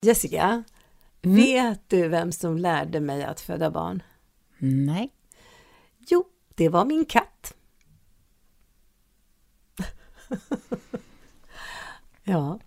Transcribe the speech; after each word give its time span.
Jessica, 0.00 0.64
mm. 1.22 1.36
vet 1.36 1.88
du 1.88 2.08
vem 2.08 2.32
som 2.32 2.56
lärde 2.56 3.00
mig 3.00 3.24
att 3.24 3.40
föda 3.40 3.70
barn? 3.70 4.02
Nej. 4.58 5.12
Jo, 5.98 6.24
det 6.54 6.68
var 6.68 6.84
min 6.84 7.04
katt. 7.04 7.54
ja. 12.22 12.60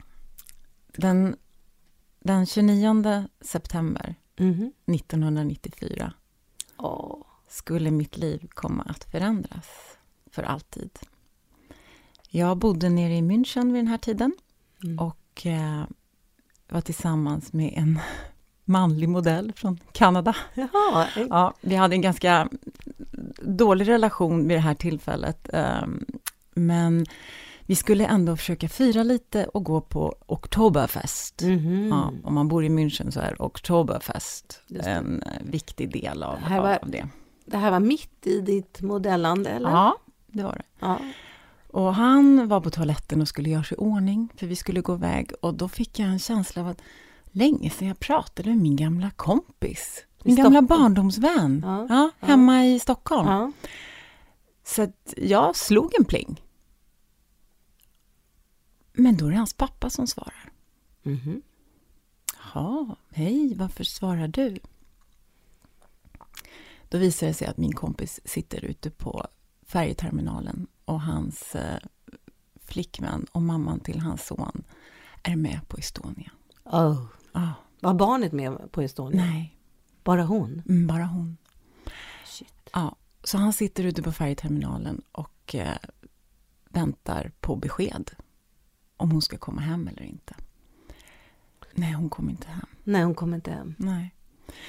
Den, 0.87 1.35
den 2.19 2.45
29 2.45 3.27
september 3.41 4.15
mm. 4.37 4.71
1994 4.85 6.13
oh. 6.77 7.23
skulle 7.47 7.91
mitt 7.91 8.17
liv 8.17 8.47
komma 8.49 8.83
att 8.83 9.03
förändras 9.03 9.97
för 10.31 10.43
alltid. 10.43 10.99
Jag 12.29 12.57
bodde 12.57 12.89
nere 12.89 13.13
i 13.13 13.21
München 13.21 13.65
vid 13.65 13.75
den 13.75 13.87
här 13.87 13.97
tiden 13.97 14.33
mm. 14.83 14.99
och 14.99 15.45
eh, 15.45 15.83
var 16.69 16.81
tillsammans 16.81 17.53
med 17.53 17.73
en 17.75 17.99
manlig 18.65 19.09
modell 19.09 19.53
från 19.55 19.79
Kanada. 19.91 20.35
Jaha. 20.53 21.07
Ja, 21.29 21.53
vi 21.61 21.75
hade 21.75 21.95
en 21.95 22.01
ganska 22.01 22.49
dålig 23.41 23.87
relation 23.87 24.47
vid 24.47 24.57
det 24.57 24.61
här 24.61 24.73
tillfället. 24.73 25.49
Ehm, 25.53 26.05
men 26.53 27.05
vi 27.61 27.75
skulle 27.75 28.05
ändå 28.05 28.37
försöka 28.37 28.69
fira 28.69 29.03
lite 29.03 29.45
och 29.45 29.63
gå 29.63 29.81
på 29.81 30.15
Oktoberfest. 30.25 31.41
Mm 31.41 31.59
-hmm. 31.59 31.89
ja, 31.89 32.13
om 32.23 32.33
man 32.33 32.47
bor 32.47 32.65
i 32.65 32.69
München 32.69 33.11
så 33.11 33.19
är 33.19 33.41
Oktoberfest 33.41 34.61
en 34.69 35.23
eh, 35.23 35.31
viktig 35.43 35.91
del 35.91 36.23
av 36.23 36.37
det, 36.49 36.59
var, 36.59 36.79
av 36.81 36.89
det. 36.89 37.07
Det 37.45 37.57
här 37.57 37.71
var 37.71 37.79
mitt 37.79 38.27
i 38.27 38.41
ditt 38.41 38.81
modellande, 38.81 39.49
eller? 39.49 39.69
Ja, 39.69 39.97
det 40.27 40.43
var 40.43 40.53
det. 40.53 40.63
Ja. 40.79 40.99
Och 41.71 41.95
han 41.95 42.47
var 42.47 42.61
på 42.61 42.69
toaletten 42.69 43.21
och 43.21 43.27
skulle 43.27 43.49
göra 43.49 43.63
sig 43.63 43.77
i 43.77 43.79
ordning, 43.79 44.29
för 44.35 44.47
vi 44.47 44.55
skulle 44.55 44.81
gå 44.81 44.95
iväg. 44.95 45.31
Och 45.41 45.53
då 45.53 45.69
fick 45.69 45.99
jag 45.99 46.09
en 46.09 46.19
känsla 46.19 46.61
av 46.61 46.67
att 46.67 46.81
länge 47.31 47.69
sedan 47.69 47.87
jag 47.87 47.99
pratade 47.99 48.49
med 48.49 48.57
min 48.57 48.75
gamla 48.75 49.11
kompis. 49.11 50.05
Min 50.23 50.35
gamla 50.35 50.61
barndomsvän. 50.61 51.61
Ja, 51.65 51.87
ja, 51.89 52.11
hemma 52.27 52.65
ja. 52.65 52.75
i 52.75 52.79
Stockholm. 52.79 53.27
Ja. 53.27 53.51
Så 54.63 54.91
jag 55.17 55.55
slog 55.55 55.93
en 55.99 56.05
pling. 56.05 56.41
Men 58.93 59.17
då 59.17 59.25
är 59.25 59.31
det 59.31 59.37
hans 59.37 59.53
pappa 59.53 59.89
som 59.89 60.07
svarar. 60.07 60.51
Mm 61.03 61.17
-hmm. 61.17 61.41
Jaha, 62.53 62.95
hej, 63.09 63.53
varför 63.55 63.83
svarar 63.83 64.27
du? 64.27 64.59
Då 66.89 66.97
visar 66.97 67.27
det 67.27 67.33
sig 67.33 67.47
att 67.47 67.57
min 67.57 67.73
kompis 67.73 68.19
sitter 68.25 68.65
ute 68.65 68.89
på 68.89 69.27
färjeterminalen 69.65 70.67
och 70.89 71.01
hans 71.01 71.55
eh, 71.55 71.79
flickvän 72.65 73.25
och 73.31 73.41
mamman 73.41 73.79
till 73.79 73.99
hans 73.99 74.25
son 74.25 74.63
är 75.23 75.35
med 75.35 75.59
på 75.67 75.77
Estonia. 75.77 76.31
Oh. 76.63 77.05
Oh. 77.33 77.51
Var 77.79 77.93
barnet 77.93 78.31
med 78.31 78.71
på 78.71 78.81
Estonia? 78.81 79.25
Nej. 79.25 79.57
Bara 80.03 80.23
hon? 80.23 80.61
Mm, 80.69 80.87
bara 80.87 81.03
hon. 81.05 81.37
Shit. 82.25 82.69
Ja, 82.73 82.95
så 83.23 83.37
han 83.37 83.53
sitter 83.53 83.83
ute 83.83 84.01
på 84.01 84.11
färjeterminalen 84.11 85.01
och 85.11 85.55
eh, 85.55 85.77
väntar 86.69 87.31
på 87.41 87.55
besked 87.55 88.11
om 88.97 89.11
hon 89.11 89.21
ska 89.21 89.37
komma 89.37 89.61
hem 89.61 89.87
eller 89.87 90.03
inte. 90.03 90.35
Nej, 91.71 91.93
hon 91.93 92.09
kom 92.09 92.29
inte 92.29 92.47
hem. 92.47 92.67
Nej, 92.83 93.03
hon 93.03 93.15
kom 93.15 93.33
inte 93.33 93.51
hem. 93.51 93.75
Nej. 93.77 94.15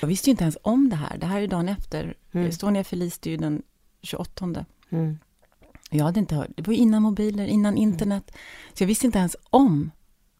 Jag 0.00 0.08
visste 0.08 0.30
ju 0.30 0.30
inte 0.30 0.44
ens 0.44 0.58
om 0.62 0.88
det 0.88 0.96
här. 0.96 1.18
Det 1.18 1.26
här 1.26 1.42
är 1.42 1.48
dagen 1.48 1.68
efter. 1.68 2.16
Mm. 2.32 2.46
Estonia 2.46 2.84
förliste 2.84 3.30
ju 3.30 3.36
den 3.36 3.62
28. 4.02 4.64
Mm. 4.90 5.18
Jag 5.90 6.04
hade 6.04 6.20
inte 6.20 6.34
hört. 6.34 6.48
Det 6.56 6.66
var 6.66 6.74
innan 6.74 7.02
mobiler, 7.02 7.46
innan 7.46 7.72
mm. 7.72 7.82
internet. 7.82 8.36
Så 8.74 8.82
jag 8.82 8.88
visste 8.88 9.06
inte 9.06 9.18
ens 9.18 9.36
om 9.50 9.90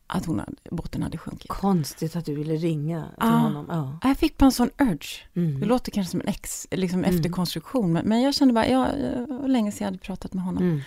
att 0.07 0.27
hon 0.27 0.39
hade, 0.39 0.53
båten 0.71 1.03
hade 1.03 1.19
sjunkit. 1.19 1.49
Konstigt 1.49 2.17
att 2.17 2.25
du 2.25 2.35
ville 2.35 2.55
ringa 2.55 3.03
till 3.03 3.29
ah, 3.29 3.37
honom. 3.37 3.67
Ja. 3.69 3.99
Jag 4.09 4.19
fick 4.19 4.39
bara 4.39 4.47
en 4.47 4.53
sån 4.53 4.71
urge. 4.79 5.27
Mm. 5.35 5.61
Det 5.61 5.67
låter 5.67 5.93
kanske 5.93 6.11
som 6.11 6.21
en 6.21 6.29
ex, 6.29 6.67
liksom 6.71 7.05
mm. 7.05 7.17
efterkonstruktion. 7.17 7.93
Men, 7.93 8.09
men 8.09 8.23
jag 8.23 8.35
kände 8.35 8.55
bara, 8.55 8.69
ja, 8.69 8.89
det 8.93 9.27
var 9.29 9.49
länge 9.49 9.73
sedan 9.73 9.85
jag 9.85 9.87
hade 9.87 9.99
pratat 9.99 10.35
med 10.35 10.45
honom. 10.45 10.63
Mm. 10.63 10.81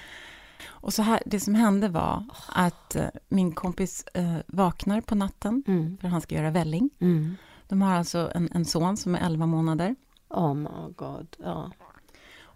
Och 0.66 0.94
så 0.94 1.02
här, 1.02 1.22
det 1.26 1.40
som 1.40 1.56
hände 1.56 1.90
var 1.90 2.26
att 2.50 2.96
uh, 2.96 3.04
min 3.30 3.52
kompis 3.52 4.06
uh, 4.18 4.38
vaknar 4.48 5.02
på 5.02 5.16
natten, 5.16 5.64
mm. 5.68 5.98
för 5.98 6.08
han 6.08 6.22
ska 6.22 6.36
göra 6.36 6.52
välling. 6.52 6.90
Mm. 7.00 7.36
De 7.68 7.82
har 7.82 7.94
alltså 7.94 8.32
en, 8.36 8.50
en 8.54 8.66
son 8.66 8.98
som 8.98 9.16
är 9.16 9.26
11 9.26 9.46
månader. 9.46 9.96
Oh 10.30 10.54
my 10.54 10.94
god, 10.96 11.28
ja. 11.44 11.72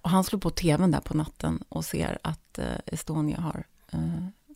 Och 0.02 0.10
han 0.10 0.24
slår 0.24 0.40
på 0.40 0.50
tvn 0.50 0.92
där 0.92 1.02
på 1.02 1.18
natten 1.18 1.64
och 1.70 1.86
ser 1.86 2.20
att 2.22 2.60
uh, 2.60 2.66
Estonia 2.86 3.42
har 3.42 3.64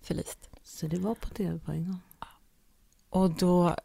förlist. 0.01 0.49
Så 0.63 0.87
det 0.87 0.99
var 0.99 1.15
på 1.15 1.29
tv 1.29 1.59
på 1.59 1.71
en 1.71 1.85
gång? 1.85 1.99
Och 3.09 3.29
då 3.29 3.75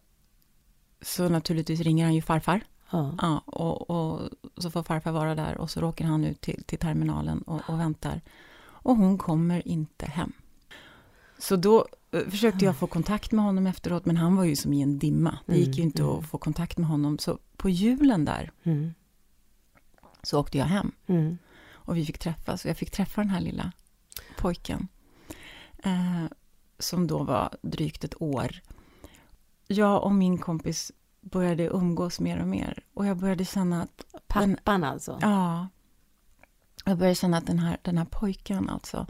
så 1.01 1.29
naturligtvis 1.29 1.81
ringer 1.81 2.05
han 2.05 2.15
ju 2.15 2.23
farfar. 2.23 2.61
Ja. 2.91 3.15
ja 3.21 3.39
och, 3.47 3.91
och, 3.91 4.31
så 4.57 4.71
får 4.71 4.83
farfar 4.83 5.13
vara 5.13 5.35
där 5.35 5.59
och 5.59 5.71
så 5.71 5.85
åker 5.85 6.05
han 6.05 6.25
ut 6.25 6.41
till, 6.41 6.65
till 6.65 6.79
terminalen 6.79 7.43
och, 7.43 7.61
och 7.69 7.81
väntar. 7.81 8.21
Och 8.59 8.97
hon 8.97 9.19
kommer 9.19 9.69
inte 9.69 10.07
hem. 10.07 10.33
Så 11.39 11.57
då 11.57 11.87
eh, 12.11 12.21
försökte 12.29 12.65
jag 12.65 12.77
få 12.77 12.87
kontakt 12.87 13.33
med 13.33 13.45
honom 13.45 13.67
efteråt, 13.67 14.07
men 14.07 14.17
han 14.17 14.37
var 14.37 14.45
ju 14.45 14.57
som 14.57 14.73
i 14.73 14.83
en 14.83 14.99
dimma. 14.99 15.39
Det 15.47 15.57
gick 15.57 15.77
ju 15.77 15.83
inte 15.83 16.03
mm. 16.03 16.15
att 16.15 16.27
få 16.27 16.39
kontakt 16.39 16.79
med 16.79 16.89
honom. 16.89 17.19
Så 17.19 17.39
på 17.57 17.69
julen 17.69 18.25
där 18.25 18.51
mm. 18.63 18.95
så 20.23 20.41
åkte 20.41 20.59
jag 20.59 20.67
hem. 20.67 20.93
Mm. 21.07 21.39
Och 21.87 21.97
vi 21.97 22.07
fick 22.07 22.19
träffas, 22.19 22.65
och 22.65 22.71
jag 22.71 22.77
fick 22.77 22.91
träffa 22.91 23.21
den 23.21 23.31
här 23.31 23.41
lilla 23.41 23.73
pojken. 24.37 24.89
Eh, 25.85 26.25
som 26.79 27.07
då 27.07 27.23
var 27.23 27.57
drygt 27.63 28.05
ett 28.05 28.23
år. 28.23 28.61
Jag 29.67 30.05
och 30.05 30.13
min 30.13 30.39
kompis 30.39 30.93
började 31.21 31.67
umgås 31.67 32.21
mer 32.21 32.41
och 32.41 32.49
mer. 32.49 32.85
Och 32.95 33.07
jag 33.07 33.17
började 33.17 33.45
känna 33.45 33.83
att... 33.83 34.05
Pappan 34.27 34.85
alltså? 34.85 35.19
Ja. 35.23 35.69
Jag 36.85 36.99
började 36.99 37.15
känna 37.15 37.37
att 37.37 37.47
den 37.47 37.59
här, 37.59 37.77
den 37.83 37.99
här 37.99 38.05
pojken 38.05 38.69
alltså... 38.69 39.07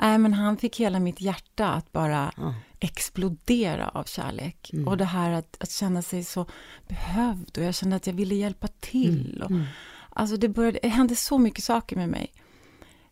Nej, 0.00 0.18
men 0.18 0.34
han 0.34 0.56
fick 0.56 0.80
hela 0.80 1.00
mitt 1.00 1.20
hjärta 1.20 1.68
att 1.68 1.92
bara 1.92 2.30
mm. 2.30 2.52
explodera 2.80 3.88
av 3.88 4.04
kärlek. 4.04 4.70
Mm. 4.72 4.88
Och 4.88 4.96
det 4.96 5.04
här 5.04 5.30
att, 5.30 5.56
att 5.60 5.70
känna 5.70 6.02
sig 6.02 6.24
så 6.24 6.46
behövd 6.88 7.58
och 7.58 7.64
jag 7.64 7.74
kände 7.74 7.96
att 7.96 8.06
jag 8.06 8.14
ville 8.14 8.34
hjälpa 8.34 8.68
till. 8.68 9.36
Mm. 9.36 9.42
Och, 9.42 9.50
mm. 9.50 9.66
Alltså 10.14 10.36
det, 10.36 10.48
började, 10.48 10.78
det 10.82 10.88
hände 10.88 11.16
så 11.16 11.38
mycket 11.38 11.64
saker 11.64 11.96
med 11.96 12.08
mig. 12.08 12.32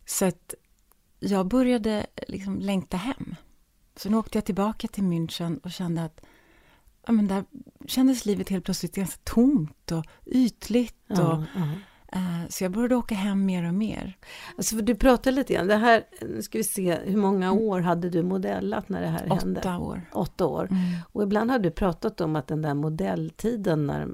Så 0.05 0.25
att 0.25 0.53
jag 1.19 1.47
började 1.47 2.05
liksom 2.27 2.59
längta 2.59 2.97
hem. 2.97 3.35
Sen 3.95 4.13
åkte 4.13 4.37
jag 4.37 4.45
tillbaka 4.45 4.87
till 4.87 5.03
München 5.03 5.59
och 5.59 5.71
kände 5.71 6.03
att 6.03 6.21
ja, 7.05 7.11
men 7.11 7.27
där 7.27 7.43
kändes 7.87 8.25
livet 8.25 8.49
helt 8.49 8.65
plötsligt 8.65 8.95
ganska 8.95 9.19
tomt 9.23 9.91
och 9.91 10.05
ytligt. 10.25 11.09
Och, 11.09 11.17
ja, 11.17 11.45
ja. 11.55 11.61
Uh, 12.15 12.47
så 12.49 12.63
jag 12.63 12.71
började 12.71 12.95
åka 12.95 13.15
hem 13.15 13.45
mer 13.45 13.67
och 13.67 13.73
mer. 13.73 14.17
Alltså, 14.57 14.75
du 14.75 14.95
pratade 14.95 15.35
lite 15.35 15.53
grann, 15.53 15.67
det 15.67 15.75
här, 15.75 16.03
nu 16.21 16.41
ska 16.41 16.57
vi 16.57 16.63
se, 16.63 16.99
hur 17.05 17.17
många 17.17 17.47
mm. 17.47 17.59
år 17.59 17.79
hade 17.79 18.09
du 18.09 18.23
modellat 18.23 18.89
när 18.89 19.01
det 19.01 19.07
här 19.07 19.25
Åtta 19.25 19.35
hände? 19.35 19.59
Åtta 19.59 19.77
år. 19.77 20.01
Åtta 20.11 20.45
år. 20.45 20.67
Mm. 20.71 20.81
Och 21.11 21.23
ibland 21.23 21.51
har 21.51 21.59
du 21.59 21.71
pratat 21.71 22.21
om 22.21 22.35
att 22.35 22.47
den 22.47 22.61
där 22.61 22.73
modelltiden 22.73 23.87
när, 23.87 24.09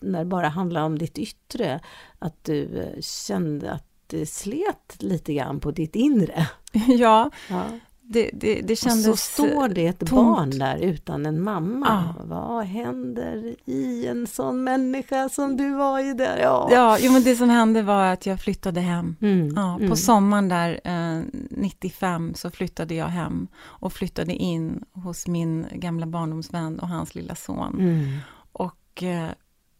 när 0.00 0.18
det 0.18 0.24
bara 0.24 0.48
handlar 0.48 0.82
om 0.82 0.98
ditt 0.98 1.18
yttre, 1.18 1.80
att 2.18 2.44
du 2.44 2.80
eh, 2.80 3.00
kände 3.00 3.72
att 3.72 3.86
det 4.06 4.26
slet 4.26 4.96
lite 4.98 5.34
grann 5.34 5.60
på 5.60 5.70
ditt 5.70 5.96
inre. 5.96 6.48
Ja, 6.88 7.30
ja 7.48 7.64
det, 8.06 8.30
det, 8.32 8.60
det 8.60 8.76
kändes 8.76 9.08
Och 9.08 9.18
så 9.18 9.32
står 9.32 9.68
det 9.68 9.86
ett 9.86 9.98
tomt. 9.98 10.10
barn 10.10 10.50
där 10.50 10.76
utan 10.76 11.26
en 11.26 11.42
mamma. 11.42 12.14
Ja. 12.16 12.24
Vad 12.24 12.64
händer 12.64 13.56
i 13.64 14.06
en 14.06 14.26
sån 14.26 14.64
människa 14.64 15.28
som 15.28 15.56
du 15.56 15.74
var 15.74 16.00
i 16.00 16.14
där? 16.14 16.38
Ja, 16.42 16.68
ja 16.72 16.98
jo, 17.00 17.12
men 17.12 17.22
det 17.22 17.36
som 17.36 17.50
hände 17.50 17.82
var 17.82 18.04
att 18.04 18.26
jag 18.26 18.40
flyttade 18.40 18.80
hem. 18.80 19.16
Mm. 19.20 19.52
Ja, 19.56 19.76
på 19.76 19.84
mm. 19.84 19.96
sommaren 19.96 20.48
där, 20.48 20.80
eh, 20.84 21.22
95, 21.50 22.34
så 22.34 22.50
flyttade 22.50 22.94
jag 22.94 23.06
hem 23.06 23.48
och 23.56 23.92
flyttade 23.92 24.32
in 24.32 24.84
hos 24.92 25.26
min 25.26 25.66
gamla 25.72 26.06
barndomsvän 26.06 26.78
och 26.78 26.88
hans 26.88 27.14
lilla 27.14 27.34
son. 27.34 27.80
Mm. 27.80 28.18
Och 28.52 29.02
eh, 29.02 29.30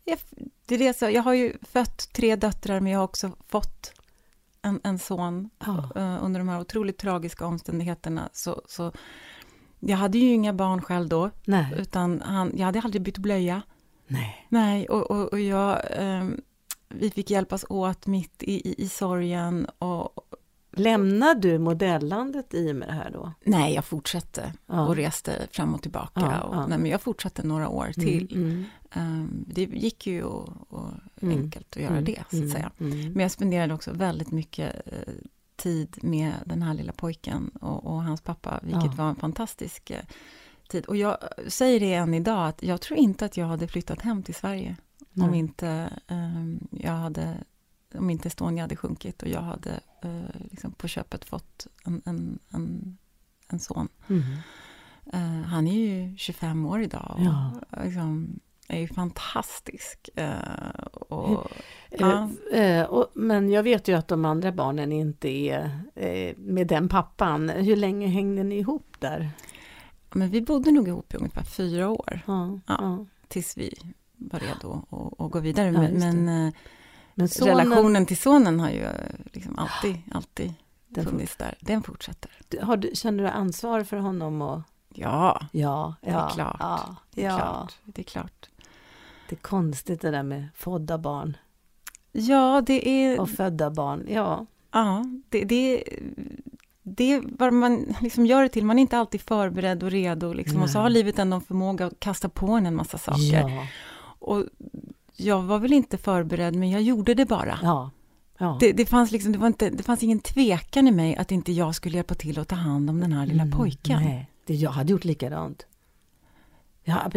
jag, 0.04 0.18
det 0.66 0.74
är 0.74 0.78
det 0.78 0.98
så, 0.98 1.10
jag 1.10 1.22
har 1.22 1.34
ju 1.34 1.52
fött 1.62 2.12
tre 2.12 2.36
döttrar, 2.36 2.80
men 2.80 2.92
jag 2.92 2.98
har 2.98 3.04
också 3.04 3.32
fått 3.48 3.92
en, 4.62 4.80
en 4.84 4.98
son 4.98 5.50
oh. 5.66 5.96
uh, 5.96 6.24
under 6.24 6.40
de 6.40 6.48
här 6.48 6.60
otroligt 6.60 6.98
tragiska 6.98 7.46
omständigheterna. 7.46 8.28
Så, 8.32 8.62
så 8.66 8.92
jag 9.80 9.96
hade 9.96 10.18
ju 10.18 10.32
inga 10.32 10.52
barn 10.52 10.82
själv 10.82 11.08
då, 11.08 11.30
Nej. 11.44 11.74
utan 11.76 12.20
han, 12.20 12.52
jag 12.56 12.66
hade 12.66 12.80
aldrig 12.80 13.02
bytt 13.02 13.18
blöja. 13.18 13.62
Nej. 14.06 14.46
Nej, 14.48 14.88
och, 14.88 15.10
och, 15.10 15.32
och 15.32 15.40
jag, 15.40 15.80
um, 16.00 16.40
vi 16.88 17.10
fick 17.10 17.30
hjälpas 17.30 17.64
åt 17.68 18.06
mitt 18.06 18.42
i, 18.42 18.70
i, 18.70 18.84
i 18.84 18.88
sorgen 18.88 19.66
och, 19.78 20.23
Lämnade 20.76 21.40
du 21.40 21.58
modellandet 21.58 22.54
i 22.54 22.72
och 22.72 22.76
med 22.76 22.88
det 22.88 22.92
här 22.92 23.10
då? 23.10 23.32
Nej, 23.44 23.74
jag 23.74 23.84
fortsatte 23.84 24.52
ja. 24.66 24.86
och 24.86 24.96
reste 24.96 25.48
fram 25.50 25.74
och 25.74 25.82
tillbaka. 25.82 26.20
Ja, 26.20 26.40
och, 26.40 26.54
ja. 26.54 26.66
Nej, 26.66 26.78
men 26.78 26.90
jag 26.90 27.00
fortsatte 27.00 27.46
några 27.46 27.68
år 27.68 27.84
mm, 27.84 27.92
till. 27.92 28.36
Mm, 28.36 28.64
mm. 28.90 29.20
Um, 29.20 29.44
det 29.48 29.62
gick 29.62 30.06
ju 30.06 30.22
och, 30.22 30.48
och 30.68 30.90
mm. 31.20 31.38
enkelt 31.38 31.76
att 31.76 31.82
göra 31.82 31.92
mm, 31.92 32.04
det, 32.04 32.14
så 32.14 32.20
att 32.20 32.32
mm, 32.32 32.50
säga. 32.50 32.70
Men 32.78 33.20
jag 33.20 33.30
spenderade 33.30 33.74
också 33.74 33.92
väldigt 33.92 34.30
mycket 34.30 34.72
uh, 34.92 35.14
tid 35.56 35.98
med 36.02 36.32
den 36.46 36.62
här 36.62 36.74
lilla 36.74 36.92
pojken 36.92 37.48
och, 37.48 37.86
och 37.86 38.02
hans 38.02 38.20
pappa, 38.20 38.60
vilket 38.62 38.94
var 38.94 39.08
en 39.08 39.16
fantastisk 39.16 39.90
uh, 39.90 39.96
tid. 40.68 40.86
Och 40.86 40.96
jag 40.96 41.18
säger 41.48 41.80
det 41.80 41.94
än 41.94 42.14
idag, 42.14 42.48
att 42.48 42.62
jag 42.62 42.80
tror 42.80 42.98
inte 42.98 43.24
att 43.24 43.36
jag 43.36 43.46
hade 43.46 43.68
flyttat 43.68 44.00
hem 44.00 44.22
till 44.22 44.34
Sverige 44.34 44.76
om 45.16 45.34
inte 45.34 45.90
um, 46.08 46.68
jag 46.70 46.92
hade 46.92 47.36
om 47.98 48.10
inte 48.10 48.28
Estonia 48.28 48.64
hade 48.64 48.76
sjunkit 48.76 49.22
och 49.22 49.28
jag 49.28 49.40
hade 49.40 49.80
liksom 50.50 50.72
på 50.72 50.88
köpet 50.88 51.24
fått 51.24 51.66
en, 51.84 52.02
en, 52.04 52.38
en, 52.50 52.98
en 53.48 53.58
son. 53.58 53.88
Mm. 54.08 54.22
Han 55.44 55.66
är 55.66 55.72
ju 55.74 56.16
25 56.16 56.66
år 56.66 56.82
idag 56.82 57.14
och 57.18 57.24
Ja. 57.24 57.52
liksom, 57.84 58.40
är 58.68 58.80
ju 58.80 58.88
fantastisk. 58.88 60.08
Uh, 60.18 60.84
och, 61.08 61.50
Eh, 61.90 62.00
ja. 62.00 62.30
eh, 62.52 63.04
men 63.14 63.50
jag 63.50 63.62
vet 63.62 63.88
ju 63.88 63.94
att 63.94 64.08
de 64.08 64.24
andra 64.24 64.52
barnen 64.52 64.92
inte 64.92 65.28
är 65.28 65.80
eh, 65.94 66.36
med 66.36 66.66
den 66.66 66.88
pappan. 66.88 67.48
Hur 67.48 67.76
länge 67.76 68.06
hängde 68.06 68.44
ni 68.44 68.58
ihop 68.58 68.96
där? 68.98 69.30
Men 70.14 70.30
vi 70.30 70.42
bodde 70.42 70.70
nog 70.70 70.88
ihop 70.88 71.14
i 71.14 71.16
ungefär 71.16 71.42
fyra 71.42 71.88
år, 71.88 72.20
Ja, 72.66 73.06
tills 73.28 73.56
vi 73.56 73.74
var 74.16 74.40
redo 74.40 74.82
att, 75.18 75.30
gå 75.30 75.40
vidare. 75.40 75.72
Men. 75.72 76.52
Men 77.14 77.28
sonen, 77.28 77.56
relationen 77.56 78.06
till 78.06 78.16
sonen 78.16 78.60
har 78.60 78.70
ju 78.70 78.82
eh, 78.82 78.92
liksom 79.32 79.58
alltid, 79.58 79.96
alltid 80.12 80.54
Den 80.88 81.04
funnits 81.04 81.36
där. 81.36 81.54
Den 81.60 81.82
fortsätter. 81.82 82.30
har 82.62 82.76
du, 82.76 82.90
känner 82.94 83.24
du 83.24 83.30
ansvar 83.30 83.84
för 83.84 83.96
honom? 83.96 84.42
Och, 84.42 84.60
Ja, 84.96 85.46
ja, 85.52 85.94
Det 86.00 86.10
är 86.10 86.30
klart. 86.30 86.56
Ja, 86.60 86.96
det 87.10 87.24
är 87.24 87.30
ja. 87.30 87.36
klart. 87.36 87.74
Det 87.84 88.02
är 88.02 88.04
klart. 88.04 88.48
Det 89.28 89.34
är 89.34 89.40
konstigt 89.40 90.00
det 90.00 90.10
där 90.10 90.22
med 90.22 90.48
födda 90.54 90.98
barn 90.98 91.36
Ja, 92.12 92.62
det 92.66 92.88
är... 92.88 93.20
och 93.20 93.30
födda 93.30 93.70
barn. 93.70 94.06
Ja, 94.08 94.46
Ja, 94.74 95.04
det, 95.28 95.44
det, 95.44 95.84
det 96.82 97.12
är 97.12 97.22
vad 97.38 97.52
man 97.52 97.94
liksom 98.00 98.26
gör 98.26 98.42
det 98.42 98.48
till. 98.48 98.64
Man 98.64 98.78
är 98.78 98.82
inte 98.82 98.98
alltid 98.98 99.20
förberedd 99.20 99.82
och 99.82 99.90
redo. 99.90 100.32
Liksom. 100.32 100.62
Och 100.62 100.70
så 100.70 100.78
har 100.78 100.90
livet 100.90 101.18
ändå 101.18 101.36
en 101.36 101.40
förmåga 101.40 101.86
att 101.86 102.00
kasta 102.00 102.28
på 102.28 102.46
en 102.46 102.66
en 102.66 102.74
massa 102.74 102.98
saker. 102.98 103.48
ja, 103.48 103.66
Och 104.18 104.44
jag 105.16 105.42
var 105.42 105.58
väl 105.58 105.72
inte 105.72 105.98
förberedd, 105.98 106.54
men 106.54 106.70
jag 106.70 106.82
gjorde 106.82 107.14
det 107.14 107.24
bara. 107.26 107.58
ja. 107.62 107.90
ja. 108.38 108.56
Det, 108.60 108.72
det, 108.72 108.86
fanns 108.86 109.10
liksom, 109.10 109.32
det, 109.32 109.38
var 109.38 109.46
inte, 109.46 109.70
det 109.70 109.82
fanns 109.82 110.02
ingen 110.02 110.18
tvekan 110.20 110.88
i 110.88 110.90
mig 110.90 111.16
att 111.16 111.32
inte 111.32 111.52
jag 111.52 111.74
skulle 111.74 111.96
hjälpa 111.96 112.14
till 112.14 112.38
att 112.38 112.48
ta 112.48 112.56
hand 112.56 112.90
om 112.90 113.00
den 113.00 113.12
här 113.12 113.26
lilla 113.26 113.42
Mm, 113.42 113.58
pojken. 113.58 114.02
Nej, 114.02 114.30
det, 114.46 114.54
jag 114.54 114.70
hade 114.70 114.92
gjort 114.92 115.04
likadant. 115.04 115.66
Ja, 116.84 117.10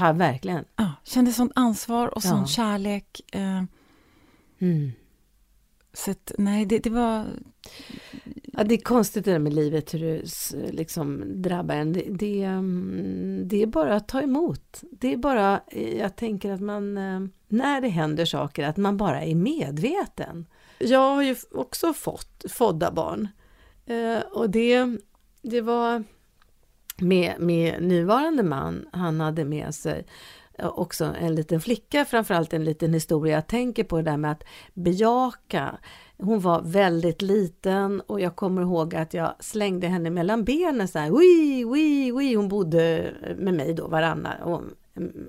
ja 0.00 0.12
verkligen. 0.12 0.64
Ja, 0.76 0.92
kände 1.04 1.32
sånt 1.32 1.52
ansvar 1.54 2.14
och 2.14 2.22
sån 2.22 2.38
Ja. 2.40 2.46
kärlek. 2.46 3.20
Eh, 3.32 3.62
Mm 4.58 4.92
så 5.96 6.10
att, 6.10 6.32
nej, 6.38 6.66
det, 6.66 6.78
det 6.78 6.90
var... 6.90 7.24
Ja, 8.42 8.64
det 8.64 8.74
är 8.74 8.80
konstigt 8.80 9.24
det 9.24 9.32
där 9.32 9.38
med 9.38 9.54
livet, 9.54 9.94
hur 9.94 10.00
det 10.00 10.72
liksom 10.72 11.22
drabbar 11.42 11.74
en. 11.74 11.92
Det, 11.92 12.06
det, 12.10 12.42
mm, 12.42 13.42
det 13.48 13.62
är 13.62 13.66
bara 13.66 13.96
att 13.96 14.08
ta 14.08 14.22
emot. 14.22 14.82
Det 14.90 15.12
är 15.12 15.16
bara, 15.16 15.60
eh, 15.68 15.98
jag 15.98 16.16
tänker 16.16 16.50
att 16.50 16.60
man, 16.60 16.98
eh, 16.98 17.20
när 17.48 17.80
det 17.80 17.88
händer 17.88 18.24
saker, 18.24 18.64
att 18.64 18.76
man 18.76 18.96
bara 18.96 19.22
är 19.22 19.34
medveten. 19.34 20.46
Jag 20.78 21.14
har 21.14 21.22
ju 21.22 21.36
också 21.50 21.92
fått 21.92 22.44
fodda 22.48 22.90
barn. 22.90 23.28
Eh, 23.86 24.20
och 24.32 24.50
det, 24.50 24.98
det 25.42 25.60
var 25.60 26.04
med, 26.98 27.34
med 27.38 27.82
nuvarande 27.82 28.42
man, 28.42 28.88
han 28.92 29.20
hade 29.20 29.44
med 29.44 29.74
sig 29.74 30.06
också 30.58 31.04
en 31.20 31.34
liten 31.34 31.60
flicka, 31.60 32.04
framförallt 32.04 32.52
en 32.52 32.64
liten 32.64 32.94
historia. 32.94 33.34
Jag 33.34 33.46
tänker 33.46 33.84
på 33.84 33.96
det 33.96 34.02
där 34.02 34.16
med 34.16 34.32
att 34.32 34.44
bejaka. 34.74 35.78
Hon 36.18 36.40
var 36.40 36.62
väldigt 36.62 37.22
liten 37.22 38.00
och 38.00 38.20
jag 38.20 38.36
kommer 38.36 38.62
ihåg 38.62 38.94
att 38.94 39.14
jag 39.14 39.34
slängde 39.40 39.86
henne 39.86 40.10
mellan 40.10 40.44
benen 40.44 40.88
så 40.88 40.98
här, 40.98 41.10
ui, 41.10 41.64
ui, 41.64 42.12
ui. 42.12 42.34
Hon 42.34 42.48
bodde 42.48 43.12
med 43.38 43.54
mig 43.54 43.74
då 43.74 43.88
varannan, 43.88 44.74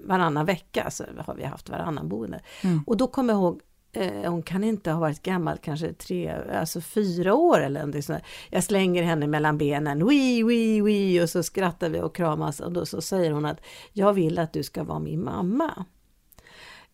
varannan 0.06 0.46
vecka, 0.46 0.90
så 0.92 1.04
har 1.26 1.36
vi 1.36 1.44
haft 1.44 1.70
varannan 1.70 2.10
boende. 2.10 2.40
Mm. 2.64 2.84
Och 2.88 2.98
då 2.98 3.08
kommer 3.08 3.34
jag 3.34 3.40
ihåg, 3.42 3.56
eh, 3.56 3.62
Eh, 3.92 4.32
hon 4.32 4.44
kan 4.44 4.64
inte 4.64 4.92
ha 4.92 5.00
varit 5.00 5.24
gammal, 5.24 5.58
kanske 5.58 5.94
tre, 5.94 6.36
alltså 6.54 6.82
fyra 6.82 7.34
år 7.34 7.60
eller 7.60 7.80
någonting 7.80 8.04
sånt. 8.04 8.24
Jag 8.50 8.64
slänger 8.64 9.04
henne 9.04 9.28
mellan 9.28 9.58
benen, 9.58 10.02
ui, 10.02 10.44
ui, 10.44 10.82
ui, 10.82 11.24
och 11.24 11.30
så 11.30 11.44
skrattar 11.44 11.90
vi 11.90 12.02
och 12.02 12.16
kramas 12.16 12.60
och 12.60 12.72
då 12.72 12.86
så 12.86 13.02
säger 13.02 13.32
hon 13.32 13.46
att 13.46 13.62
jag 13.94 14.14
vill 14.14 14.40
att 14.40 14.54
du 14.54 14.64
ska 14.64 14.84
vara 14.84 15.00
min 15.00 15.24
mamma. 15.24 15.86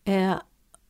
Eh, 0.04 0.34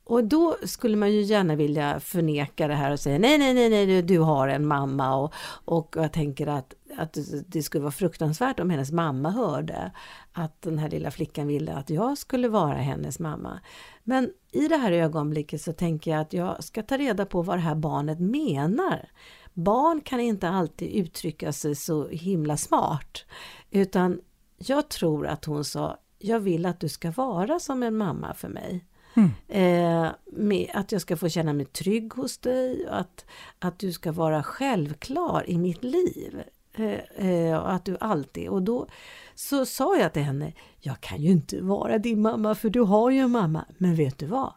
och 0.06 0.24
då 0.24 0.56
skulle 0.64 0.96
man 0.96 1.12
ju 1.12 1.20
gärna 1.20 1.56
vilja 1.56 2.00
förneka 2.00 2.68
det 2.68 2.74
här 2.74 2.92
och 2.92 3.00
säga 3.00 3.18
nej, 3.18 3.38
nej, 3.38 3.54
nej, 3.54 3.70
nej, 3.70 4.02
du, 4.02 4.18
har 4.18 4.48
en 4.48 4.66
mamma 4.66 5.16
och, 5.16 5.34
och 5.64 5.94
jag 5.98 6.12
tänker 6.12 6.46
att, 6.46 6.74
att 6.96 7.18
det 7.46 7.62
skulle 7.62 7.82
vara 7.82 7.92
fruktansvärt 7.92 8.60
om 8.60 8.70
hennes 8.70 8.92
mamma 8.92 9.30
hörde 9.30 9.92
att 10.32 10.62
den 10.62 10.78
här 10.78 10.90
lilla 10.90 11.10
flickan 11.10 11.46
ville 11.46 11.72
att 11.74 11.90
jag 11.90 12.18
skulle 12.18 12.48
vara 12.48 12.76
hennes 12.76 13.18
mamma. 13.18 13.60
Men 14.02 14.30
i 14.52 14.68
det 14.68 14.76
här 14.76 14.92
ögonblicket 14.92 15.60
så 15.62 15.72
tänker 15.72 16.10
jag 16.10 16.20
att 16.20 16.32
jag 16.32 16.64
ska 16.64 16.82
ta 16.82 16.96
reda 16.96 17.26
på 17.26 17.42
vad 17.42 17.56
det 17.56 17.62
här 17.62 17.74
barnet 17.74 18.20
menar. 18.20 19.08
Barn 19.54 20.00
kan 20.00 20.20
inte 20.20 20.48
alltid 20.48 20.88
uttrycka 20.88 21.52
sig 21.52 21.74
så 21.74 22.08
himla 22.08 22.56
smart, 22.56 23.24
utan 23.70 24.20
jag 24.58 24.88
tror 24.88 25.26
att 25.26 25.44
hon 25.44 25.64
sa, 25.64 25.96
jag 26.18 26.40
vill 26.40 26.66
att 26.66 26.80
du 26.80 26.88
ska 26.88 27.10
vara 27.10 27.58
som 27.58 27.82
en 27.82 27.96
mamma 27.96 28.34
för 28.34 28.48
mig. 28.48 28.84
Mm. 29.16 29.30
Eh, 29.48 30.12
med 30.26 30.70
att 30.74 30.92
jag 30.92 31.00
ska 31.00 31.16
få 31.16 31.28
känna 31.28 31.52
mig 31.52 31.66
trygg 31.66 32.12
hos 32.12 32.38
dig, 32.38 32.86
och 32.88 32.98
att, 32.98 33.24
att 33.58 33.78
du 33.78 33.92
ska 33.92 34.12
vara 34.12 34.42
självklar 34.42 35.44
i 35.50 35.58
mitt 35.58 35.84
liv. 35.84 36.42
Eh, 36.74 37.28
eh, 37.28 37.58
och 37.58 37.72
att 37.72 37.84
du 37.84 37.96
alltid, 38.00 38.48
och 38.48 38.62
då 38.62 38.86
så 39.34 39.66
sa 39.66 39.96
jag 39.96 40.12
till 40.12 40.22
henne, 40.22 40.52
jag 40.80 41.00
kan 41.00 41.22
ju 41.22 41.30
inte 41.30 41.60
vara 41.60 41.98
din 41.98 42.22
mamma 42.22 42.54
för 42.54 42.70
du 42.70 42.80
har 42.80 43.10
ju 43.10 43.18
en 43.18 43.30
mamma, 43.30 43.64
men 43.78 43.94
vet 43.94 44.18
du 44.18 44.26
vad? 44.26 44.52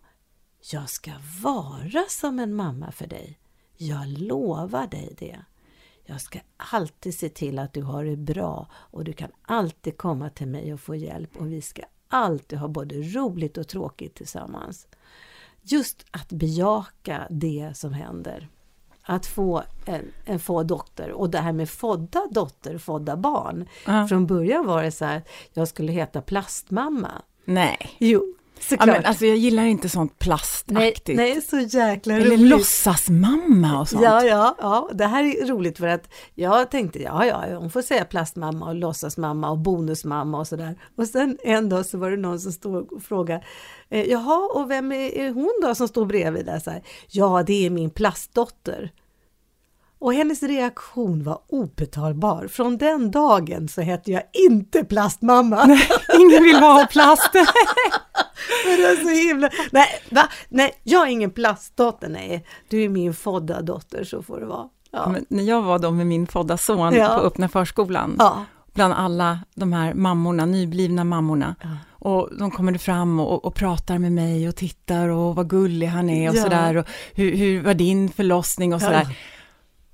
Jag 0.71 0.89
ska 0.89 1.11
vara 1.43 2.03
som 2.09 2.39
en 2.39 2.53
mamma 2.53 2.91
för 2.91 3.07
dig. 3.07 3.39
Jag 3.77 4.07
lovar 4.07 4.87
dig 4.87 5.15
det. 5.19 5.39
Jag 6.05 6.21
ska 6.21 6.39
alltid 6.57 7.13
se 7.13 7.29
till 7.29 7.59
att 7.59 7.73
du 7.73 7.81
har 7.81 8.05
det 8.05 8.17
bra 8.17 8.67
och 8.73 9.03
du 9.03 9.13
kan 9.13 9.31
alltid 9.41 9.97
komma 9.97 10.29
till 10.29 10.47
mig 10.47 10.73
och 10.73 10.79
få 10.79 10.95
hjälp 10.95 11.37
och 11.37 11.51
vi 11.51 11.61
ska 11.61 11.83
alltid 12.07 12.59
ha 12.59 12.67
både 12.67 12.95
roligt 12.95 13.57
och 13.57 13.67
tråkigt 13.67 14.15
tillsammans. 14.15 14.87
Just 15.61 16.05
att 16.11 16.29
bejaka 16.29 17.27
det 17.29 17.71
som 17.75 17.93
händer. 17.93 18.47
Att 19.01 19.25
få 19.25 19.63
en, 19.85 20.11
en 20.25 20.39
få 20.39 20.63
dotter 20.63 21.11
och 21.11 21.29
det 21.29 21.37
här 21.37 21.53
med 21.53 21.69
fodda 21.69 22.27
dotter, 22.31 22.77
fodda 22.77 23.17
barn. 23.17 23.67
Ja. 23.85 24.07
Från 24.07 24.27
början 24.27 24.65
var 24.65 24.83
det 24.83 24.91
så 24.91 25.05
här, 25.05 25.23
jag 25.53 25.67
skulle 25.67 25.91
heta 25.91 26.21
plastmamma. 26.21 27.11
Nej. 27.45 27.95
Jo, 27.97 28.36
Ja, 28.57 28.63
såklart. 28.69 28.87
men 28.87 29.05
alltså, 29.05 29.25
jag 29.25 29.37
gillar 29.37 29.63
inte 29.63 29.89
sånt 29.89 30.11
nej, 30.11 30.17
plastaktigt. 30.19 31.17
nej, 31.17 31.41
så 31.41 31.59
jäkla 31.59 32.15
Eller 32.15 32.25
roligt. 32.25 32.39
låtsasmamma 32.39 33.79
och 33.79 33.89
sånt. 33.89 34.03
Ja, 34.03 34.23
ja, 34.23 34.55
ja, 34.59 34.89
det 34.93 35.05
här 35.05 35.23
är 35.23 35.45
roligt 35.47 35.77
för 35.77 35.87
att 35.87 36.09
jag 36.35 36.71
tänkte, 36.71 36.99
ja, 36.99 37.25
ja, 37.25 37.57
hon 37.57 37.69
får 37.69 37.81
säga 37.81 38.05
plastmamma 38.05 38.67
och 38.67 38.75
låtsasmamma 38.75 39.49
och 39.49 39.57
bonusmamma 39.57 40.39
och 40.39 40.47
sådär. 40.47 40.79
Och 40.95 41.07
sen 41.07 41.37
en 41.43 41.69
dag 41.69 41.85
så 41.85 41.97
var 41.97 42.11
det 42.11 42.17
någon 42.17 42.39
som 42.39 42.51
stod 42.51 42.91
och 42.93 43.03
frågade, 43.03 43.43
eh, 43.89 44.05
jaha, 44.05 44.49
och 44.53 44.71
vem 44.71 44.91
är, 44.91 45.31
hon 45.31 45.53
då 45.61 45.75
som 45.75 45.87
står 45.87 46.05
bredvid 46.05 46.45
där? 46.45 46.59
Så 46.59 46.71
här, 46.71 46.83
ja, 47.07 47.43
det 47.47 47.65
är 47.65 47.69
min 47.69 47.89
plastdotter. 47.89 48.91
Och 49.99 50.13
hennes 50.13 50.43
reaktion 50.43 51.23
var 51.23 51.39
obetalbar. 51.47 52.47
Från 52.47 52.77
den 52.77 53.11
dagen 53.11 53.67
så 53.67 53.81
hette 53.81 54.11
jag 54.11 54.23
inte 54.33 54.83
plastmamma. 54.83 55.77
Ingen 56.19 56.43
vill 56.43 56.55
ha 56.55 56.87
plast. 56.91 57.31
Men 58.65 58.77
det 58.77 58.87
är 58.87 58.95
så 59.03 59.09
himla... 59.09 59.49
Nej, 59.71 59.87
va? 60.11 60.29
Nej, 60.49 60.71
jag 60.83 61.07
är 61.07 61.11
ingen 61.11 61.31
plastdotter. 61.31 62.09
Nej, 62.09 62.45
du 62.69 62.83
är 62.83 62.89
min 62.89 63.13
fodda 63.13 63.61
dotter, 63.61 64.03
så 64.03 64.23
får 64.23 64.39
det 64.39 64.45
vara. 64.45 64.69
Ja. 64.91 65.15
När 65.29 65.43
jag 65.43 65.61
var 65.61 65.79
då 65.79 65.91
med 65.91 66.07
min 66.07 66.27
födda 66.27 66.57
son 66.57 66.93
Ja. 66.93 67.07
på 67.07 67.25
öppna 67.25 67.49
förskolan, 67.49 68.15
ja. 68.19 68.45
bland 68.73 68.93
alla 68.93 69.39
de 69.55 69.73
här 69.73 69.93
mammorna, 69.93 70.45
nyblivna 70.45 71.03
mammorna, 71.03 71.55
och 71.89 72.29
de 72.39 72.51
kommer 72.51 72.77
fram 72.77 73.19
och, 73.19 73.45
och 73.45 73.55
pratar 73.55 73.97
med 73.97 74.11
mig 74.11 74.47
och 74.49 74.55
tittar 74.55 75.07
och 75.07 75.35
vad 75.35 75.49
gullig 75.49 75.87
han 75.87 76.09
är 76.09 76.29
och 76.29 76.35
sådär, 76.35 76.77
och 76.77 76.85
hur, 77.13 77.35
hur 77.35 77.61
var 77.61 77.73
din 77.73 78.09
förlossning 78.09 78.73
och 78.73 78.81
sådär. 78.81 79.07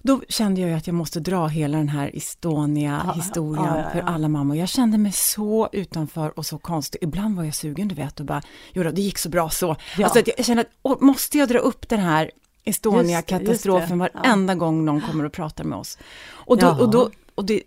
Då 0.05 0.21
kände 0.29 0.61
jag 0.61 0.69
ju 0.69 0.75
att 0.75 0.87
jag 0.87 0.93
måste 0.93 1.19
dra 1.19 1.47
hela 1.47 1.77
den 1.77 1.89
här 1.89 2.11
Estonia-historien 2.13 3.65
Ja, 3.65 3.77
ja, 3.77 3.83
ja, 3.83 3.89
för 3.89 3.99
alla 3.99 4.27
mammor. 4.27 4.57
Jag 4.57 4.69
kände 4.69 4.97
mig 4.97 5.11
så 5.11 5.69
utanför 5.71 6.39
och 6.39 6.45
så 6.45 6.57
konstig. 6.57 7.03
Ibland 7.03 7.35
var 7.35 7.43
jag 7.43 7.55
sugen, 7.55 7.87
du 7.87 7.95
vet, 7.95 8.19
och 8.19 8.25
bara, 8.25 8.41
jo 8.73 8.83
då, 8.83 8.91
det 8.91 9.01
gick 9.01 9.17
så 9.17 9.29
bra 9.29 9.49
så. 9.49 9.75
Alltså 10.03 10.21
jag 10.37 10.45
kände 10.45 10.65
att, 10.83 11.01
måste 11.01 11.37
jag 11.37 11.49
dra 11.49 11.59
upp 11.59 11.89
den 11.89 11.99
här 11.99 12.31
Estonia-katastrofen 12.63 13.99
varenda 13.99 14.55
gång 14.55 14.85
någon 14.85 15.01
kommer 15.01 15.23
och 15.23 15.31
pratar 15.31 15.63
med 15.63 15.77
oss? 15.77 15.97
Och 16.31 16.57
då, 16.57 16.67
och 16.69 16.91
då, 16.91 17.09
och 17.35 17.45
det, 17.45 17.61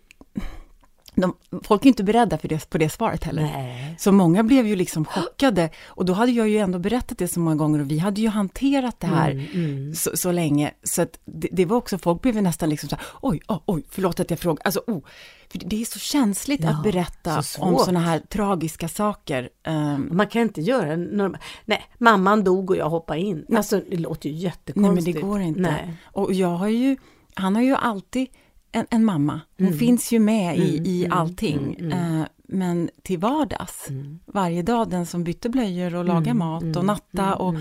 de, 1.16 1.34
folk 1.62 1.84
är 1.84 1.88
inte 1.88 2.04
beredda 2.04 2.38
för 2.38 2.48
det, 2.48 2.70
på 2.70 2.78
det 2.78 2.88
svaret 2.88 3.24
heller. 3.24 3.42
Nej. 3.42 3.94
Så 3.98 4.12
många 4.12 4.42
blev 4.42 4.66
ju 4.66 4.76
liksom 4.76 5.04
chockade. 5.04 5.70
Och 5.86 6.04
då 6.04 6.12
hade 6.12 6.32
jag 6.32 6.48
ju 6.48 6.58
ändå 6.58 6.78
berättat 6.78 7.18
det 7.18 7.28
så 7.28 7.40
många 7.40 7.56
gånger 7.56 7.80
och 7.80 7.90
vi 7.90 7.98
hade 7.98 8.20
ju 8.20 8.28
hanterat 8.28 9.00
det 9.00 9.06
här 9.06 9.30
Mm, 9.30 9.46
mm. 9.54 9.94
så, 9.94 10.16
så 10.16 10.32
länge. 10.32 10.70
Så 10.82 11.02
att 11.02 11.18
det, 11.24 11.48
det 11.52 11.64
var 11.64 11.76
också, 11.76 11.98
folk 11.98 12.22
blev 12.22 12.34
ju 12.34 12.40
nästan 12.40 12.70
liksom 12.70 12.88
så 12.88 12.96
här, 12.96 13.04
oj, 13.20 13.40
oh, 13.48 13.60
oj, 13.66 13.82
förlåt 13.90 14.20
att 14.20 14.30
jag 14.30 14.38
frågar. 14.38 14.62
Alltså, 14.64 14.80
oh. 14.86 15.00
För 15.48 15.58
det 15.58 15.80
är 15.80 15.84
så 15.84 15.98
känsligt 15.98 16.60
Ja, 16.64 16.70
att 16.70 16.82
berätta 16.82 17.42
så 17.42 17.62
om 17.62 17.78
sådana 17.78 18.00
här 18.00 18.18
tragiska 18.18 18.88
saker. 18.88 19.48
Ehm, 19.64 20.08
Man 20.12 20.26
kan 20.26 20.42
inte 20.42 20.60
göra 20.60 20.92
en 20.92 21.04
normal... 21.04 21.40
Nej, 21.64 21.84
mamman 21.98 22.44
dog 22.44 22.70
och 22.70 22.76
jag 22.76 22.90
hoppade 22.90 23.20
in. 23.20 23.46
Alltså, 23.56 23.80
det 23.90 23.96
låter 23.96 24.28
ju 24.28 24.34
nej, 24.34 24.44
jättekonstigt. 24.44 25.06
men 25.06 25.14
det 25.14 25.20
går 25.20 25.40
inte. 25.40 25.60
Nej. 25.60 25.96
Och 26.04 26.32
jag 26.32 26.48
har 26.48 26.68
ju, 26.68 26.96
han 27.34 27.54
har 27.54 27.62
ju 27.62 27.74
alltid 27.74 28.28
en, 28.72 28.86
en 28.90 29.04
mamma. 29.04 29.40
Hon 29.58 29.66
Mm. 29.66 29.78
finns 29.78 30.12
ju 30.12 30.18
med 30.18 30.58
i, 30.58 30.72
Mm, 30.78 30.86
i 30.86 31.04
mm, 31.04 31.18
allting. 31.18 31.76
mm, 31.78 31.92
mm. 31.92 32.20
Eh, 32.20 32.26
men 32.48 32.90
till 33.02 33.18
vardags, 33.18 33.86
Mm. 33.90 34.18
varje 34.26 34.62
dag, 34.62 34.90
den 34.90 35.06
som 35.06 35.24
bytte 35.24 35.48
blöjor 35.48 35.94
och 35.94 36.04
lagade 36.04 36.34
mat 36.34 36.76
och 36.76 36.84
natta 36.84 37.34
och 37.34 37.54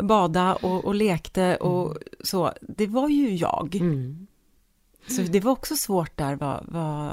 bada 0.00 0.54
och, 0.54 0.84
och 0.84 0.94
lekte 0.94 1.56
och 1.56 1.96
så, 2.24 2.52
det 2.60 2.86
var 2.86 3.08
ju 3.08 3.34
jag. 3.36 3.80
Så 5.08 5.22
det 5.22 5.40
var 5.40 5.52
också 5.52 5.76
svårt 5.76 6.16
där 6.16 6.34
vad, 6.36 6.64
vad, 6.68 7.12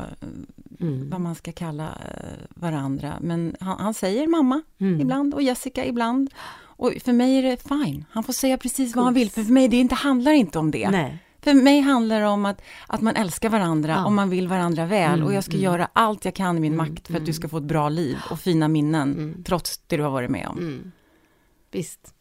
vad 1.09 1.21
man 1.21 1.35
ska 1.35 1.51
kalla 1.51 1.83
eh, 1.87 2.45
varandra. 2.55 3.13
Men 3.21 3.55
han, 3.59 3.79
han 3.79 3.93
säger 3.93 4.27
mamma 4.27 4.61
Mm. 4.79 5.01
ibland 5.01 5.33
och 5.33 5.41
Jessica 5.41 5.85
ibland. 5.85 6.29
Och 6.75 6.93
för 7.03 7.13
mig 7.13 7.35
är 7.37 7.43
det 7.43 7.57
fine. 7.67 8.05
Han 8.09 8.23
får 8.23 8.33
säga 8.33 8.57
precis 8.57 8.95
vad 8.95 9.05
han 9.05 9.13
vill, 9.13 9.31
för 9.31 9.43
för 9.43 9.53
mig 9.53 9.67
det 9.67 9.77
inte, 9.77 9.95
handlar 9.95 10.31
inte 10.31 10.59
om 10.59 10.71
det. 10.71 10.89
Nej. 10.89 11.17
För 11.43 11.53
mig 11.53 11.79
handlar 11.81 12.19
det 12.19 12.27
om 12.27 12.45
att, 12.45 12.61
att 12.87 13.01
man 13.01 13.15
älskar 13.15 13.49
varandra 13.49 13.91
Ja. 13.93 14.05
och 14.05 14.11
man 14.11 14.29
vill 14.29 14.47
varandra 14.47 14.85
väl. 14.85 15.13
Mm, 15.13 15.25
och 15.25 15.33
jag 15.33 15.43
ska 15.43 15.53
mm. 15.53 15.63
göra 15.63 15.89
allt 15.93 16.25
jag 16.25 16.35
kan 16.35 16.57
i 16.57 16.59
min 16.59 16.73
Mm, 16.73 16.87
makt 16.93 17.07
för 17.07 17.13
att 17.13 17.19
du 17.19 17.23
mm. 17.31 17.33
ska 17.33 17.49
få 17.49 17.57
ett 17.57 17.63
bra 17.63 17.89
liv 17.89 18.17
och 18.31 18.39
fina 18.39 18.67
minnen, 18.67 19.11
Mm. 19.13 19.43
trots 19.43 19.77
det 19.87 19.97
du 19.97 20.03
har 20.03 20.09
varit 20.09 20.29
med 20.31 20.47
om. 20.47 20.91
Visst. 21.71 22.13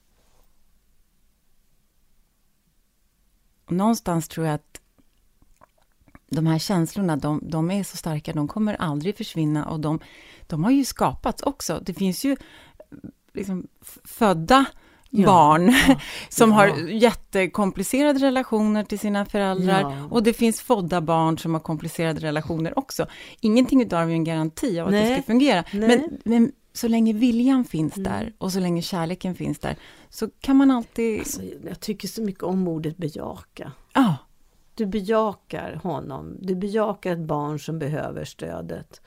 Och 3.65 3.73
någonstans 3.73 4.29
tror 4.29 4.47
jag 4.47 4.55
att 4.55 4.81
de 6.31 6.47
här 6.47 6.59
känslorna, 6.59 7.17
de, 7.17 7.41
de 7.43 7.71
är 7.71 7.85
så 7.85 7.97
starka, 7.97 8.33
de 8.33 8.49
kommer 8.49 8.75
aldrig 8.75 9.17
försvinna 9.17 9.67
och 9.69 9.81
de, 9.81 10.01
de 10.47 10.65
har 10.65 10.71
ju 10.71 10.85
skapats 10.85 11.43
också. 11.43 11.81
Det 11.83 11.95
finns 11.95 12.25
ju 12.25 12.37
liksom 13.33 13.67
f- 13.83 13.99
födda 14.05 14.65
Ja, 15.15 15.27
barn 15.27 15.73
som 16.29 16.51
ja. 16.51 16.57
har 16.57 16.69
jättekomplicerade 16.89 18.19
relationer 18.19 18.85
till 18.85 18.99
sina 18.99 19.25
föräldrar 19.27 19.81
Ja. 19.81 20.09
och 20.11 20.23
det 20.23 20.33
finns 20.33 20.61
födda 20.61 21.01
barn 21.01 21.39
som 21.39 21.55
har 21.55 21.61
komplicerade 21.61 22.21
relationer 22.21 22.79
också. 22.79 23.07
Ingenting 23.41 23.83
utav 23.83 24.07
det 24.07 24.13
är 24.13 24.15
en 24.15 24.25
garanti 24.25 24.81
av 24.81 24.87
att 24.87 24.93
det 24.93 25.01
Nej. 25.01 25.13
ska 25.15 25.23
fungera. 25.23 25.65
Men, 25.73 26.19
men 26.25 26.53
så 26.73 26.89
länge 26.89 27.13
viljan 27.13 27.65
finns 27.65 27.97
Mm. 27.97 28.13
där 28.13 28.33
och 28.39 28.53
så 28.53 28.61
länge 28.61 28.83
kärleken 28.83 29.35
finns 29.35 29.59
där 29.59 29.77
så 30.11 30.29
kan 30.41 30.57
man 30.57 30.71
alltid... 30.71 31.19
Alltså, 31.19 31.41
jag 31.69 31.81
tycker 31.81 32.09
så 32.09 32.23
mycket 32.23 32.43
om 32.43 32.69
ordet 32.69 32.97
bejaka. 32.97 33.73
Ja, 33.93 34.17
Du 34.75 34.87
bejakar 34.87 35.81
honom. 35.83 36.37
Du 36.41 36.55
bejakar 36.55 37.13
ett 37.13 37.19
barn 37.27 37.59
som 37.61 37.79
behöver 37.79 38.25
stödet. 38.25 39.01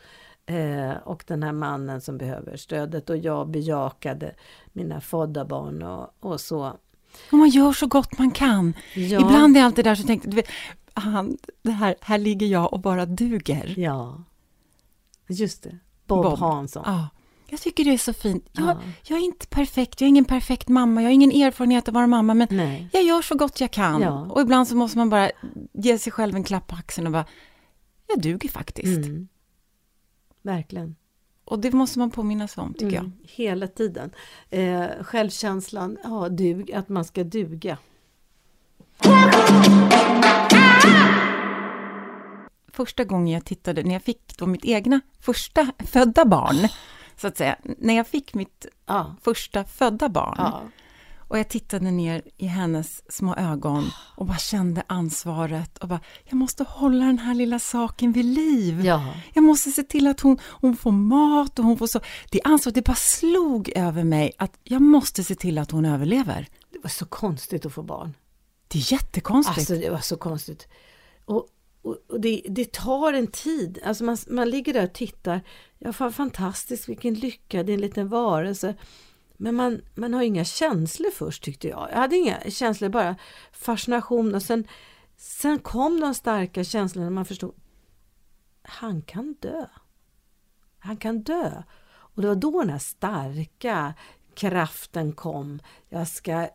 Eh, 0.46 0.92
och 1.04 1.24
den 1.28 1.44
här 1.44 1.52
mannen 1.52 2.02
som 2.02 2.18
behöver 2.18 2.58
stödet. 2.58 3.10
Och 3.10 3.18
jag 3.18 3.50
bejakade 3.50 4.36
mina 4.74 5.02
födda 5.02 5.46
barn 5.46 5.84
och, 5.84 6.16
och 6.20 6.42
så. 6.42 6.66
och 7.32 7.38
man 7.38 7.50
gör 7.50 7.72
så 7.74 7.88
gott 7.88 8.18
man 8.18 8.32
kan. 8.32 8.74
Ja, 8.96 9.20
Ibland 9.22 9.58
är 9.58 9.64
allt 9.64 9.76
det 9.76 9.84
där 9.84 9.96
så 9.96 10.04
tänkte 10.04 10.30
du 10.30 10.36
vet, 10.36 10.48
han, 10.94 11.38
det 11.62 11.72
här, 11.72 11.96
här 12.02 12.18
ligger 12.18 12.48
jag 12.48 12.74
och 12.74 12.80
bara 12.80 13.06
duger. 13.06 13.74
Ja, 13.78 14.24
just 15.28 15.64
det. 15.64 15.78
Bob, 16.08 16.24
Bob. 16.24 16.40
Hansson. 16.40 16.84
Ja, 16.86 17.10
jag 17.48 17.60
tycker 17.62 17.84
det 17.86 17.94
är 17.94 17.98
så 17.98 18.14
fint. 18.14 18.50
Jag, 18.52 18.68
Ja. 18.68 18.78
jag 19.08 19.20
är 19.20 19.24
inte 19.24 19.48
perfekt, 19.48 20.02
jag 20.02 20.06
är 20.06 20.10
ingen 20.10 20.26
perfekt 20.26 20.68
mamma, 20.70 21.02
jag 21.02 21.08
har 21.10 21.14
ingen 21.14 21.32
erfarenhet 21.32 21.88
av 21.88 21.92
att 21.92 21.96
vara 21.96 22.08
mamma, 22.08 22.34
men 22.34 22.48
Nej. 22.52 22.90
jag 22.94 23.04
gör 23.04 23.22
så 23.22 23.36
gott 23.36 23.62
jag 23.62 23.72
kan. 23.72 24.02
Ja. 24.02 24.20
Och 24.30 24.42
ibland 24.42 24.68
så 24.68 24.76
måste 24.76 24.98
man 24.98 25.10
bara 25.10 25.32
ge 25.74 25.98
sig 26.00 26.12
själv 26.12 26.36
en 26.36 26.44
klapp 26.44 26.68
på 26.68 26.76
axeln 26.76 27.08
och 27.08 27.14
bara, 27.14 27.26
jag 28.08 28.22
duger 28.22 28.50
faktiskt. 28.50 29.06
Mm. 29.08 29.28
Verkligen. 30.46 30.96
Och 31.46 31.60
det 31.60 31.72
måste 31.72 32.00
man 32.00 32.12
påminnas 32.12 32.58
om, 32.58 32.74
tycker 32.74 32.96
jag. 32.96 33.04
Mm. 33.04 33.14
Hela 33.24 33.68
tiden. 33.68 34.12
Eh, 34.50 34.86
självkänslan, 35.02 35.98
ja, 36.04 36.30
dug, 36.30 36.72
att 36.72 36.90
man 36.90 37.06
ska 37.06 37.24
duga. 37.24 37.78
Första 42.72 43.04
gången 43.04 43.34
jag 43.34 43.46
tittade, 43.46 43.84
när 43.84 43.94
jag 43.94 44.02
fick 44.04 44.38
då 44.38 44.46
mitt 44.46 44.66
egna 44.66 45.02
första 45.20 45.72
födda 45.86 46.26
barn, 46.26 46.68
så 47.18 47.28
att 47.28 47.38
säga, 47.38 47.56
när 47.64 47.94
jag 47.98 48.08
fick 48.08 48.34
mitt 48.34 48.66
Ja. 48.86 49.16
första 49.22 49.64
födda 49.64 50.10
barn, 50.10 50.36
ja. 50.38 50.62
Och 51.28 51.40
jag 51.40 51.50
tittade 51.50 51.92
ner 51.92 52.22
i 52.38 52.46
hennes 52.46 53.12
små 53.12 53.36
ögon 53.36 53.92
och 54.16 54.26
bara 54.26 54.38
kände 54.38 54.84
ansvaret 54.88 55.78
och 55.78 55.88
bara, 55.88 56.00
jag 56.24 56.34
måste 56.34 56.64
hålla 56.64 57.06
den 57.06 57.20
här 57.20 57.34
lilla 57.34 57.60
saken 57.60 58.12
vid 58.12 58.26
liv. 58.26 58.86
ja. 58.86 59.14
Jag 59.34 59.44
måste 59.44 59.72
se 59.72 59.84
till 59.84 60.08
att 60.08 60.20
hon, 60.20 60.38
hon 60.44 60.78
får 60.78 60.92
mat 60.92 61.60
och 61.60 61.66
hon 61.66 61.78
får 61.78 61.88
så. 61.88 62.00
Det 62.32 62.42
ansvaret, 62.44 62.76
det 62.76 62.86
bara 62.86 62.96
slog 62.96 63.70
över 63.76 64.04
mig 64.04 64.32
att 64.38 64.60
jag 64.64 64.82
måste 64.82 65.24
se 65.24 65.36
till 65.36 65.58
att 65.58 65.72
hon 65.72 65.86
överlever. 65.86 66.48
Det 66.72 66.80
var 66.84 66.90
så 66.90 67.06
konstigt 67.06 67.66
att 67.66 67.74
få 67.74 67.84
barn. 67.84 68.14
Det 68.68 68.78
är 68.78 68.94
jättekonstigt. 68.94 69.58
Alltså 69.58 69.76
det 69.76 69.90
var 69.90 70.00
så 70.00 70.18
konstigt. 70.18 70.68
Och, 71.26 71.48
och, 71.82 71.98
och 72.10 72.20
det, 72.22 72.42
det 72.50 72.72
tar 72.72 73.14
en 73.14 73.28
tid. 73.28 73.80
Alltså 73.86 74.04
man, 74.04 74.18
man 74.30 74.50
ligger 74.50 74.74
där 74.74 74.84
och 74.84 74.94
tittar. 74.94 75.42
Ja, 75.80 75.94
fan, 75.94 76.14
fantastiskt, 76.14 76.90
vilken 76.90 77.14
lycka, 77.14 77.64
det 77.64 77.72
är 77.72 77.74
en 77.74 77.82
liten 77.82 78.10
varelse. 78.10 78.76
Men 79.38 79.56
man, 79.56 79.82
man 79.96 80.14
har 80.14 80.22
inga 80.22 80.46
känslor 80.46 81.12
först 81.12 81.44
tyckte 81.44 81.68
jag. 81.68 81.88
Jag 81.92 81.98
hade 81.98 82.16
inga 82.16 82.42
känslor, 82.42 82.90
bara 82.90 83.16
fascination. 83.52 84.36
Och 84.36 84.44
sen, 84.44 84.68
sen 85.18 85.60
kom 85.60 86.00
de 86.00 86.14
starka 86.16 86.64
känslorna 86.64 87.06
när 87.06 87.16
man 87.16 87.26
förstod. 87.26 87.56
Han 88.64 89.02
kan 89.02 89.34
dö. 89.34 89.66
Han 90.80 90.98
kan 90.98 91.24
dö. 91.24 91.64
Och 91.88 92.22
det 92.22 92.28
var 92.28 92.36
då 92.36 92.60
den 92.60 92.70
här 92.70 92.80
starka 92.80 93.94
kraften 94.36 95.14
kom. 95.14 95.60
Jag 95.90 96.08
ska 96.08 96.50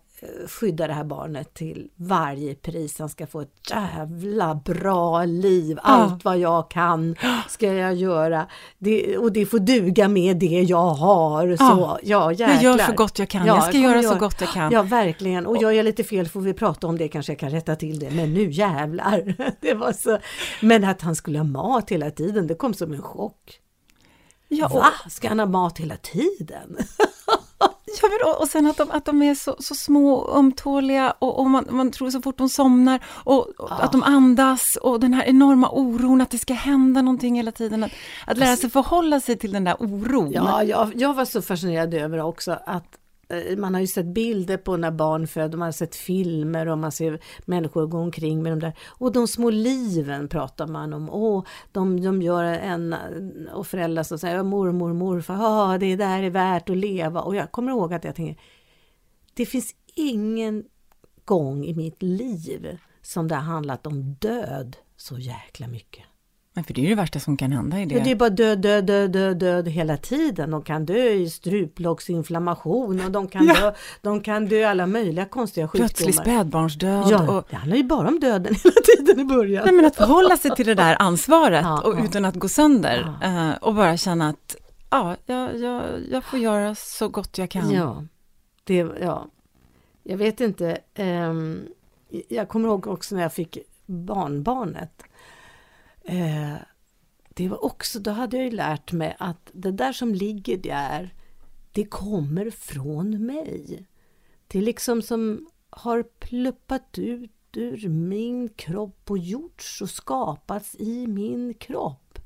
skydda 0.49 0.87
det 0.87 0.93
här 0.93 1.05
barnet 1.05 1.55
till 1.55 1.89
varje 1.97 2.55
pris. 2.55 2.99
Han 2.99 3.09
ska 3.09 3.27
få 3.27 3.41
ett 3.41 3.55
jävla 3.71 4.55
bra 4.55 5.25
liv. 5.25 5.79
Allt 5.83 6.25
vad 6.25 6.39
jag 6.39 6.71
kan 6.71 7.17
ska 7.49 7.73
jag 7.73 7.95
göra. 7.95 8.47
Det, 8.79 9.19
och 9.19 9.33
det 9.33 9.47
får 9.47 9.59
duga 9.59 10.09
med 10.09 10.37
det 10.37 10.47
jag 10.47 10.89
har. 10.95 11.57
Så, 11.57 11.65
ja, 11.65 11.99
jag 12.03 12.33
jäklar. 12.33 12.63
gör 12.63 12.79
så 12.79 12.93
gott 12.93 13.19
jag 13.19 13.29
kan. 13.29 13.47
Ja, 13.47 13.55
jag 13.55 13.63
ska 13.63 13.73
kommer 13.73 13.85
göra 13.85 14.03
så 14.03 14.09
göra- 14.09 14.19
gott 14.19 14.41
jag 14.41 14.51
kan. 14.51 14.73
Ja, 14.73 14.83
verkligen. 14.83 15.47
Och 15.47 15.57
gör 15.63 15.71
jag 15.71 15.85
lite 15.85 16.05
fel 16.05 16.29
får 16.29 16.41
vi 16.41 16.53
prata 16.55 16.87
om 16.87 16.99
det, 16.99 17.09
kanske 17.09 17.33
jag 17.33 17.39
kan 17.39 17.51
rätta 17.51 17.77
till 17.77 17.99
det. 17.99 18.11
Men 18.11 18.35
nu 18.35 18.51
jävlar! 18.51 19.35
Det 19.61 19.75
var 19.75 19.93
så... 19.93 20.19
Men 20.61 20.85
att 20.85 21.03
han 21.03 21.17
skulle 21.17 21.39
ha 21.39 21.45
mat 21.45 21.91
hela 21.91 22.11
tiden, 22.11 22.47
det 22.47 22.55
kom 22.55 22.75
som 22.75 22.93
en 22.93 23.03
chock. 23.03 23.61
Ja, 24.49 24.67
och, 24.67 24.73
Va? 24.75 24.87
Ska 25.09 25.29
han 25.29 25.39
ha 25.39 25.47
mat 25.47 25.79
hela 25.79 25.97
tiden? 25.97 26.77
ja, 28.03 28.09
men, 28.09 28.31
och, 28.31 28.41
och 28.41 28.49
sen 28.49 28.67
att 28.67 28.77
de, 28.77 28.91
att 28.91 29.05
de 29.05 29.23
är 29.23 29.35
så, 29.35 29.57
så 29.59 29.75
små 29.75 30.15
och 30.15 30.39
ömtåliga 30.39 31.15
och, 31.19 31.39
och 31.39 31.51
man, 31.51 31.67
man 31.71 31.91
tror 31.91 32.11
så 32.11 32.23
fort 32.23 32.39
de 32.39 32.49
somnar 32.49 33.01
och, 33.07 33.49
och 33.49 33.85
att 33.85 33.93
de 33.93 34.03
andas 34.03 34.77
och 34.77 35.01
den 35.01 35.15
här 35.15 35.25
enorma 35.25 35.71
oron 35.71 36.21
att 36.21 36.31
det 36.31 36.39
ska 36.39 36.55
hända 36.55 37.03
någonting 37.03 37.37
hela 37.37 37.53
tiden. 37.53 37.85
Att, 37.85 37.93
att 38.27 38.39
lära 38.39 38.57
sig 38.57 38.71
förhålla 38.71 39.21
sig 39.21 39.39
till 39.39 39.53
den 39.53 39.65
där 39.65 39.77
oron. 39.83 40.33
Ja, 40.33 40.63
jag, 40.63 40.93
jag 40.97 41.15
var 41.15 41.25
så 41.25 41.43
fascinerad 41.43 41.95
över 41.95 42.23
också 42.23 42.59
att 42.67 43.00
Eh, 43.31 43.57
man 43.57 43.75
har 43.75 43.81
ju 43.81 43.87
sett 43.87 44.07
bilder 44.07 44.57
på 44.57 44.77
när 44.77 44.91
barn 44.91 45.27
föds, 45.27 45.57
man 45.57 45.67
har 45.67 45.73
sett 45.73 45.97
filmer 45.97 46.69
och 46.69 46.79
man 46.79 46.93
ser 46.93 47.21
människor 47.45 47.87
gå 47.87 47.99
omkring 47.99 48.43
med 48.43 48.53
de 48.53 48.59
där. 48.59 48.79
Och 48.89 49.13
de 49.13 49.29
små 49.29 49.51
liven 49.51 50.29
pratar 50.29 50.67
man 50.67 50.93
om. 50.93 51.11
Åh, 51.11 51.45
de, 51.73 52.01
de 52.01 52.23
gör 52.23 52.45
en, 52.45 52.97
och 53.53 53.67
föräldrar 53.67 54.03
som 54.03 54.19
säger 54.19 54.43
mormor, 54.43 54.93
morfar, 54.93 55.37
ah, 55.41 55.79
det 55.79 55.97
där 55.97 56.23
är 56.23 56.31
värt 56.31 56.71
att 56.71 56.77
leva. 56.77 57.23
Och 57.23 57.35
jag 57.37 57.53
kommer 57.53 57.73
ihåg 57.73 57.95
att 57.95 58.05
jag 58.05 58.15
tänkte, 58.15 58.43
det 59.35 59.47
finns 59.47 59.75
ingen 59.95 60.65
gång 61.25 61.65
i 61.65 61.75
mitt 61.75 62.03
liv 62.03 62.79
som 63.03 63.29
det 63.29 63.35
har 63.35 63.43
handlat 63.43 63.87
om 63.87 64.15
död 64.15 64.77
så 64.97 65.19
jäkla 65.19 65.69
mycket. 65.69 66.05
Men 66.55 66.65
för 66.65 66.75
det 66.75 66.81
är 66.81 66.83
ju 66.83 66.89
det 66.89 66.95
värsta 66.95 67.21
som 67.21 67.37
kan 67.37 67.53
hända 67.53 67.81
i 67.81 67.85
det. 67.87 67.95
Ja, 67.95 68.05
det 68.05 68.11
är 68.11 68.17
bara 68.17 68.31
död, 68.31 68.61
död, 68.61 68.87
död, 68.87 69.13
död, 69.13 69.39
död 69.39 69.69
hela 69.69 69.97
tiden. 69.97 70.51
De 70.51 70.63
kan 70.63 70.87
dö 70.87 71.09
i 71.11 71.31
struplocksinflammation 71.31 73.01
och 73.05 73.11
de 73.11 73.29
kan, 73.29 73.47
Ja. 73.47 73.55
dö, 73.61 73.73
de 74.03 74.21
kan 74.21 74.47
dö 74.47 74.57
i 74.57 74.65
alla 74.65 74.87
möjliga 74.87 75.25
konstiga 75.25 75.69
Plötslig 75.69 76.07
sjukdomar. 76.15 76.25
spädbarnsdöd. 76.39 77.05
Ja, 77.11 77.37
Och, 77.39 77.47
det 77.51 77.57
handlar 77.57 77.77
ju 77.77 77.83
bara 77.85 78.09
om 78.09 78.21
döden 78.21 78.55
hela 78.65 78.75
tiden 78.97 79.21
i 79.21 79.25
början. 79.25 79.63
nej, 79.65 79.75
men 79.75 79.85
att 79.85 79.97
förhålla 79.97 80.37
sig 80.37 80.51
till 80.57 80.67
det 80.67 80.75
där 80.75 80.97
ansvaret 80.99 81.63
Ja, 81.65 81.81
och 81.81 82.05
utan 82.05 82.25
att 82.25 82.35
gå 82.35 82.49
sönder. 82.49 83.15
eh, 83.23 83.51
och 83.63 83.75
bara 83.75 83.97
känna 83.97 84.29
att 84.29 84.57
ja, 84.91 85.17
jag, 85.27 85.59
jag, 85.59 85.83
jag 86.11 86.25
får 86.25 86.39
göra 86.39 86.75
så 86.75 87.09
gott 87.09 87.39
jag 87.39 87.51
kan. 87.51 87.71
Ja, 87.71 88.05
det, 88.65 88.75
ja. 89.01 89.27
Jag 90.03 90.17
vet 90.17 90.41
inte. 90.41 90.79
ehm, 90.95 91.61
jag 92.29 92.49
kommer 92.49 92.69
ihåg 92.69 92.87
också 92.87 93.15
när 93.15 93.23
jag 93.23 93.33
fick 93.33 93.59
barnbarnet. 93.87 95.03
Eh, 96.05 96.57
det 97.29 97.49
var 97.49 97.65
också, 97.65 97.99
då 97.99 98.11
hade 98.11 98.37
jag 98.37 98.45
ju 98.45 98.51
lärt 98.51 98.93
mig 98.93 99.17
att 99.19 99.51
det 99.53 99.73
där 99.73 99.93
som 99.93 100.15
ligger 100.15 100.57
där, 100.57 101.15
det 101.73 101.85
kommer 101.85 102.51
från 102.51 103.27
mig. 103.27 103.87
Det 104.47 104.59
är 104.59 104.63
liksom 104.63 105.03
som 105.03 105.49
har 105.71 106.03
pluppat 106.03 106.99
ut 106.99 107.33
ur 107.57 107.89
min 107.89 108.49
kropp 108.49 109.11
och 109.11 109.19
gjorts 109.19 109.83
och 109.83 109.91
skapats 109.91 110.77
i 110.79 111.07
min 111.07 111.55
kropp. 111.55 112.19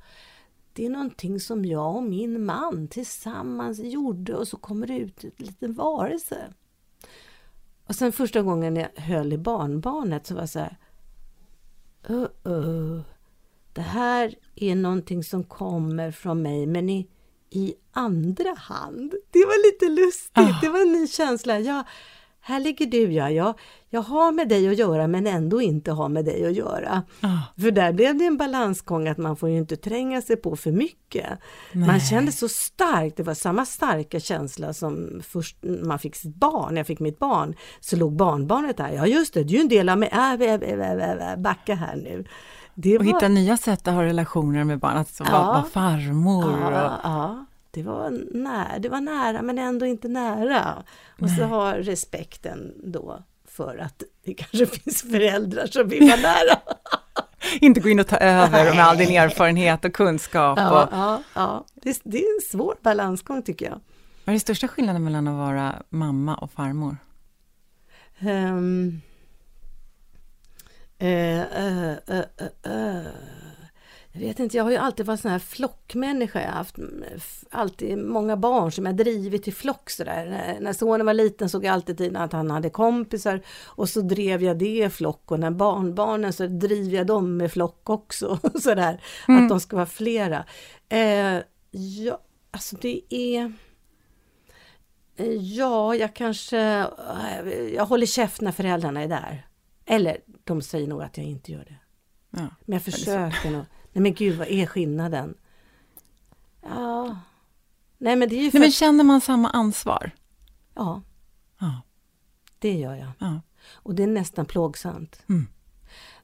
Det 0.73 0.87
är 0.87 0.91
någonting 0.91 1.41
som 1.41 1.65
jag 1.65 1.97
och 1.97 2.03
min 2.03 2.45
man 2.45 2.89
tillsammans 2.89 3.79
gjorde 3.79 4.35
och 4.35 4.49
så 4.49 4.57
kommer 4.57 4.87
det 4.87 4.99
ut 4.99 5.25
en 5.25 5.31
liten 5.37 5.75
varelse. 5.75 6.53
Och 7.87 7.95
sen 7.95 8.13
första 8.13 8.43
gången 8.43 8.77
jag 8.77 8.89
höll 8.97 9.33
i 9.33 9.39
barnbarnet 9.39 10.27
så 10.27 10.35
var 10.35 10.43
jag 10.43 10.49
så 10.49 10.59
här, 10.59 10.79
uh 12.11 12.27
-uh. 12.45 13.03
Det 13.75 13.83
här 13.83 14.35
är 14.57 14.75
någonting 14.75 15.25
som 15.25 15.45
kommer 15.45 16.11
från 16.11 16.43
mig 16.43 16.67
men 16.67 16.89
i, 16.89 17.09
i 17.51 17.75
andra 17.93 18.55
hand. 18.57 19.15
Det 19.31 19.45
var 19.45 19.73
lite 19.73 20.03
lustigt, 20.03 20.39
oh. 20.39 20.61
det 20.61 20.69
var 20.69 20.81
en 20.81 20.93
ny 20.93 21.07
känsla. 21.07 21.59
Jag, 21.59 21.85
här 22.41 22.61
ligger 22.61 22.87
du 22.87 23.13
ja, 23.13 23.31
jag, 23.31 23.59
jag 23.91 24.03
har 24.03 24.33
med 24.33 24.49
dig 24.49 24.69
att 24.69 24.79
göra 24.79 25.07
men 25.07 25.27
ändå 25.27 25.63
inte 25.63 25.93
har 25.93 26.09
med 26.09 26.25
dig 26.25 26.47
att 26.47 26.55
göra. 26.55 27.03
Oh. 27.23 27.41
För 27.61 27.71
där 27.71 27.93
blev 27.93 28.19
det 28.19 28.25
en 28.25 28.37
balansgång 28.37 29.09
att 29.09 29.19
man 29.19 29.37
får 29.37 29.49
ju 29.49 29.57
inte 29.57 29.77
tränga 29.77 30.23
sig 30.23 30.37
på 30.37 30.57
för 30.57 30.73
mycket. 30.73 31.39
Nej. 31.73 31.87
Man 31.87 32.01
kände 32.01 32.33
så 32.33 32.49
starkt, 32.49 33.17
det 33.17 33.23
var 33.23 33.35
samma 33.35 33.67
starka 33.67 34.21
känsla 34.21 34.73
som 34.73 35.23
först 35.25 35.57
man 35.63 35.99
fick 35.99 36.17
sitt 36.17 36.35
barn, 36.35 36.77
jag 36.77 36.87
fick 36.87 37.01
mitt 37.01 37.19
barn, 37.19 37.55
så 37.81 37.97
låg 37.97 38.17
barnbarnet 38.17 38.77
där. 38.77 38.93
Ja 38.93 39.07
just 39.07 39.35
det, 39.35 39.45
du 39.45 39.55
är 39.55 39.59
ju 39.59 39.61
en 39.61 39.69
del 39.69 39.89
av 39.89 39.99
mig, 39.99 40.09
äh, 40.13 40.33
äh, 40.33 41.33
äh, 41.33 41.37
backa 41.37 41.75
här 41.75 41.97
nu. 41.97 42.25
Det 42.75 42.99
och 42.99 43.05
var... 43.05 43.13
hitta 43.13 43.29
nya 43.29 43.57
sätt 43.57 43.89
att 43.89 43.95
ha 43.95 44.03
relationer 44.03 44.65
med 44.65 44.79
barn, 44.79 44.97
att 44.97 45.17
ja. 45.19 45.25
vara, 45.33 45.45
vara 45.45 45.63
farmor. 45.63 46.61
Ja, 46.61 46.67
och... 46.67 47.01
ja, 47.03 47.47
det 47.71 47.83
var, 47.83 48.11
nära, 48.35 48.79
det 48.79 48.89
var 48.89 49.01
nära 49.01 49.43
men 49.43 49.59
ändå 49.59 49.87
inte 49.87 50.09
nära. 50.09 50.83
Och 51.21 51.27
Nej. 51.27 51.37
så 51.37 51.45
ha 51.45 51.75
respekten 51.77 52.73
då 52.85 53.23
för 53.49 53.79
att 53.79 54.03
det 54.25 54.35
kanske 54.35 54.67
finns 54.81 55.03
föräldrar 55.03 55.67
som 55.67 55.89
vill 55.89 56.09
vara 56.09 56.21
nära. 56.21 56.59
inte 57.61 57.81
gå 57.81 57.89
in 57.89 58.01
och 58.01 58.07
ta 58.07 58.17
över 58.17 58.75
med 58.75 58.87
all 58.87 58.97
din 58.97 59.17
erfarenhet 59.17 59.85
och 59.85 59.95
kunskap. 59.95 60.59
Ja, 60.59 60.83
och... 60.83 60.89
ja, 60.93 61.23
ja. 61.35 61.65
Det, 61.75 62.01
det, 62.05 62.19
är 62.19 62.35
en 62.37 62.51
svår 62.51 62.77
balansgång 62.83 63.43
tycker 63.43 63.67
jag. 63.67 63.81
Vad 64.25 64.29
är 64.29 64.33
den 64.33 64.41
största 64.41 64.69
skillnaden 64.69 65.05
mellan 65.05 65.29
att 65.29 65.37
vara 65.37 65.83
mamma 65.89 66.35
och 66.35 66.53
farmor? 66.53 66.97
Um, 68.21 69.01
uh, 71.03 71.41
uh, 72.11 72.25
uh, 72.67 73.07
jag 74.17 74.21
vet 74.21 74.41
inte, 74.41 74.57
jag 74.57 74.65
har 74.65 74.71
ju 74.71 74.77
alltid 74.77 75.07
varit 75.07 75.21
sån 75.21 75.31
här 75.31 75.39
flockmänniska. 75.39 76.41
Jag 76.41 76.49
har 76.49 76.55
haft 76.55 76.77
alltid 77.51 77.99
många 77.99 78.37
barn 78.37 78.73
som 78.73 78.87
jag 78.87 78.97
drivit 78.97 79.49
i 79.49 79.53
flock 79.53 79.91
sådär. 79.91 80.57
När, 80.61 80.73
sonen 80.73 81.07
var 81.07 81.15
liten 81.15 81.49
såg 81.49 81.65
jag 81.65 81.73
alltid 81.73 82.17
att 82.17 82.33
han 82.33 82.51
hade 82.51 82.71
kompisar 82.71 83.41
och 83.65 83.89
så 83.89 84.01
drev 84.01 84.43
jag 84.43 84.59
det 84.59 84.85
i 84.85 84.91
flock 84.91 85.31
och 85.31 85.41
när 85.41 85.51
barnbarnen 85.51 86.33
så 86.33 86.47
driver 86.47 86.97
jag 86.97 87.07
dem 87.07 87.37
med 87.37 87.53
flock 87.53 87.91
också. 87.91 88.39
sådär, 88.61 89.03
mm. 89.29 89.43
att 89.43 89.49
de 89.49 89.61
ska 89.61 89.77
vara 89.77 89.87
flera. 89.87 90.45
Eh, 90.89 91.39
ja, 91.71 92.19
alltså 92.51 92.77
det 92.77 93.01
är... 93.09 93.53
Eh, 95.17 95.33
ja, 95.33 95.95
jag 95.95 96.15
kanske... 96.15 96.59
Eh, 96.59 97.75
jag 97.75 97.87
håller 97.87 98.07
käft 98.07 98.41
när 98.41 98.53
föräldrarna 98.53 99.03
är 99.03 99.09
där. 99.09 99.47
Eller 99.87 100.21
de 100.45 100.63
säger 100.63 100.89
nog 100.89 101.03
att 101.03 101.17
jag 101.17 101.27
inte 101.27 101.53
gör 101.53 101.65
det. 101.65 101.77
Ja, 102.31 102.49
men 102.65 102.73
jag 102.73 102.83
försöker 102.83 103.51
nog. 103.51 103.65
Nej 103.93 104.03
men 104.03 104.15
gud, 104.15 104.39
vad 104.39 104.49
är 104.49 104.67
skillnaden? 104.67 105.35
Ja... 106.63 107.19
Nej 107.99 108.17
men 108.17 108.29
det 108.29 108.35
är 108.35 108.43
ju 108.43 108.51
för... 108.51 108.59
Nej, 108.59 108.67
men 108.67 108.73
känner 108.73 109.05
man 109.05 109.21
samma 109.21 109.51
ansvar? 109.51 110.11
Ja. 110.75 111.03
ja. 111.59 111.83
Det 112.59 112.73
gör 112.73 112.95
jag. 112.95 113.11
Ja. 113.19 113.41
Och 113.73 113.95
det 113.95 114.03
är 114.03 114.07
nästan 114.07 114.47
plågsamt. 114.47 115.23
Mm. 115.29 115.47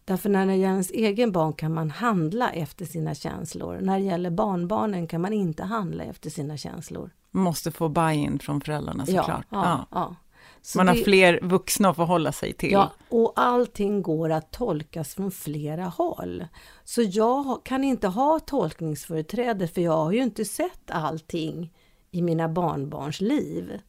Därför 0.05 0.29
när 0.29 0.47
det 0.47 0.55
gäller 0.55 0.73
ens 0.73 0.90
egen 0.90 1.33
barn 1.33 1.52
kan 1.52 1.75
man 1.75 1.90
handla 1.90 2.50
efter 2.50 2.85
sina 2.85 3.14
känslor. 3.14 3.79
När 3.81 3.99
det 3.99 4.05
gäller 4.05 4.31
barnbarnen 4.31 5.07
kan 5.07 5.21
man 5.21 5.33
inte 5.33 5.64
handla 5.64 6.05
efter 6.05 6.31
sina 6.31 6.57
känslor. 6.57 7.11
Måste 7.31 7.71
få 7.71 7.88
buy-in 7.88 8.38
från 8.38 8.61
föräldrarna 8.61 9.07
såklart. 9.07 9.47
Ja, 9.50 9.87
ja, 9.90 9.99
ja. 10.00 10.17
Så 10.62 10.79
man 10.79 10.88
har 10.88 10.95
fler 10.95 11.38
vuxna 11.43 11.88
att 11.88 11.97
förhålla 11.97 12.33
sig 12.33 12.52
till. 12.52 12.73
Ja, 12.73 12.92
och 13.09 13.33
allting 13.37 14.03
går 14.03 14.31
att 14.31 14.51
tolkas 14.53 15.14
från 15.14 15.31
flera 15.31 15.85
håll. 15.85 16.46
Så 16.85 17.03
jag 17.03 17.61
kan 17.64 17.85
inte 17.85 18.09
ha 18.09 18.40
tolkningsföreträde 18.40 19.68
för 19.68 19.81
jag 19.81 19.96
har 19.96 20.12
ju 20.12 20.23
inte 20.23 20.44
sett 20.44 20.90
allting 20.90 21.73
i 22.11 22.23
mina 22.23 22.49
barnbarns 22.49 23.20
liv. 23.20 23.81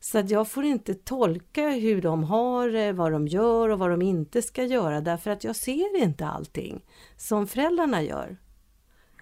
Så 0.00 0.18
att 0.18 0.30
jag 0.30 0.48
får 0.48 0.64
inte 0.64 0.94
tolka 0.94 1.68
hur 1.68 2.02
de 2.02 2.24
har 2.24 2.68
det, 2.68 2.92
vad 2.92 3.12
de 3.12 3.28
gör 3.28 3.68
och 3.68 3.78
vad 3.78 3.90
de 3.90 4.02
inte 4.02 4.42
ska 4.42 4.64
göra 4.64 5.00
därför 5.00 5.30
att 5.30 5.44
jag 5.44 5.56
ser 5.56 6.02
inte 6.02 6.26
allting 6.26 6.84
som 7.16 7.46
föräldrarna 7.46 8.02
gör. 8.02 8.24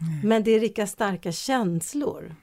Mm. 0.00 0.28
Men 0.28 0.44
det 0.44 0.50
är 0.50 0.61
lika 0.61 0.87
starka 0.87 1.33
känslor. 1.33 2.37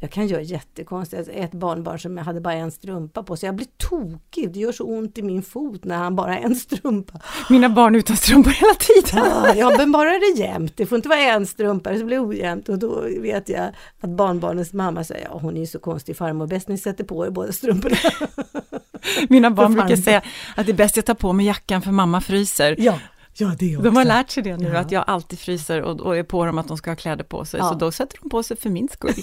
Jag 0.00 0.10
kan 0.10 0.26
göra 0.26 0.42
jättekonstigt. 0.42 1.28
Ett 1.32 1.52
barnbarn 1.52 1.98
som 1.98 2.18
hade 2.18 2.40
bara 2.40 2.54
en 2.54 2.70
strumpa 2.70 3.22
på 3.22 3.36
sig. 3.36 3.46
Jag 3.46 3.56
blir 3.56 3.66
tokig. 3.76 4.52
Det 4.52 4.60
gör 4.60 4.72
så 4.72 4.84
ont 4.84 5.18
i 5.18 5.22
min 5.22 5.42
fot 5.42 5.84
när 5.84 5.96
han 5.96 6.16
bara 6.16 6.32
har 6.32 6.38
en 6.38 6.54
strumpa. 6.54 7.20
Mina 7.50 7.68
barn 7.68 7.94
utan 7.94 8.16
strumpor 8.16 8.50
hela 8.50 8.74
tiden. 8.74 9.58
Ja, 9.58 9.74
men 9.78 9.92
bara 9.92 10.10
det 10.10 10.40
jämnt. 10.40 10.76
Det 10.76 10.86
får 10.86 10.96
inte 10.96 11.08
vara 11.08 11.20
en 11.20 11.46
strumpa, 11.46 11.90
det 11.90 12.04
blir 12.04 12.28
ojämnt. 12.28 12.68
Och 12.68 12.78
då 12.78 13.00
vet 13.20 13.48
jag 13.48 13.70
att 14.00 14.10
barnbarnens 14.10 14.72
mamma 14.72 15.04
säger, 15.04 15.24
ja 15.24 15.38
hon 15.38 15.56
är 15.56 15.60
ju 15.60 15.66
så 15.66 15.78
konstig 15.78 16.16
farmor, 16.16 16.46
bäst 16.46 16.68
ni 16.68 16.78
sätter 16.78 17.04
på 17.04 17.26
er 17.26 17.30
båda 17.30 17.52
strumporna. 17.52 17.96
Mina 19.28 19.50
barn 19.50 19.74
brukar 19.74 19.96
säga 19.96 20.22
att 20.56 20.66
det 20.66 20.72
är 20.72 20.76
bäst 20.76 20.96
jag 20.96 21.04
tar 21.04 21.14
på 21.14 21.32
mig 21.32 21.46
jackan 21.46 21.82
för 21.82 21.90
mamma 21.90 22.20
fryser. 22.20 22.76
Ja. 22.78 22.98
Ja, 23.38 23.54
det 23.58 23.76
också. 23.76 23.84
De 23.84 23.96
har 23.96 24.04
lärt 24.04 24.30
sig 24.30 24.42
det 24.42 24.56
nu, 24.56 24.68
ja. 24.68 24.78
att 24.78 24.90
jag 24.90 25.04
alltid 25.06 25.38
fryser 25.38 25.82
och, 25.82 26.00
och, 26.00 26.16
är 26.16 26.22
på 26.22 26.46
dem 26.46 26.58
att 26.58 26.68
de 26.68 26.76
ska 26.76 26.90
ha 26.90 26.96
kläder 26.96 27.24
på 27.24 27.44
sig, 27.44 27.60
ja. 27.60 27.68
så 27.68 27.74
då 27.74 27.92
sätter 27.92 28.18
de 28.22 28.30
på 28.30 28.42
sig 28.42 28.56
för 28.56 28.70
min 28.70 28.88
skull. 28.88 29.14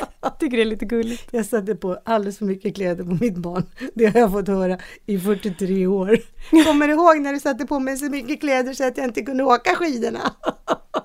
Ja, 0.00 0.06
jag 0.20 0.38
tycker 0.38 0.56
det 0.56 0.62
är 0.62 0.66
lite 0.66 0.84
gulligt. 0.84 1.28
Jag 1.30 1.46
satte 1.46 1.74
på 1.74 1.98
alldeles 2.04 2.38
för 2.38 2.44
mycket 2.44 2.74
kläder 2.74 3.04
på 3.04 3.18
mitt 3.20 3.36
barn. 3.36 3.66
Det 3.94 4.06
har 4.06 4.20
jag 4.20 4.32
fått 4.32 4.48
höra 4.48 4.78
i 5.06 5.18
43 5.18 5.86
år. 5.86 6.18
Kommer 6.64 6.88
du 6.88 6.94
ihåg 6.94 7.20
när 7.20 7.32
du 7.32 7.40
satte 7.40 7.66
på 7.66 7.78
mig 7.78 7.96
så 7.96 8.04
mycket 8.04 8.40
kläder 8.40 8.74
så 8.74 8.86
att 8.86 8.96
jag 8.96 9.06
inte 9.06 9.22
kunde 9.22 9.44
åka 9.44 9.74
skidorna? 9.74 10.34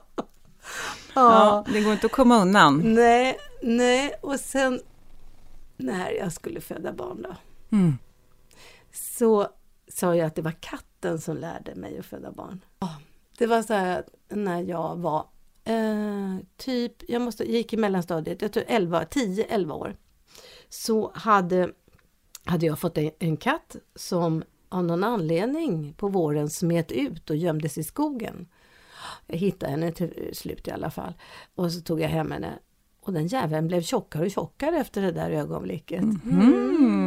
ja, 1.15 1.65
det 1.73 1.81
går 1.81 1.93
inte 1.93 2.05
att 2.05 2.11
komma 2.11 2.41
undan. 2.41 2.81
Nej, 2.93 3.37
nej, 3.63 4.13
och 4.21 4.39
sen 4.39 4.79
när 5.77 6.11
jag 6.11 6.33
skulle 6.33 6.61
föda 6.61 6.93
barn 6.93 7.21
då, 7.21 7.35
mm. 7.77 7.97
så 8.93 9.47
sa 9.87 10.15
jag 10.15 10.27
att 10.27 10.35
det 10.35 10.41
var 10.41 10.51
katten 10.51 11.19
som 11.19 11.37
lärde 11.37 11.75
mig 11.75 11.99
att 11.99 12.05
föda 12.05 12.31
barn. 12.31 12.65
Det 13.37 13.47
var 13.47 13.61
så 13.61 13.73
här 13.73 14.03
när 14.29 14.61
jag 14.61 14.95
var 14.95 15.27
eh, 15.63 16.37
typ, 16.57 17.09
jag 17.09 17.21
måste, 17.21 17.51
gick 17.51 17.73
i 17.73 17.77
mellanstadiet, 17.77 18.41
jag 18.41 18.51
tror 18.51 18.63
11, 18.67 19.03
10-11 19.03 19.71
år. 19.71 19.95
Så 20.69 21.11
hade, 21.15 21.71
hade 22.45 22.65
jag 22.65 22.79
fått 22.79 22.97
en, 22.97 23.11
en 23.19 23.37
katt 23.37 23.75
som 23.95 24.43
av 24.69 24.83
någon 24.83 25.03
anledning 25.03 25.93
på 25.93 26.07
våren 26.07 26.49
smet 26.49 26.91
ut 26.91 27.29
och 27.29 27.35
gömdes 27.35 27.77
i 27.77 27.83
skogen. 27.83 28.47
Jag 29.27 29.37
hittade 29.37 29.71
henne 29.71 29.91
till 29.91 30.29
slut 30.33 30.67
i 30.67 30.71
alla 30.71 30.91
fall. 30.91 31.13
Och 31.55 31.71
så 31.71 31.81
tog 31.81 32.01
jag 32.01 32.09
hem 32.09 32.31
henne. 32.31 32.59
Och 33.01 33.13
den 33.13 33.27
jäveln 33.27 33.67
blev 33.67 33.81
tjockare 33.81 34.25
och 34.25 34.31
tjockare 34.31 34.77
efter 34.77 35.01
det 35.01 35.11
där 35.11 35.31
ögonblicket. 35.31 36.01
Mm. 36.01 37.04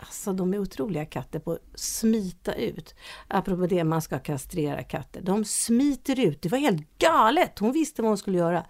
Alltså 0.00 0.32
de 0.32 0.54
är 0.54 0.58
otroliga 0.58 1.04
katter 1.04 1.38
på 1.38 1.52
att 1.52 1.62
smita 1.74 2.54
ut. 2.54 2.94
Apropå 3.28 3.66
det 3.66 3.84
man 3.84 4.02
ska 4.02 4.18
kastrera 4.18 4.82
katter. 4.82 5.22
De 5.22 5.44
smiter 5.44 6.20
ut. 6.20 6.42
Det 6.42 6.48
var 6.48 6.58
helt 6.58 6.98
galet. 6.98 7.58
Hon 7.58 7.72
visste 7.72 8.02
vad 8.02 8.10
hon 8.10 8.18
skulle 8.18 8.38
göra. 8.38 8.66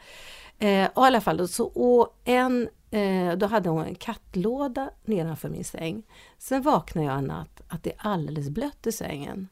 Eh, 0.58 0.88
och 0.94 1.04
i 1.04 1.06
alla 1.06 1.20
fall, 1.20 1.48
så, 1.48 1.64
och 1.66 2.20
en, 2.24 2.68
eh, 2.90 3.32
då 3.32 3.46
hade 3.46 3.68
hon 3.68 3.84
en 3.84 3.94
kattlåda 3.94 4.90
nedanför 5.04 5.48
min 5.48 5.64
säng. 5.64 6.02
Sen 6.38 6.62
vaknade 6.62 7.06
jag 7.06 7.18
en 7.18 7.24
natt 7.24 7.60
att 7.68 7.82
det 7.82 7.92
är 7.92 7.98
alldeles 7.98 8.48
blött 8.48 8.86
i 8.86 8.92
sängen. 8.92 9.48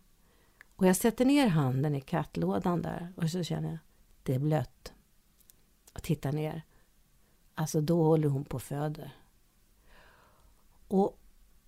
Och 0.77 0.87
jag 0.87 0.97
sätter 0.97 1.25
ner 1.25 1.47
handen 1.47 1.95
i 1.95 2.01
kattlådan 2.01 2.83
där 2.83 3.13
och 3.17 3.31
så 3.31 3.43
känner 3.43 3.69
jag, 3.69 3.79
det 4.23 4.35
är 4.35 4.39
blött. 4.39 4.93
Och 5.95 6.03
tittar 6.03 6.33
ner. 6.33 6.63
Alltså 7.55 7.81
då 7.81 8.03
håller 8.03 8.29
hon 8.29 8.45
på 8.45 8.55
och 8.55 8.63
föder. 8.63 9.11
Och 10.89 11.19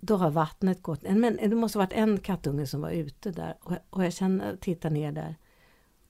då 0.00 0.16
har 0.16 0.30
vattnet 0.30 0.82
gått. 0.82 1.02
Men 1.02 1.36
det 1.36 1.56
måste 1.56 1.78
ha 1.78 1.84
varit 1.84 1.92
en 1.92 2.18
kattunge 2.18 2.66
som 2.66 2.80
var 2.80 2.90
ute 2.90 3.30
där. 3.30 3.56
Och, 3.60 3.72
och 3.90 4.04
jag 4.04 4.12
känner, 4.12 4.56
tittar 4.56 4.90
ner 4.90 5.12
där. 5.12 5.36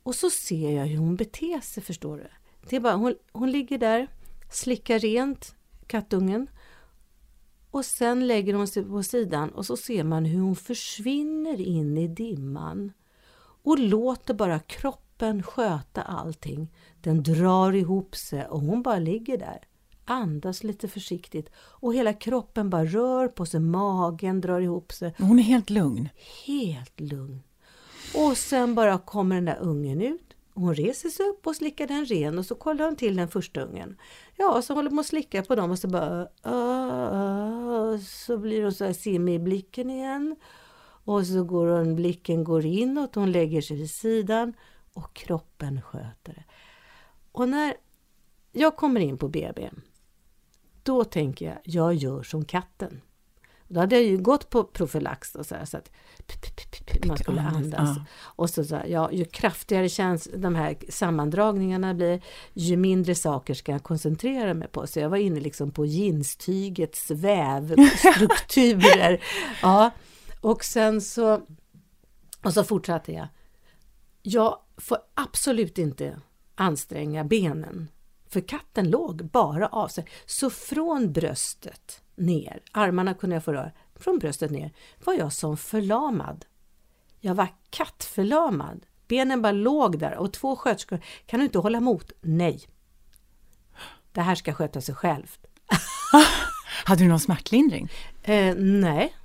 Och 0.02 0.14
så 0.14 0.30
ser 0.30 0.70
jag 0.70 0.86
hur 0.86 0.98
hon 0.98 1.16
beter 1.16 1.60
sig, 1.60 1.82
förstår 1.82 2.16
du. 2.16 2.26
Det 2.68 2.76
är 2.76 2.80
bara, 2.80 2.94
hon, 2.94 3.14
hon 3.32 3.50
ligger 3.50 3.78
där, 3.78 4.08
slickar 4.50 4.98
rent 4.98 5.54
kattungen. 5.86 6.50
Och 7.70 7.84
sen 7.84 8.26
lägger 8.26 8.54
hon 8.54 8.68
sig 8.68 8.84
på 8.84 9.02
sidan 9.02 9.50
och 9.50 9.66
så 9.66 9.76
ser 9.76 10.04
man 10.04 10.24
hur 10.24 10.40
hon 10.40 10.56
försvinner 10.56 11.60
in 11.60 11.98
i 11.98 12.08
dimman. 12.08 12.92
Och 13.62 13.78
låter 13.78 14.34
bara 14.34 14.58
kroppen 14.58 15.42
sköta 15.42 16.02
allting. 16.02 16.68
Den 17.00 17.22
drar 17.22 17.72
ihop 17.72 18.16
sig 18.16 18.46
och 18.46 18.60
hon 18.60 18.82
bara 18.82 18.98
ligger 18.98 19.38
där. 19.38 19.58
Andas 20.10 20.64
lite 20.64 20.88
försiktigt 20.88 21.50
och 21.56 21.94
hela 21.94 22.12
kroppen 22.12 22.70
bara 22.70 22.84
rör 22.84 23.28
på 23.28 23.46
sig, 23.46 23.60
magen 23.60 24.40
drar 24.40 24.60
ihop 24.60 24.92
sig. 24.92 25.14
Hon 25.18 25.38
är 25.38 25.42
helt 25.42 25.70
lugn. 25.70 26.08
Helt 26.46 27.00
lugn. 27.00 27.42
Och 28.14 28.36
sen 28.36 28.74
bara 28.74 28.98
kommer 28.98 29.34
den 29.34 29.44
där 29.44 29.58
ungen 29.60 30.02
ut. 30.02 30.36
Hon 30.54 30.74
reser 30.74 31.08
sig 31.08 31.26
upp 31.26 31.46
och 31.46 31.56
slickar 31.56 31.86
den 31.86 32.06
ren 32.06 32.38
och 32.38 32.46
så 32.46 32.54
kollar 32.54 32.84
hon 32.84 32.96
till 32.96 33.16
den 33.16 33.28
första 33.28 33.60
ungen. 33.60 33.96
Ja, 34.36 34.62
så 34.62 34.74
håller 34.74 34.90
hon 34.90 34.98
och 34.98 35.06
slickar 35.06 35.42
på 35.42 35.54
dem 35.54 35.70
och 35.70 35.78
så 35.78 35.88
bara... 35.88 36.28
Uh, 36.46 37.14
uh, 37.14 38.00
så 38.00 38.38
blir 38.38 38.62
hon 38.62 38.72
så 38.72 38.84
här 38.84 38.92
simmig 38.92 39.34
i 39.34 39.38
blicken 39.38 39.90
igen. 39.90 40.36
Och 41.04 41.26
så 41.26 41.44
går 41.44 41.66
hon, 41.66 41.96
blicken 41.96 42.44
går 42.44 42.66
inåt, 42.66 43.14
hon 43.14 43.32
lägger 43.32 43.60
sig 43.60 43.76
vid 43.76 43.90
sidan 43.90 44.54
och 44.92 45.14
kroppen 45.14 45.82
sköter 45.82 46.32
det. 46.32 46.44
Och 47.32 47.48
när 47.48 47.74
jag 48.52 48.76
kommer 48.76 49.00
in 49.00 49.18
på 49.18 49.28
BB, 49.28 49.70
då 50.82 51.04
tänker 51.04 51.46
jag, 51.46 51.58
jag 51.64 51.94
gör 51.94 52.22
som 52.22 52.44
katten. 52.44 53.00
Då 53.68 53.80
hade 53.80 53.94
jag 53.94 54.04
ju 54.04 54.18
gått 54.18 54.50
på 54.50 54.64
profylax 54.64 55.34
och 55.34 55.46
så, 55.46 55.54
här, 55.54 55.64
så 55.64 55.76
att 55.76 55.90
man 57.06 57.16
skulle 57.16 57.40
andas. 57.40 57.98
Och 58.20 58.50
så, 58.50 58.64
så 58.64 58.76
här, 58.76 58.86
ja, 58.86 59.12
ju 59.12 59.24
kraftigare 59.24 59.88
känns 59.88 60.28
de 60.36 60.54
här 60.54 60.76
sammandragningarna 60.88 61.94
blir, 61.94 62.20
ju 62.52 62.76
mindre 62.76 63.14
saker 63.14 63.54
ska 63.54 63.72
jag 63.72 63.82
koncentrera 63.82 64.54
mig 64.54 64.68
på. 64.68 64.86
Så 64.86 65.00
jag 65.00 65.08
var 65.08 65.16
inne 65.16 65.40
liksom 65.40 65.70
på 65.70 65.86
jeanstygets 65.86 67.10
vävstrukturer. 67.10 69.22
ja. 69.62 69.90
Och 70.40 70.64
sen 70.64 71.00
så, 71.00 71.40
och 72.44 72.54
så 72.54 72.64
fortsatte 72.64 73.12
jag. 73.12 73.28
Jag 74.22 74.58
får 74.76 74.98
absolut 75.14 75.78
inte 75.78 76.20
anstränga 76.54 77.24
benen. 77.24 77.88
För 78.30 78.40
katten 78.40 78.90
låg 78.90 79.24
bara 79.24 79.66
av 79.66 79.88
sig. 79.88 80.06
Så 80.26 80.50
från 80.50 81.12
bröstet 81.12 82.02
ner, 82.14 82.62
armarna 82.72 83.14
kunde 83.14 83.36
jag 83.36 83.44
få 83.44 83.52
röra, 83.52 83.72
från 83.94 84.18
bröstet 84.18 84.50
ner 84.50 84.72
var 85.04 85.14
jag 85.14 85.32
som 85.32 85.56
förlamad. 85.56 86.44
Jag 87.20 87.34
var 87.34 87.48
kattförlamad. 87.70 88.86
Benen 89.08 89.42
bara 89.42 89.52
låg 89.52 89.98
där 89.98 90.14
och 90.16 90.32
två 90.32 90.56
sköterskor, 90.56 91.00
kan 91.26 91.40
du 91.40 91.44
inte 91.44 91.58
hålla 91.58 91.78
emot? 91.78 92.12
Nej. 92.20 92.60
Det 94.12 94.20
här 94.20 94.34
ska 94.34 94.54
sköta 94.54 94.80
sig 94.80 94.94
självt. 94.94 95.46
Hade 96.84 97.04
du 97.04 97.08
någon 97.08 97.20
smärtlindring? 97.20 97.90
Eh, 98.22 98.54
nej. 98.56 99.16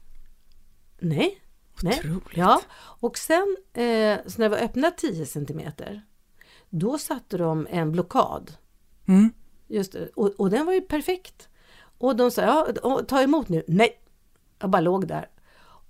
Nej. 0.99 1.41
Otroligt. 1.83 2.37
Ja, 2.37 2.61
och 2.77 3.17
sen 3.17 3.57
eh, 3.73 4.19
så 4.27 4.41
när 4.41 4.49
var 4.49 4.57
öppnat 4.57 4.97
10 4.97 5.25
centimeter, 5.25 6.01
då 6.69 6.97
satte 6.97 7.37
de 7.37 7.67
en 7.69 7.91
blockad. 7.91 8.53
Mm. 9.07 9.33
Just 9.67 9.91
det, 9.91 10.09
och, 10.15 10.27
och 10.37 10.49
den 10.49 10.65
var 10.65 10.73
ju 10.73 10.81
perfekt. 10.81 11.49
Och 11.97 12.15
de 12.15 12.31
sa, 12.31 12.41
ja, 12.83 13.01
ta 13.07 13.21
emot 13.21 13.49
nu. 13.49 13.63
Nej! 13.67 14.01
Jag 14.59 14.69
bara 14.69 14.81
låg 14.81 15.07
där. 15.07 15.29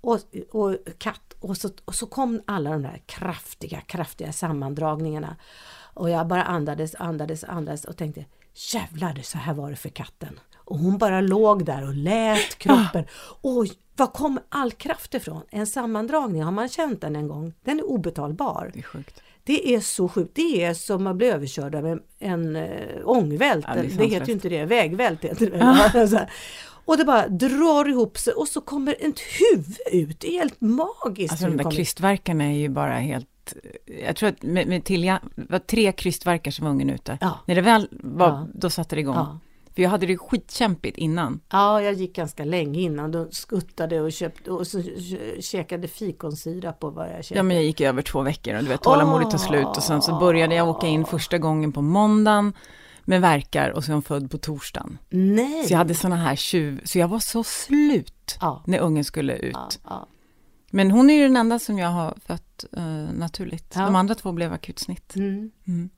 Och, 0.00 0.20
och 0.52 0.76
katt. 0.98 1.34
Och 1.40 1.56
så, 1.56 1.70
och 1.84 1.94
så 1.94 2.06
kom 2.06 2.42
alla 2.46 2.70
de 2.70 2.82
där 2.82 3.02
kraftiga, 3.06 3.80
kraftiga 3.80 4.32
sammandragningarna. 4.32 5.36
Och 5.94 6.10
jag 6.10 6.26
bara 6.26 6.44
andades, 6.44 6.94
andades, 6.94 7.44
andades 7.44 7.84
och 7.84 7.96
tänkte, 7.96 8.24
jävlar, 8.72 9.20
så 9.22 9.38
här 9.38 9.54
var 9.54 9.70
det 9.70 9.76
för 9.76 9.88
katten. 9.88 10.40
Och 10.56 10.78
hon 10.78 10.98
bara 10.98 11.20
låg 11.20 11.64
där 11.64 11.88
och 11.88 11.94
lät 11.94 12.58
kroppen. 12.58 13.04
Oj, 13.42 13.72
var 13.96 14.06
kom 14.06 14.40
all 14.48 14.72
kraft 14.72 15.14
ifrån? 15.14 15.42
En 15.50 15.66
sammandragning, 15.66 16.42
har 16.42 16.52
man 16.52 16.68
känt 16.68 17.00
den 17.00 17.16
en 17.16 17.28
gång? 17.28 17.54
Den 17.62 17.78
är 17.78 17.84
obetalbar. 17.90 18.70
Det 18.74 18.78
är 18.78 18.82
sjukt. 18.82 19.22
Det 19.46 19.74
är 19.74 19.80
så 19.80 20.08
sjukt. 20.08 20.30
Det 20.34 20.64
är 20.64 20.74
som 20.74 21.06
att 21.06 21.16
bli 21.16 21.26
överkörd 21.26 21.74
av 21.74 21.98
en, 22.18 22.56
äh, 22.56 22.64
ångvält. 23.04 23.64
Ja, 23.68 23.74
det 23.74 23.82
det, 23.82 24.06
heter 24.06 24.26
ju 24.26 24.32
inte 24.32 24.48
det, 24.48 24.64
vägvält 24.64 25.24
heter 25.24 25.50
det. 25.50 25.56
Här. 25.64 26.30
och 26.84 26.96
det 26.96 27.04
bara 27.04 27.28
drar 27.28 27.88
ihop 27.88 28.18
sig 28.18 28.32
och 28.32 28.48
så 28.48 28.60
kommer 28.60 28.96
ett 29.00 29.20
huvud 29.20 29.76
ut. 30.10 30.20
Det 30.20 30.28
är 30.28 30.38
helt 30.38 30.60
magiskt. 30.60 31.32
Alltså 31.32 31.46
de 31.46 31.56
där 31.56 31.64
kommer. 31.64 31.76
krystverkarna 31.76 32.44
är 32.44 32.56
ju 32.58 32.68
bara 32.68 32.94
helt... 32.94 33.54
Jag 34.06 34.16
tror 34.16 34.28
att 34.28 34.42
med, 34.42 34.66
med 34.66 34.84
Tilja, 34.84 35.20
det 35.34 35.50
var 35.50 35.58
tre 35.58 35.92
krystverkar 35.92 36.50
som 36.50 36.64
var 36.64 36.72
ungen 36.72 36.90
ute. 36.90 37.18
Ja. 37.20 37.38
När 37.46 37.54
det 37.54 37.60
väl 37.60 37.88
var, 37.90 38.28
Ja. 38.28 38.48
då 38.54 38.70
satte 38.70 38.96
det 38.96 39.00
igång. 39.00 39.14
Ja. 39.14 39.38
För 39.76 39.82
jag 39.82 39.90
hade 39.90 40.06
det 40.06 40.16
skitkämpigt 40.16 40.98
innan. 40.98 41.40
ja, 41.50 41.82
jag 41.82 41.94
gick 41.94 42.16
ganska 42.16 42.44
länge 42.44 42.80
innan. 42.80 43.10
Då 43.12 43.28
skuttade 43.30 44.00
och 44.00 44.12
köpte 44.12 44.50
och 44.50 44.66
så 44.66 44.82
käkade 45.40 45.88
fikonsirap 45.88 46.80
på 46.80 46.90
vad 46.90 47.06
jag 47.06 47.24
käkade. 47.24 47.38
Ja, 47.38 47.42
men 47.42 47.56
jag 47.56 47.64
gick 47.64 47.80
över 47.80 48.02
två 48.02 48.22
veckor 48.22 48.54
och 48.56 48.62
du 48.62 48.68
vet, 48.68 48.82
tålamodet 48.82 49.30
tog 49.30 49.40
slut 49.40 49.66
och 49.66 49.82
sen 49.82 50.02
så 50.02 50.18
började 50.18 50.54
jag 50.54 50.68
åka 50.68 50.86
in 50.86 51.04
första 51.04 51.38
gången 51.38 51.72
på 51.72 51.82
måndagen 51.82 52.52
med 53.04 53.20
verkar 53.20 53.70
och 53.70 53.84
hon 53.84 54.02
född 54.02 54.30
på 54.30 54.38
torsdagen. 54.38 54.98
Nej! 55.08 55.64
Så 55.66 55.72
jag 55.72 55.78
hade 55.78 55.94
såna 55.94 56.16
här 56.16 56.36
tjuv, 56.36 56.80
så 56.84 56.98
jag 56.98 57.08
var 57.08 57.18
så 57.18 57.44
slut 57.44 58.38
Ja. 58.40 58.62
när 58.66 58.78
ungen 58.78 59.04
skulle 59.04 59.36
ut. 59.36 59.54
Ja, 59.54 59.68
ja. 59.84 60.08
Men 60.70 60.90
hon 60.90 61.10
är 61.10 61.14
ju 61.14 61.22
den 61.22 61.36
enda 61.36 61.58
som 61.58 61.78
jag 61.78 61.88
har 61.88 62.14
fött 62.26 62.64
eh, 62.76 62.84
naturligt. 63.14 63.70
De 63.74 63.96
andra 63.96 64.14
två 64.14 64.32
blev 64.32 64.52
akutsnitt. 64.52 65.16
Mm. 65.16 65.50
Mm. 65.66 65.90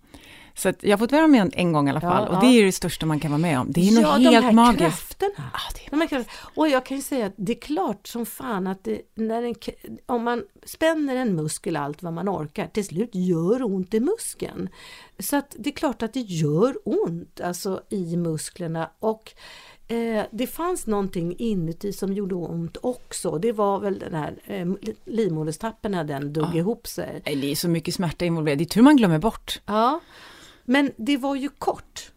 Så 0.59 0.73
jag 0.81 0.91
har 0.91 0.99
fått 0.99 1.13
vara 1.13 1.27
med 1.27 1.41
en, 1.43 1.51
en 1.55 1.73
gång 1.73 1.87
i 1.87 1.91
alla 1.91 2.01
Ja, 2.03 2.11
fall. 2.11 2.29
Och 2.29 2.35
ja. 2.35 2.41
det 2.41 2.47
är 2.47 2.65
det 2.65 2.73
största 2.73 3.07
man 3.07 3.21
kan 3.21 3.31
vara 3.31 3.39
med 3.41 3.61
om. 3.61 3.67
Det 3.73 3.81
är 3.89 3.93
ja, 3.93 4.01
något 4.01 4.25
de 4.25 4.29
helt 4.29 4.45
här 4.45 4.53
magiskt. 4.53 4.81
krafterna. 4.83 5.33
Ja, 5.37 5.61
det 5.75 5.87
är 5.87 5.91
De 6.01 6.09
krafterna. 6.09 6.25
Och 6.55 6.69
jag 6.69 6.87
kan 6.87 6.97
ju 6.97 7.03
säga 7.03 7.27
att 7.27 7.33
det 7.37 7.53
är 7.53 7.61
klart 7.61 8.07
som 8.07 8.27
fan 8.27 8.67
att 8.67 8.85
det, 8.85 9.01
när 9.15 9.43
en, 9.43 9.55
om 10.07 10.25
man 10.25 10.45
spänner 10.65 11.17
en 11.17 11.35
muskel 11.37 11.77
allt 11.77 12.03
vad 12.03 12.13
man 12.13 12.29
orkar, 12.29 12.67
till 12.67 12.85
slut 12.85 13.11
gör 13.13 13.63
ont 13.63 13.95
i 13.95 14.01
muskeln. 14.01 14.69
Så 15.19 15.37
att 15.37 15.57
det 15.59 15.71
är 15.71 15.75
klart 15.75 16.03
att 16.03 16.13
det 16.13 16.21
gör 16.21 16.75
ont 16.85 17.41
alltså 17.41 17.83
i 17.89 18.17
musklerna 18.17 18.91
och 18.99 19.33
eh, 19.89 20.25
det 20.31 20.47
fanns 20.47 20.87
någonting 20.87 21.35
inuti 21.39 21.93
som 21.93 22.13
gjorde 22.13 22.35
ont 22.35 22.77
också. 22.83 23.39
Det 23.39 23.53
var 23.53 23.81
väl 23.81 23.99
den 23.99 24.15
här 24.15 24.35
eh, 24.45 24.67
livmoderstappen 25.05 25.93
när 25.93 26.05
den 26.05 26.33
dog 26.33 26.57
ihop 26.57 26.87
sig. 26.87 27.21
Det 27.25 27.51
är 27.51 27.55
så 27.55 27.69
mycket 27.69 27.95
smärta 27.95 28.25
involverad. 28.25 28.59
Det 28.59 28.65
är 28.65 28.67
tur 28.67 28.83
man 28.83 28.97
glömmer 28.97 29.19
bort. 29.19 29.61
Ja, 29.67 30.01
men 30.69 30.93
det 30.97 31.17
var 31.17 31.37
ju 31.37 31.49
kort. 31.49 32.13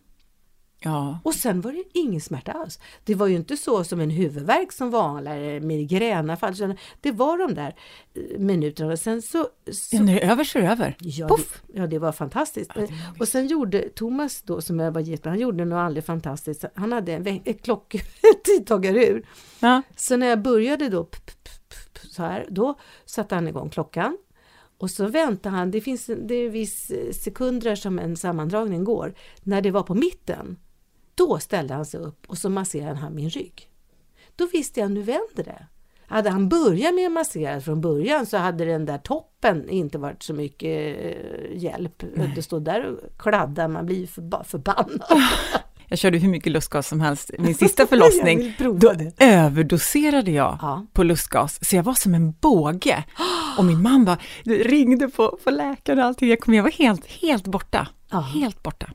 Ja, 0.83 1.19
Och 1.23 1.33
sen 1.35 1.61
var 1.61 1.71
det 1.71 1.83
ingen 1.93 2.21
smärta 2.21 2.51
alls. 2.51 2.79
Det 3.03 3.15
var 3.15 3.27
ju 3.27 3.35
inte 3.35 3.57
så 3.57 3.83
som 3.83 3.99
en 3.99 4.09
huvudvärk 4.09 4.71
som 4.71 4.89
vanlig, 4.91 5.31
eller 5.31 5.59
migränanfall. 5.59 6.53
Det 7.01 7.11
var 7.11 7.37
de 7.37 7.53
där 7.53 7.75
eh, 8.13 8.39
minuterna. 8.39 8.91
Och 8.91 8.99
sen 8.99 9.21
så... 9.21 9.47
så 9.71 9.95
ja 9.95 10.01
när 10.03 10.13
det 10.13 10.23
är 10.23 10.31
över 10.31 10.43
så 10.43 10.57
är 10.57 10.61
det 10.63 10.67
över. 10.69 10.95
ja, 10.99 11.27
Puff! 11.27 11.61
det, 11.67 11.79
ja, 11.79 11.87
det 11.87 11.99
var 11.99 12.11
fantastiskt. 12.11 12.71
Ja, 12.75 12.81
det 12.81 12.93
och 13.19 13.27
sen 13.27 13.47
gjorde 13.47 13.89
Thomas 13.89 14.41
då, 14.41 14.61
som 14.61 14.79
jag 14.79 14.91
var 14.91 15.01
gift 15.01 15.23
med, 15.25 15.31
han 15.31 15.39
gjorde 15.39 15.65
något 15.65 15.77
alldeles 15.77 16.05
fantastiskt. 16.05 16.65
Han 16.75 16.91
hade 16.91 17.13
en, 17.13 17.41
ett 17.45 17.63
klock, 17.63 17.95
ett 17.95 18.43
tidtagarur. 18.43 19.25
Ja. 19.59 19.81
Så 19.95 20.17
när 20.17 20.27
jag 20.27 20.41
började 20.41 20.89
då, 20.89 21.03
p- 21.03 21.17
p- 21.25 21.49
p- 21.93 22.07
så 22.07 22.23
här, 22.23 22.47
då 22.49 22.79
satte 23.05 23.35
han 23.35 23.47
igång 23.47 23.69
klockan. 23.69 24.17
Och 24.81 24.89
så 24.89 25.07
väntade 25.07 25.55
han, 25.55 25.71
det 25.71 25.81
finns 25.81 26.05
det 26.05 26.35
är 26.35 26.49
viss 26.49 26.91
sekunder 27.11 27.75
som 27.75 27.99
en 27.99 28.17
sammandragning 28.17 28.83
går. 28.83 29.13
När 29.41 29.61
det 29.61 29.71
var 29.71 29.83
på 29.83 29.95
mitten, 29.95 30.57
då 31.15 31.39
ställde 31.39 31.73
han 31.73 31.85
sig 31.85 31.99
upp 31.99 32.25
och 32.27 32.37
så 32.37 32.49
masserade 32.49 32.95
han 32.95 33.15
min 33.15 33.29
rygg. 33.29 33.69
Då 34.35 34.47
visste 34.53 34.79
jag, 34.79 34.91
nu 34.91 35.01
vänder 35.01 35.43
det. 35.43 35.67
Hade 36.05 36.29
han 36.29 36.49
börjat 36.49 36.95
med 36.95 37.05
att 37.05 37.11
massera 37.11 37.61
från 37.61 37.81
början 37.81 38.25
så 38.25 38.37
hade 38.37 38.65
den 38.65 38.85
där 38.85 38.97
toppen 38.97 39.69
inte 39.69 39.97
varit 39.97 40.23
så 40.23 40.33
mycket 40.33 40.97
eh, 40.99 41.57
hjälp. 41.57 42.03
Det 42.35 42.41
står 42.41 42.59
där 42.59 42.85
och 42.85 43.17
kladdar, 43.17 43.67
man 43.67 43.85
blir 43.85 44.07
förba- 44.07 44.43
förbannad. 44.43 45.03
Jag 45.91 45.99
körde 45.99 46.17
hur 46.17 46.29
mycket 46.29 46.51
lustgas 46.51 46.87
som 46.87 47.01
helst. 47.01 47.31
Min 47.39 47.55
sista 47.63 47.87
förlossning, 47.87 48.53
då 48.59 48.93
det. 48.93 49.13
överdoserade 49.19 50.31
jag 50.31 50.57
Ja. 50.61 50.85
på 50.93 51.03
lustgas. 51.03 51.59
Så 51.69 51.75
jag 51.75 51.83
var 51.83 51.93
som 51.93 52.13
en 52.15 52.31
båge. 52.31 53.03
Och 53.57 53.65
min 53.65 53.81
man 53.81 54.05
bara 54.05 54.17
ringde 54.45 55.07
på, 55.07 55.39
på 55.43 55.49
läkaren 55.51 55.99
och 55.99 56.05
allting. 56.05 56.29
Jag, 56.29 56.39
kom, 56.39 56.53
jag 56.53 56.63
var 56.63 56.71
helt, 56.71 57.05
helt 57.05 57.47
borta. 57.47 57.87
Ja. 58.11 58.19
Helt 58.19 58.63
borta. 58.63 58.89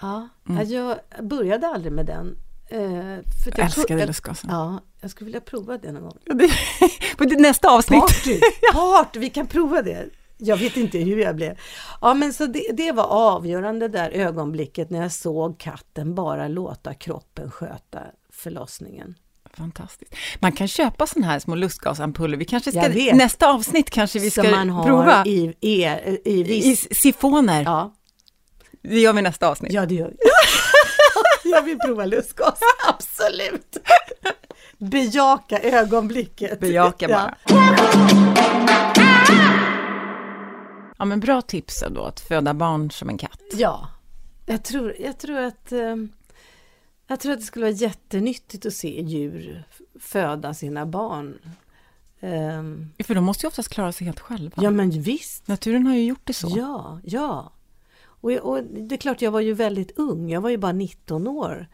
Ja, 0.00 0.28
jag 0.66 0.96
började 1.22 1.66
aldrig 1.66 1.92
med 1.92 2.06
den. 2.06 2.36
Att 2.70 3.46
Jag 3.56 3.58
älskade 3.66 4.06
lustgasen. 4.06 4.50
Ja, 4.52 4.80
jag 5.00 5.10
skulle 5.10 5.26
vilja 5.26 5.40
prova 5.40 5.78
det 5.78 5.92
någon 5.92 6.02
gång. 6.02 6.18
På 7.16 7.24
det- 7.24 7.36
nästa 7.40 7.68
avsnitt. 7.70 8.00
Party! 8.00 8.40
Party! 8.72 9.18
Vi 9.20 9.30
kan 9.30 9.46
prova 9.46 9.82
det. 9.82 10.08
Jag 10.40 10.56
vet 10.56 10.76
inte 10.76 10.98
hur 10.98 11.16
jag 11.16 11.36
blev. 11.36 11.58
Ja, 12.00 12.14
men 12.14 12.32
så 12.32 12.46
det, 12.46 12.66
det 12.72 12.92
var 12.92 13.04
avgörande 13.04 13.88
där 13.88 14.10
ögonblicket 14.10 14.90
när 14.90 15.02
jag 15.02 15.12
såg 15.12 15.60
katten 15.60 16.14
bara 16.14 16.48
låta 16.48 16.94
kroppen 16.94 17.50
sköta 17.50 17.98
förlossningen. 18.32 19.14
Fantastiskt. 19.56 20.14
Man 20.40 20.52
kan 20.52 20.68
köpa 20.68 21.06
sådana 21.06 21.26
här 21.32 21.38
små 21.38 21.54
lustgasampuller. 21.54 22.36
Vi 22.36 22.44
kanske 22.44 22.70
ska, 22.72 22.88
nästa 23.14 23.52
avsnitt 23.52 23.90
kanske 23.90 24.18
vi 24.18 24.30
ska 24.30 24.42
Som 24.42 24.50
man 24.50 24.70
har 24.70 24.84
prova. 24.84 25.22
i, 25.26 25.54
i, 25.60 25.84
i 25.84 26.20
I 26.24 26.42
viss... 26.42 26.88
sifoner. 27.00 27.62
Ja, 27.62 27.94
Det 28.82 29.00
gör 29.00 29.12
vi 29.12 29.22
nästa 29.22 29.48
avsnitt. 29.48 29.72
ja, 29.72 29.86
det 29.86 29.94
gör 29.94 30.14
jag. 30.18 30.30
jag 31.52 31.62
vill 31.62 31.78
prova 31.78 32.04
lustgas, 32.04 32.58
absolut. 32.88 33.76
Bejaka 34.78 35.58
ögonblicket. 35.58 36.60
Bejaka 36.60 37.08
bara. 37.08 37.34
Ja, 37.48 38.89
men 41.04 41.20
bra 41.20 41.42
tips 41.42 41.84
då, 41.90 42.02
att 42.04 42.20
föda 42.20 42.54
barn 42.54 42.90
som 42.90 43.08
en 43.08 43.18
katt. 43.18 43.42
Ja, 43.52 43.88
jag 44.46 44.64
tror, 44.64 44.96
jag 45.00 45.18
tror 45.18 45.38
att 45.38 45.72
eh, 45.72 45.96
jag 47.06 47.20
tror 47.20 47.32
att 47.32 47.38
det 47.38 47.44
skulle 47.44 47.64
vara 47.64 47.74
jättenyttigt 47.74 48.66
att 48.66 48.72
se 48.72 49.02
djur 49.02 49.64
föda 50.00 50.54
sina 50.54 50.86
barn. 50.86 51.38
Um, 52.20 52.92
För 53.04 53.14
de 53.14 53.24
måste 53.24 53.46
ju 53.46 53.48
oftast 53.48 53.68
klara 53.68 53.92
sig 53.92 54.04
helt 54.04 54.20
själva. 54.20 54.62
Ja, 54.62 54.70
men 54.70 54.90
visst. 54.90 55.48
Naturen 55.48 55.86
har 55.86 55.94
ju 55.94 56.04
gjort 56.04 56.26
det 56.26 56.32
så. 56.32 56.52
Ja, 56.56 57.00
ja. 57.04 57.52
Och, 58.02 58.30
och, 58.32 58.64
det 58.64 58.94
är 58.94 58.96
klart, 58.96 59.22
jag 59.22 59.30
var 59.30 59.40
ju 59.40 59.52
väldigt 59.52 59.98
ung. 59.98 60.30
Jag 60.30 60.40
var 60.40 60.50
ju 60.50 60.56
bara 60.56 60.72
19 60.72 61.26
år 61.26 61.68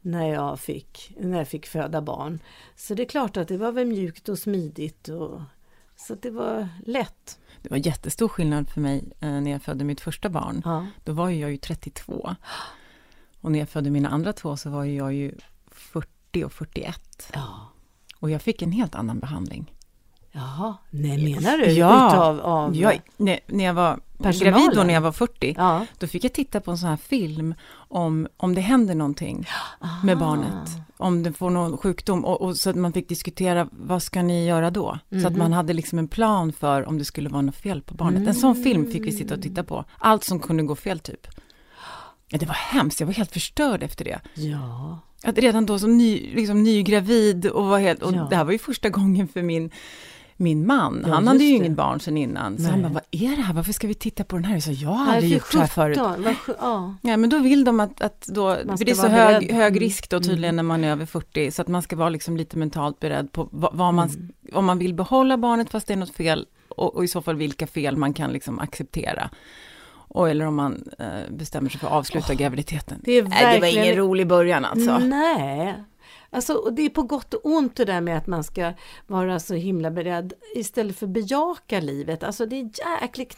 när 0.00 0.28
jag 0.28 0.60
fick, 0.60 1.16
när 1.20 1.38
jag 1.38 1.48
fick 1.48 1.66
föda 1.66 2.02
barn. 2.02 2.42
Så 2.76 2.94
det 2.94 3.02
är 3.02 3.08
klart 3.08 3.36
att 3.36 3.48
det 3.48 3.56
var 3.56 3.72
väl 3.72 3.86
mjukt 3.86 4.28
och 4.28 4.38
smidigt. 4.38 5.08
Och, 5.08 5.40
så 5.96 6.14
det 6.14 6.30
var 6.30 6.68
lätt. 6.86 7.38
Det 7.62 7.70
var 7.70 7.76
jättestor 7.86 8.28
skillnad 8.28 8.68
för 8.70 8.80
mig 8.80 9.04
eh, 9.20 9.30
när 9.30 9.50
jag 9.50 9.62
födde 9.62 9.84
mitt 9.84 10.00
första 10.00 10.28
barn. 10.28 10.62
Ja. 10.64 10.86
Då 11.04 11.12
var 11.12 11.30
jag 11.30 11.50
ju 11.50 11.56
32. 11.56 12.34
Och 13.40 13.52
när 13.52 13.58
jag 13.58 13.68
födde 13.68 13.90
mina 13.90 14.08
andra 14.08 14.32
två 14.32 14.56
så 14.56 14.70
var 14.70 14.84
jag 14.84 15.12
ju 15.12 15.34
40 15.70 16.44
och 16.44 16.52
41. 16.52 17.30
Ja. 17.32 17.68
Och 18.18 18.30
jag 18.30 18.42
fick 18.42 18.62
en 18.62 18.72
helt 18.72 18.94
annan 18.94 19.18
behandling. 19.18 19.72
Jaha, 20.32 20.76
nej 20.90 21.34
menar 21.34 21.58
du? 21.58 21.70
Ja, 21.70 22.08
Utav, 22.08 22.40
av 22.40 22.76
ja 22.76 22.92
när, 23.16 23.40
när 23.46 23.64
jag 23.64 23.74
var 23.74 24.00
personalen. 24.22 24.52
gravid 24.52 24.76
då 24.76 24.82
när 24.82 24.94
jag 24.94 25.00
var 25.00 25.12
40, 25.12 25.54
ja. 25.56 25.86
då 25.98 26.06
fick 26.06 26.24
jag 26.24 26.32
titta 26.32 26.60
på 26.60 26.70
en 26.70 26.78
sån 26.78 26.88
här 26.88 26.96
film 26.96 27.54
om, 27.74 28.28
om 28.36 28.54
det 28.54 28.60
händer 28.60 28.94
någonting 28.94 29.48
Aha. 29.80 30.06
med 30.06 30.18
barnet. 30.18 30.70
Om 30.96 31.22
det 31.22 31.32
får 31.32 31.50
någon 31.50 31.78
sjukdom 31.78 32.24
och, 32.24 32.42
och, 32.42 32.56
så 32.56 32.70
att 32.70 32.76
man 32.76 32.92
fick 32.92 33.08
diskutera 33.08 33.68
vad 33.70 34.02
ska 34.02 34.22
ni 34.22 34.46
göra 34.46 34.70
då? 34.70 34.98
Mm. 35.10 35.22
Så 35.22 35.28
att 35.28 35.36
man 35.36 35.52
hade 35.52 35.72
liksom 35.72 35.98
en 35.98 36.08
plan 36.08 36.52
för 36.52 36.88
om 36.88 36.98
det 36.98 37.04
skulle 37.04 37.28
vara 37.28 37.42
något 37.42 37.56
fel 37.56 37.82
på 37.82 37.94
barnet. 37.94 38.16
Mm. 38.16 38.28
En 38.28 38.34
sån 38.34 38.54
film 38.54 38.90
fick 38.92 39.06
vi 39.06 39.12
sitta 39.12 39.34
och 39.34 39.42
titta 39.42 39.64
på. 39.64 39.84
Allt 39.98 40.24
som 40.24 40.40
kunde 40.40 40.62
gå 40.62 40.76
fel 40.76 40.98
typ. 40.98 41.26
Ja, 42.28 42.38
det 42.38 42.46
var 42.46 42.54
hemskt, 42.54 43.00
jag 43.00 43.06
var 43.06 43.14
helt 43.14 43.32
förstörd 43.32 43.82
efter 43.82 44.04
det. 44.04 44.20
Ja. 44.34 44.98
Att 45.24 45.38
redan 45.38 45.66
då 45.66 45.78
som 45.78 45.98
ny, 45.98 46.34
liksom 46.34 46.62
nygravid 46.62 47.46
och 47.46 47.66
var 47.66 47.78
helt, 47.78 48.02
och 48.02 48.12
ja. 48.14 48.26
det 48.30 48.36
här 48.36 48.44
var 48.44 48.52
ju 48.52 48.58
första 48.58 48.88
gången 48.88 49.28
för 49.28 49.42
min 49.42 49.70
min 50.36 50.66
man, 50.66 51.04
ja, 51.06 51.14
han 51.14 51.28
hade 51.28 51.44
ju 51.44 51.50
det. 51.50 51.56
inget 51.56 51.76
barn 51.76 52.00
sen 52.00 52.16
innan. 52.16 52.56
Så 52.56 52.62
Nej. 52.62 52.70
han 52.70 52.82
bara, 52.82 52.92
vad 52.92 53.02
är 53.10 53.36
det 53.36 53.42
här? 53.42 53.54
Varför 53.54 53.72
ska 53.72 53.86
vi 53.86 53.94
titta 53.94 54.24
på 54.24 54.36
den 54.36 54.44
här? 54.44 54.60
Så 54.60 54.72
jag 54.72 54.88
har 54.88 55.14
aldrig 55.14 55.32
gjort 55.32 55.52
så 55.52 55.58
här 55.58 55.66
förut. 55.66 55.98
ja. 56.60 56.94
ja, 57.02 57.16
men 57.16 57.30
då 57.30 57.38
vill 57.38 57.64
de 57.64 57.80
att, 57.80 58.00
att 58.00 58.26
då, 58.26 58.54
för 58.54 58.84
det 58.84 58.90
är 58.90 58.94
så 58.94 59.08
hög, 59.08 59.52
hög 59.52 59.80
risk 59.80 60.10
då 60.10 60.20
tydligen 60.20 60.54
mm. 60.54 60.56
när 60.56 60.62
man 60.62 60.84
är 60.84 60.90
över 60.90 61.06
40, 61.06 61.50
så 61.50 61.62
att 61.62 61.68
man 61.68 61.82
ska 61.82 61.96
vara 61.96 62.08
liksom 62.08 62.36
lite 62.36 62.58
mentalt 62.58 63.00
beredd 63.00 63.32
på 63.32 63.48
vad, 63.52 63.74
vad 63.74 63.94
man, 63.94 64.08
mm. 64.08 64.30
om 64.52 64.64
man 64.64 64.78
vill 64.78 64.94
behålla 64.94 65.36
barnet 65.36 65.70
fast 65.70 65.86
det 65.86 65.92
är 65.92 65.96
något 65.96 66.14
fel, 66.14 66.46
och, 66.68 66.96
och 66.96 67.04
i 67.04 67.08
så 67.08 67.22
fall 67.22 67.36
vilka 67.36 67.66
fel 67.66 67.96
man 67.96 68.14
kan 68.14 68.32
liksom 68.32 68.58
acceptera. 68.58 69.30
Och, 70.14 70.30
eller 70.30 70.46
om 70.46 70.54
man 70.54 70.84
eh, 70.98 71.06
bestämmer 71.30 71.70
sig 71.70 71.80
för 71.80 71.86
att 71.86 71.92
avsluta 71.92 72.32
oh, 72.32 72.36
graviditeten. 72.36 73.00
Det, 73.04 73.12
är 73.12 73.22
verkligen... 73.22 73.54
det 73.54 73.60
var 73.60 73.66
ingen 73.66 73.96
rolig 73.96 74.26
början 74.26 74.64
alltså. 74.64 74.98
Nej, 74.98 75.74
Alltså, 76.34 76.70
det 76.70 76.82
är 76.82 76.88
på 76.88 77.02
gott 77.02 77.34
och 77.34 77.46
ont 77.46 77.76
det 77.76 77.84
där 77.84 78.00
med 78.00 78.18
att 78.18 78.26
man 78.26 78.44
ska 78.44 78.72
vara 79.06 79.40
så 79.40 79.54
himla 79.54 79.90
beredd 79.90 80.32
istället 80.54 80.96
för 80.96 81.06
bejaka 81.06 81.80
livet. 81.80 82.24
Alltså 82.24 82.46
det 82.46 82.56
är 82.60 82.70
jäkligt 83.02 83.36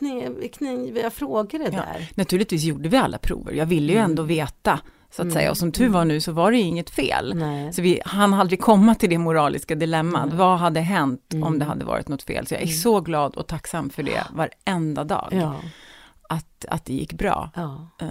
kniviga 0.53 1.11
frågor 1.11 1.59
det 1.59 1.71
där. 1.71 1.97
Ja, 1.99 2.07
naturligtvis 2.15 2.63
gjorde 2.63 2.89
vi 2.89 2.97
alla 2.97 3.19
prover. 3.19 3.53
Jag 3.53 3.67
ville 3.67 3.93
ju 3.93 3.99
ändå 3.99 4.23
mm. 4.23 4.29
veta 4.29 4.81
så 5.11 5.23
att 5.23 5.27
mm. 5.27 5.35
säga. 5.35 5.51
Och 5.51 5.57
som 5.57 5.73
tur 5.73 5.89
var 5.89 6.05
nu 6.05 6.21
så 6.21 6.33
var 6.33 6.53
det 6.53 6.59
inget 6.59 6.91
fel. 6.91 7.35
Nej. 7.35 7.73
Så 7.73 7.83
vi 7.83 8.01
han 8.05 8.35
aldrig 8.35 8.61
komma 8.61 8.95
till 8.95 9.11
det 9.11 9.19
moraliska 9.19 9.75
dilemmat. 9.75 10.25
Mm. 10.25 10.37
Vad 10.37 10.59
hade 10.59 10.81
hänt 10.81 11.33
mm. 11.33 11.47
om 11.47 11.59
det 11.59 11.65
hade 11.65 11.85
varit 11.85 12.09
något 12.09 12.23
fel? 12.23 12.47
Så 12.47 12.55
jag 12.55 12.61
är 12.61 12.67
mm. 12.67 12.77
så 12.77 13.01
glad 13.01 13.37
och 13.37 13.47
tacksam 13.47 13.91
för 13.91 14.03
det 14.03 14.25
varenda 14.33 15.05
dag. 15.05 15.29
Ja. 15.31 15.57
Att, 16.29 16.65
att 16.69 16.85
det 16.85 16.93
gick 16.93 17.13
bra. 17.13 17.51
Ja. 17.55 17.89
Uh, 18.03 18.09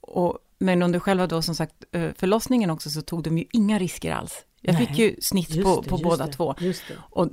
och 0.00 0.38
men 0.58 0.82
under 0.82 0.98
själva 0.98 1.26
då 1.26 1.42
som 1.42 1.54
sagt 1.54 1.74
eh, 1.92 2.10
förlossningen 2.16 2.70
också 2.70 2.90
så 2.90 3.02
tog 3.02 3.22
de 3.22 3.38
ju 3.38 3.44
inga 3.52 3.78
risker 3.78 4.12
alls. 4.12 4.44
Jag 4.60 4.74
Nej, 4.74 4.86
fick 4.86 4.98
ju 4.98 5.16
snitt 5.20 5.62
på, 5.62 5.80
det, 5.80 5.88
på 5.88 5.98
båda 5.98 6.26
det, 6.26 6.32
två. 6.32 6.54
Och 6.96 7.28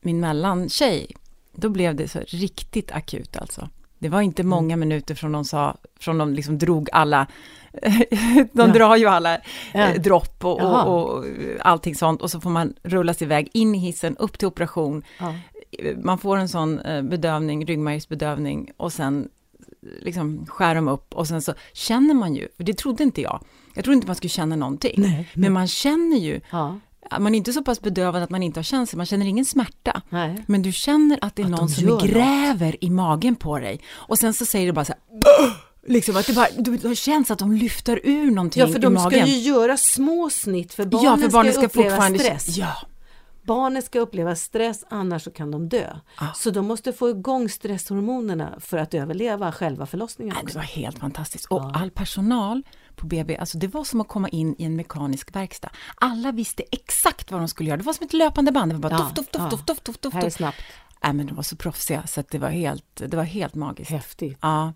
min 0.00 0.20
mellantjej, 0.20 1.16
då 1.52 1.68
blev 1.68 1.94
det 1.94 2.08
så 2.08 2.20
riktigt 2.26 2.92
akut 2.92 3.36
alltså. 3.36 3.68
Det 3.98 4.08
var 4.08 4.20
inte 4.20 4.42
många 4.42 4.74
mm. 4.74 4.88
minuter 4.88 5.14
från 5.14 5.32
de 5.32 5.44
sa, 5.44 5.76
från 6.00 6.18
de 6.18 6.34
liksom 6.34 6.58
drog 6.58 6.88
alla, 6.92 7.26
de 7.72 8.48
ja. 8.52 8.66
drar 8.66 8.96
ju 8.96 9.06
alla 9.06 9.38
ja. 9.74 9.80
Eh, 9.80 10.00
dropp 10.02 10.44
och, 10.44 10.60
och, 10.60 10.86
och, 10.86 11.24
allting 11.60 11.94
sånt 11.94 12.22
och 12.22 12.30
så 12.30 12.40
får 12.40 12.50
man 12.50 12.74
rullas 12.82 13.22
iväg 13.22 13.48
in 13.52 13.74
i 13.74 13.78
hissen, 13.78 14.16
upp 14.16 14.38
till 14.38 14.48
operation. 14.48 15.02
Ja. 15.18 15.34
Man 16.02 16.18
får 16.18 16.36
en 16.36 16.48
sån 16.48 16.78
eh, 16.78 17.02
bedövning, 17.02 17.66
ryggmärgsbedövning 17.66 18.70
och 18.76 18.92
sen 18.92 19.28
liksom 20.02 20.46
skär 20.46 20.74
dem 20.74 20.88
upp 20.88 21.14
och 21.14 21.28
sen 21.28 21.42
så 21.42 21.54
känner 21.72 22.14
man 22.14 22.34
ju, 22.34 22.48
det 22.56 22.74
trodde 22.74 23.02
inte 23.02 23.20
jag, 23.20 23.44
jag 23.74 23.84
trodde 23.84 23.94
inte 23.94 24.06
man 24.06 24.16
skulle 24.16 24.28
känna 24.28 24.56
någonting, 24.56 24.94
nej, 24.96 25.28
men 25.34 25.52
man 25.52 25.68
känner 25.68 26.16
ju 26.16 26.40
ja. 26.50 26.78
Man 27.18 27.34
är 27.34 27.38
inte 27.38 27.52
så 27.52 27.62
pass 27.62 27.80
bedövad 27.80 28.22
att 28.22 28.30
man 28.30 28.42
inte 28.42 28.58
har 28.58 28.64
känsla, 28.64 28.96
man 28.96 29.06
känner 29.06 29.26
ingen 29.26 29.44
smärta. 29.44 30.02
Nej. 30.08 30.44
Men 30.46 30.62
du 30.62 30.72
känner 30.72 31.18
att 31.22 31.36
det 31.36 31.42
är 31.42 31.44
att 31.44 31.50
någon 31.50 31.60
de 31.60 31.68
som 31.68 31.98
gräver 32.08 32.66
något. 32.66 32.76
i 32.80 32.90
magen 32.90 33.36
på 33.36 33.58
dig. 33.58 33.80
Och 33.90 34.18
sen 34.18 34.34
så 34.34 34.46
säger 34.46 34.66
det 34.66 34.72
bara 34.72 34.84
så 34.84 34.92
här, 34.92 35.52
Liksom 35.86 36.16
att 36.16 36.26
det 36.26 36.32
bara, 36.32 36.48
det 36.88 36.96
känns 36.96 37.30
att 37.30 37.38
de 37.38 37.52
lyfter 37.52 38.00
ur 38.04 38.30
någonting 38.30 38.62
i 38.62 38.64
magen. 38.64 38.82
Ja, 38.82 38.88
för 38.88 39.10
de 39.10 39.10
ska 39.10 39.26
ju 39.26 39.38
göra 39.38 39.76
små 39.76 40.30
snitt, 40.30 40.74
för 40.74 40.84
barnen, 40.84 41.04
ja, 41.04 41.16
för 41.16 41.30
barnen 41.30 41.52
ska, 41.52 41.68
ska 41.68 41.80
uppleva 41.80 42.18
stress. 42.18 42.56
Ja, 42.56 42.76
Barnet 43.48 43.84
ska 43.84 44.00
uppleva 44.00 44.36
stress, 44.36 44.84
annars 44.88 45.22
så 45.22 45.30
kan 45.30 45.50
de 45.50 45.68
dö. 45.68 45.96
Ah. 46.16 46.32
Så 46.34 46.50
de 46.50 46.66
måste 46.66 46.92
få 46.92 47.10
igång 47.10 47.48
stresshormonerna 47.48 48.54
för 48.60 48.78
att 48.78 48.94
överleva 48.94 49.52
själva 49.52 49.86
förlossningen. 49.86 50.36
Också. 50.36 50.46
Det 50.46 50.54
var 50.54 50.62
helt 50.62 50.98
fantastiskt. 50.98 51.46
Och 51.46 51.62
ja. 51.62 51.72
all 51.74 51.90
personal 51.90 52.62
på 52.96 53.06
BB, 53.06 53.36
alltså 53.36 53.58
det 53.58 53.68
var 53.68 53.84
som 53.84 54.00
att 54.00 54.08
komma 54.08 54.28
in 54.28 54.54
i 54.58 54.64
en 54.64 54.76
mekanisk 54.76 55.36
verkstad. 55.36 55.70
Alla 55.94 56.32
visste 56.32 56.62
exakt 56.70 57.30
vad 57.30 57.40
de 57.40 57.48
skulle 57.48 57.68
göra. 57.68 57.76
Det 57.76 57.84
var 57.84 57.92
som 57.92 58.06
ett 58.06 58.12
löpande 58.12 58.52
band. 58.52 58.72
Det 58.72 58.74
var 58.74 58.90
bara 58.90 58.98
doft, 58.98 59.16
doft, 59.16 59.32
doft, 59.32 59.66
doft, 59.66 59.84
doft, 59.84 60.02
doft. 60.02 60.14
Här 60.14 60.26
är 60.26 60.30
snabbt. 60.30 60.62
Nej, 61.02 61.12
men 61.12 61.26
de 61.26 61.36
var 61.36 61.42
så 61.42 61.56
proffsiga 61.56 62.06
så 62.06 62.20
att 62.20 62.30
det 62.30 62.38
var 62.38 62.48
helt, 62.48 62.96
det 62.96 63.16
var 63.16 63.24
helt 63.24 63.54
magiskt. 63.54 63.90
Häftigt. 63.90 64.38
Ja. 64.40 64.72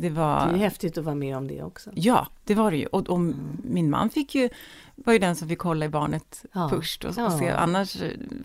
Det, 0.00 0.10
var... 0.10 0.46
det 0.46 0.54
är 0.54 0.58
häftigt 0.58 0.98
att 0.98 1.04
vara 1.04 1.14
med 1.14 1.36
om 1.36 1.48
det 1.48 1.62
också. 1.62 1.90
Ja, 1.94 2.26
det 2.44 2.54
var 2.54 2.70
det 2.70 2.76
ju. 2.76 2.86
Och, 2.86 3.08
och 3.08 3.16
mm. 3.16 3.36
min 3.64 3.90
man 3.90 4.10
fick 4.10 4.34
ju, 4.34 4.48
var 4.94 5.12
ju 5.12 5.18
den 5.18 5.36
som 5.36 5.48
fick 5.48 5.60
hålla 5.60 5.86
i 5.86 5.88
barnet 5.88 6.44
ja. 6.52 6.68
först. 6.68 7.04
Och, 7.04 7.18
och, 7.18 7.32
se. 7.32 7.48
Annars, 7.50 7.96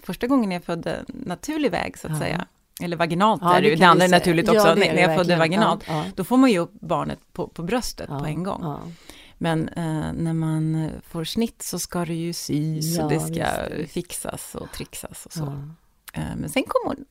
första 0.03 0.27
gången 0.27 0.51
jag 0.51 0.63
födde 0.63 1.05
naturlig 1.07 1.71
väg, 1.71 1.97
så 1.97 2.07
att 2.07 2.13
ja. 2.13 2.19
säga, 2.19 2.45
eller 2.81 2.97
vaginalt 2.97 3.41
ja, 3.41 3.57
är 3.57 3.61
det 3.61 3.67
ju, 3.67 3.75
det 3.75 3.85
andra 3.85 4.05
är 4.05 4.09
naturligt 4.09 4.49
också, 4.49 4.67
ja, 4.67 4.75
när 4.75 4.95
jag 4.95 5.15
födde 5.17 5.35
vaginalt, 5.35 5.85
då 6.15 6.23
får 6.23 6.37
man 6.37 6.51
ju 6.51 6.59
upp 6.59 6.73
barnet 6.73 7.19
på, 7.33 7.47
på 7.47 7.63
bröstet 7.63 8.07
på 8.07 8.25
en 8.25 8.43
gång. 8.43 8.93
Men 9.37 9.69
eh, 9.69 10.13
när 10.13 10.33
man 10.33 10.89
får 11.07 11.23
snitt 11.23 11.61
så 11.61 11.79
ska 11.79 12.05
det 12.05 12.13
ju 12.13 12.33
sys 12.33 12.99
och 12.99 13.09
det 13.09 13.19
ska 13.19 13.45
fixas 13.87 14.55
och 14.55 14.71
trixas 14.71 15.25
och 15.25 15.33
så. 15.33 15.43
Eh, 16.13 16.35
men 16.35 16.49
sen 16.49 16.63
kom 16.63 16.81
hon 16.85 17.05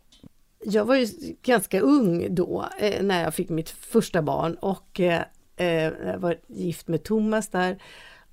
jag 0.67 0.85
var 0.85 0.97
ju 0.97 1.07
ganska 1.43 1.81
ung 1.81 2.35
då 2.35 2.69
eh, 2.79 3.03
när 3.03 3.23
jag 3.23 3.35
fick 3.35 3.49
mitt 3.49 3.71
första 3.71 4.23
barn 4.23 4.55
och 4.55 5.01
eh, 5.01 5.23
eh 5.57 5.93
jag 6.07 6.19
var 6.19 6.37
gift 6.47 6.89
med 6.89 7.03
Thomas 7.03 7.49
där. 7.49 7.83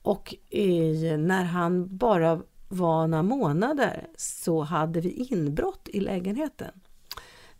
Och 0.01 0.35
i, 0.49 1.17
när 1.17 1.43
han 1.43 1.97
bara 1.97 2.41
var 2.67 3.07
några 3.07 3.23
månader 3.23 4.07
så 4.17 4.61
hade 4.61 5.01
vi 5.01 5.09
inbrott 5.09 5.89
i 5.93 5.99
lägenheten. 5.99 6.71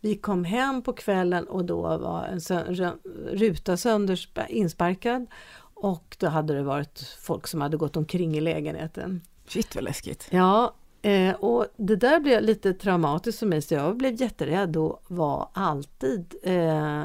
Vi 0.00 0.16
kom 0.16 0.44
hem 0.44 0.82
på 0.82 0.92
kvällen 0.92 1.48
och 1.48 1.64
då 1.64 1.82
var 1.82 2.24
en 2.24 2.40
sö 2.40 2.92
ruta 3.32 3.76
sönder 3.76 4.28
insparkad 4.48 5.26
och 5.74 6.16
då 6.20 6.26
hade 6.26 6.54
det 6.54 6.62
varit 6.62 7.16
folk 7.20 7.46
som 7.46 7.60
hade 7.60 7.76
gått 7.76 7.96
omkring 7.96 8.36
i 8.36 8.40
lägenheten. 8.40 9.20
Shit 9.46 9.74
vad 9.74 9.84
läskigt! 9.84 10.28
Ja, 10.30 10.74
Eh, 11.02 11.34
och 11.34 11.66
det 11.76 11.96
där 11.96 12.20
blev 12.20 12.42
lite 12.42 12.74
traumatiskt 12.74 13.38
för 13.38 13.46
mig 13.46 13.62
så 13.62 13.74
jag 13.74 13.96
blev 13.96 14.20
jätterädd 14.20 14.76
och 14.76 15.02
var 15.08 15.48
alltid, 15.52 16.34
eh, 16.42 16.54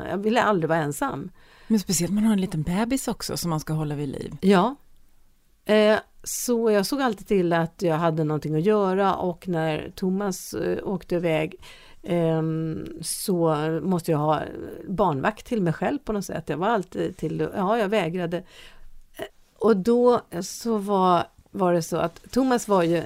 jag 0.10 0.18
ville 0.18 0.42
aldrig 0.42 0.70
vara 0.70 0.80
ensam. 0.80 1.32
Men 1.68 1.80
speciellt 1.80 2.14
man 2.14 2.24
har 2.24 2.34
en 2.34 2.42
liten 2.42 2.64
bebis 2.64 3.08
också 3.08 3.38
som 3.38 3.50
man 3.50 3.60
ska 3.60 3.74
hålla 3.74 3.96
vid 3.96 4.10
liv. 4.10 4.38
Ja. 4.42 4.76
Eh, 5.66 6.00
så 6.24 6.72
jag 6.72 6.86
såg 6.86 7.02
alltid 7.02 7.28
till 7.28 7.54
att 7.54 7.82
jag 7.82 7.96
hade 7.96 8.24
någonting 8.24 8.56
att 8.56 8.66
göra 8.66 9.16
och 9.16 9.48
när 9.48 9.92
Thomas 9.96 10.54
eh, 10.54 10.88
åkte 10.88 11.16
iväg 11.16 11.56
ehm, 12.04 12.86
så 13.02 13.56
måste 13.84 14.12
jag 14.12 14.18
ha 14.18 14.42
barnvakt 14.88 15.46
till 15.46 15.62
mig 15.62 15.74
själv 15.74 16.00
på 16.00 16.14
något 16.14 16.26
sätt. 16.26 16.50
Jag 16.50 16.58
var 16.58 16.68
alltid 16.68 17.18
till, 17.18 17.50
ja 17.56 17.78
jag 17.78 17.90
vägrade. 17.90 18.38
Eh, 19.18 19.26
och 19.56 19.78
då 19.78 20.22
så 20.42 20.78
var, 20.78 21.24
var 21.52 21.74
det 21.74 21.82
så 21.82 21.98
att 21.98 22.32
Thomas 22.32 22.68
var 22.68 22.84
ju 22.84 23.04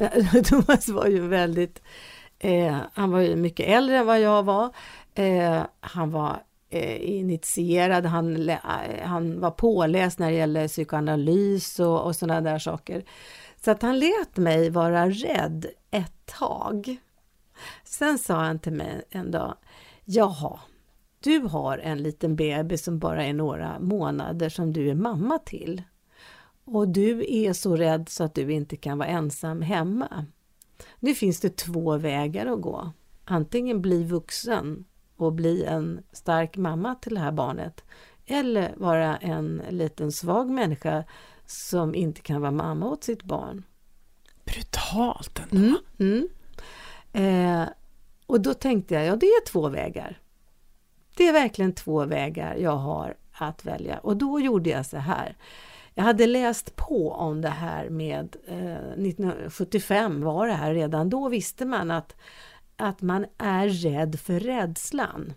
Thomas 0.44 0.88
var 0.88 1.06
ju 1.06 1.28
väldigt, 1.28 1.82
eh, 2.38 2.76
han 2.92 3.10
var 3.10 3.20
ju 3.20 3.36
mycket 3.36 3.68
äldre 3.68 3.96
än 3.96 4.06
vad 4.06 4.20
jag 4.20 4.42
var. 4.42 4.74
Eh, 5.14 5.62
han 5.80 6.10
var 6.10 6.42
eh, 6.70 7.10
initierad, 7.10 8.06
han, 8.06 8.48
eh, 8.48 8.58
han 9.02 9.40
var 9.40 9.50
påläst 9.50 10.18
när 10.18 10.30
det 10.30 10.36
gäller 10.36 10.68
psykoanalys 10.68 11.80
och, 11.80 12.04
och 12.04 12.16
sådana 12.16 12.40
där 12.40 12.58
saker. 12.58 13.04
Så 13.64 13.70
att 13.70 13.82
han 13.82 13.98
lät 13.98 14.36
mig 14.36 14.70
vara 14.70 15.08
rädd 15.08 15.66
ett 15.90 16.26
tag. 16.26 16.96
Sen 17.84 18.18
sa 18.18 18.34
han 18.34 18.58
till 18.58 18.72
mig 18.72 19.02
en 19.10 19.30
dag, 19.30 19.54
jaha, 20.04 20.60
du 21.20 21.38
har 21.38 21.78
en 21.78 22.02
liten 22.02 22.36
bebis 22.36 22.84
som 22.84 22.98
bara 22.98 23.24
är 23.24 23.32
några 23.32 23.78
månader 23.78 24.48
som 24.48 24.72
du 24.72 24.90
är 24.90 24.94
mamma 24.94 25.38
till. 25.38 25.82
Och 26.64 26.88
du 26.88 27.24
är 27.28 27.52
så 27.52 27.76
rädd 27.76 28.08
så 28.08 28.24
att 28.24 28.34
du 28.34 28.52
inte 28.52 28.76
kan 28.76 28.98
vara 28.98 29.08
ensam 29.08 29.62
hemma. 29.62 30.26
Nu 30.98 31.14
finns 31.14 31.40
det 31.40 31.56
två 31.56 31.96
vägar 31.96 32.46
att 32.46 32.60
gå. 32.60 32.92
Antingen 33.24 33.82
bli 33.82 34.04
vuxen 34.04 34.84
och 35.16 35.32
bli 35.32 35.64
en 35.64 36.00
stark 36.12 36.56
mamma 36.56 36.94
till 36.94 37.14
det 37.14 37.20
här 37.20 37.32
barnet. 37.32 37.84
Eller 38.26 38.74
vara 38.76 39.16
en 39.16 39.62
liten 39.70 40.12
svag 40.12 40.50
människa 40.50 41.04
som 41.46 41.94
inte 41.94 42.20
kan 42.20 42.40
vara 42.40 42.50
mamma 42.50 42.86
åt 42.86 43.04
sitt 43.04 43.22
barn. 43.22 43.64
Brutalt 44.44 45.42
ändå. 45.50 45.76
Mm, 45.98 46.28
mm. 47.12 47.62
Eh, 47.62 47.68
och 48.26 48.40
då 48.40 48.54
tänkte 48.54 48.94
jag, 48.94 49.06
ja 49.06 49.16
det 49.16 49.26
är 49.26 49.46
två 49.46 49.68
vägar. 49.68 50.20
Det 51.16 51.28
är 51.28 51.32
verkligen 51.32 51.74
två 51.74 52.04
vägar 52.04 52.54
jag 52.56 52.76
har 52.76 53.16
att 53.32 53.64
välja. 53.64 53.98
Och 53.98 54.16
då 54.16 54.40
gjorde 54.40 54.70
jag 54.70 54.86
så 54.86 54.96
här. 54.96 55.36
Jag 56.00 56.04
hade 56.04 56.26
läst 56.26 56.76
på 56.76 57.12
om 57.12 57.40
det 57.40 57.48
här 57.48 57.88
med 57.90 58.36
eh, 58.46 59.06
1975 59.06 60.22
var 60.22 60.46
det 60.46 60.52
här 60.52 60.74
redan 60.74 61.10
då 61.10 61.28
visste 61.28 61.64
man 61.64 61.90
att, 61.90 62.16
att 62.76 63.02
man 63.02 63.26
är 63.38 63.68
rädd 63.68 64.20
för 64.20 64.40
rädslan. 64.40 65.32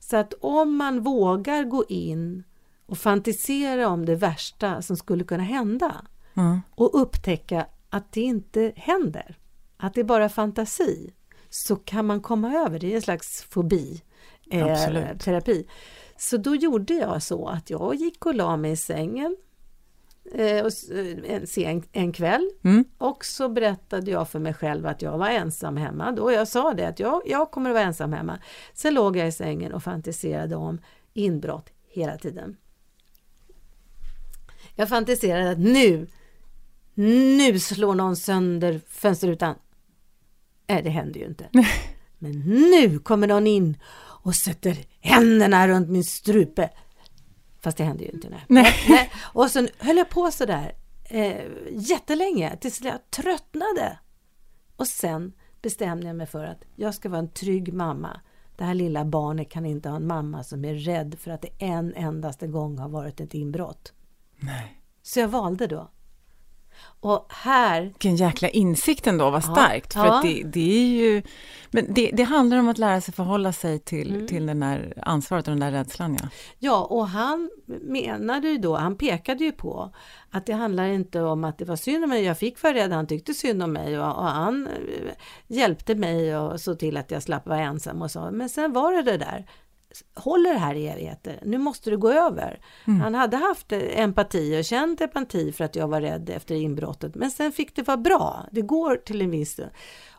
Så 0.00 0.16
att 0.16 0.34
om 0.40 0.76
man 0.76 1.00
vågar 1.00 1.64
gå 1.64 1.84
in 1.88 2.44
och 2.86 2.98
fantisera 2.98 3.88
om 3.88 4.06
det 4.06 4.14
värsta 4.14 4.82
som 4.82 4.96
skulle 4.96 5.24
kunna 5.24 5.42
hända 5.42 6.06
mm. 6.34 6.60
och 6.70 7.00
upptäcka 7.02 7.66
att 7.90 8.12
det 8.12 8.20
inte 8.20 8.72
händer, 8.76 9.38
att 9.76 9.94
det 9.94 10.00
är 10.00 10.04
bara 10.04 10.28
fantasi, 10.28 11.12
så 11.48 11.76
kan 11.76 12.06
man 12.06 12.20
komma 12.20 12.52
över 12.52 12.78
det. 12.78 12.92
är 12.92 12.96
en 12.96 13.02
slags 13.02 13.42
fobi, 13.42 14.02
eh, 14.50 15.16
terapi. 15.18 15.68
Så 16.16 16.36
då 16.36 16.54
gjorde 16.54 16.94
jag 16.94 17.22
så 17.22 17.46
att 17.46 17.70
jag 17.70 17.94
gick 17.94 18.26
och 18.26 18.34
la 18.34 18.56
mig 18.56 18.70
i 18.70 18.76
sängen 18.76 19.36
och, 20.34 20.96
eh, 20.96 21.34
en, 21.34 21.46
sen, 21.46 21.82
en 21.92 22.12
kväll 22.12 22.50
mm. 22.64 22.84
och 22.98 23.24
så 23.24 23.48
berättade 23.48 24.10
jag 24.10 24.28
för 24.28 24.38
mig 24.38 24.54
själv 24.54 24.86
att 24.86 25.02
jag 25.02 25.18
var 25.18 25.28
ensam 25.28 25.76
hemma. 25.76 26.12
Då 26.12 26.32
jag 26.32 26.48
sa 26.48 26.74
det 26.74 26.88
att 26.88 27.00
jag, 27.00 27.22
jag 27.26 27.50
kommer 27.50 27.70
att 27.70 27.74
vara 27.74 27.84
ensam 27.84 28.12
hemma. 28.12 28.38
Sen 28.74 28.94
låg 28.94 29.16
jag 29.16 29.28
i 29.28 29.32
sängen 29.32 29.72
och 29.72 29.82
fantiserade 29.82 30.56
om 30.56 30.80
inbrott 31.14 31.70
hela 31.88 32.16
tiden. 32.16 32.56
Jag 34.74 34.88
fantiserade 34.88 35.50
att 35.50 35.58
nu, 35.58 36.06
nu 36.94 37.58
slår 37.58 37.94
någon 37.94 38.16
sönder 38.16 38.80
fönsterrutan. 38.88 39.54
Nej, 40.66 40.82
det 40.82 40.90
händer 40.90 41.20
ju 41.20 41.26
inte. 41.26 41.48
Men 42.18 42.40
nu 42.40 42.98
kommer 42.98 43.26
någon 43.26 43.46
in 43.46 43.76
och 44.28 44.34
sätter 44.34 44.76
händerna 45.00 45.68
runt 45.68 45.88
min 45.88 46.04
strupe. 46.04 46.70
Fast 47.60 47.76
det 47.76 47.84
hände 47.84 48.04
ju 48.04 48.10
inte. 48.10 48.28
Nej. 48.28 48.44
nej. 48.48 48.74
nej. 48.88 49.10
Och 49.32 49.50
så 49.50 49.68
höll 49.78 49.96
jag 49.96 50.08
på 50.08 50.30
sådär 50.30 50.72
eh, 51.04 51.44
jättelänge 51.70 52.56
tills 52.56 52.80
jag 52.80 53.10
tröttnade. 53.10 53.98
Och 54.76 54.86
sen 54.86 55.32
bestämde 55.62 56.06
jag 56.06 56.16
mig 56.16 56.26
för 56.26 56.44
att 56.44 56.64
jag 56.76 56.94
ska 56.94 57.08
vara 57.08 57.18
en 57.18 57.30
trygg 57.32 57.72
mamma. 57.72 58.20
Det 58.56 58.64
här 58.64 58.74
lilla 58.74 59.04
barnet 59.04 59.50
kan 59.50 59.66
inte 59.66 59.88
ha 59.88 59.96
en 59.96 60.06
mamma 60.06 60.44
som 60.44 60.64
är 60.64 60.74
rädd 60.74 61.16
för 61.18 61.30
att 61.30 61.42
det 61.42 61.50
en 61.58 61.94
endaste 61.94 62.46
gång 62.46 62.78
har 62.78 62.88
varit 62.88 63.20
ett 63.20 63.34
inbrott. 63.34 63.92
Nej. 64.36 64.82
Så 65.02 65.20
jag 65.20 65.28
valde 65.28 65.66
då 65.66 65.90
och 67.00 67.26
här... 67.28 67.82
Vilken 67.82 68.16
jäkla 68.16 68.48
insikt 68.48 69.06
ändå, 69.06 69.30
vad 69.30 69.44
starkt. 69.44 69.92
Ja, 69.94 70.00
för 70.00 70.08
ja. 70.08 70.20
Det, 70.22 70.42
det, 70.42 70.80
är 70.80 70.86
ju... 70.86 71.22
Men 71.70 71.94
det, 71.94 72.10
det, 72.12 72.22
handlar 72.22 72.58
om 72.58 72.68
att 72.68 72.78
lära 72.78 73.00
sig 73.00 73.14
förhålla 73.14 73.52
sig 73.52 73.78
till, 73.78 74.14
mm. 74.14 74.26
till 74.26 74.46
den 74.46 74.60
där 74.60 74.94
ansvaret 75.02 75.48
och 75.48 75.50
den 75.50 75.60
där 75.60 75.70
rädslan. 75.70 76.16
Ja. 76.20 76.28
ja, 76.58 76.84
och 76.84 77.08
han 77.08 77.50
menade 77.82 78.48
ju 78.48 78.58
då, 78.58 78.76
han 78.76 78.96
pekade 78.96 79.44
ju 79.44 79.52
på 79.52 79.94
att 80.30 80.46
det 80.46 80.52
handlar 80.52 80.86
inte 80.86 81.20
om 81.20 81.44
att 81.44 81.58
det 81.58 81.64
var 81.64 81.76
synd 81.76 82.04
om 82.04 82.10
mig, 82.10 82.24
jag 82.24 82.38
fick 82.38 82.62
vara 82.62 82.74
rädd, 82.74 82.92
han 82.92 83.06
tyckte 83.06 83.34
synd 83.34 83.62
om 83.62 83.72
mig 83.72 83.98
och, 83.98 84.06
och 84.06 84.24
han 84.24 84.66
eh, 84.66 85.12
hjälpte 85.46 85.94
mig 85.94 86.36
och 86.36 86.60
såg 86.60 86.78
till 86.78 86.96
att 86.96 87.10
jag 87.10 87.22
slapp 87.22 87.46
vara 87.46 87.60
ensam 87.60 88.02
och 88.02 88.10
så. 88.10 88.30
Men 88.30 88.48
sen 88.48 88.72
var 88.72 88.92
det 88.92 89.02
det 89.02 89.18
där 89.18 89.46
håller 90.14 90.52
det 90.52 90.58
här 90.58 90.74
i 90.74 90.88
evigheter, 90.88 91.40
nu 91.44 91.58
måste 91.58 91.90
det 91.90 91.96
gå 91.96 92.12
över. 92.12 92.60
Mm. 92.86 93.00
Han 93.00 93.14
hade 93.14 93.36
haft 93.36 93.72
empati 93.72 94.60
och 94.60 94.64
känt 94.64 95.00
empati 95.00 95.52
för 95.52 95.64
att 95.64 95.76
jag 95.76 95.88
var 95.88 96.00
rädd 96.00 96.30
efter 96.30 96.54
inbrottet, 96.54 97.14
men 97.14 97.30
sen 97.30 97.52
fick 97.52 97.76
det 97.76 97.82
vara 97.82 97.96
bra, 97.96 98.46
det 98.52 98.62
går 98.62 98.96
till 98.96 99.22
en 99.22 99.30
viss... 99.30 99.60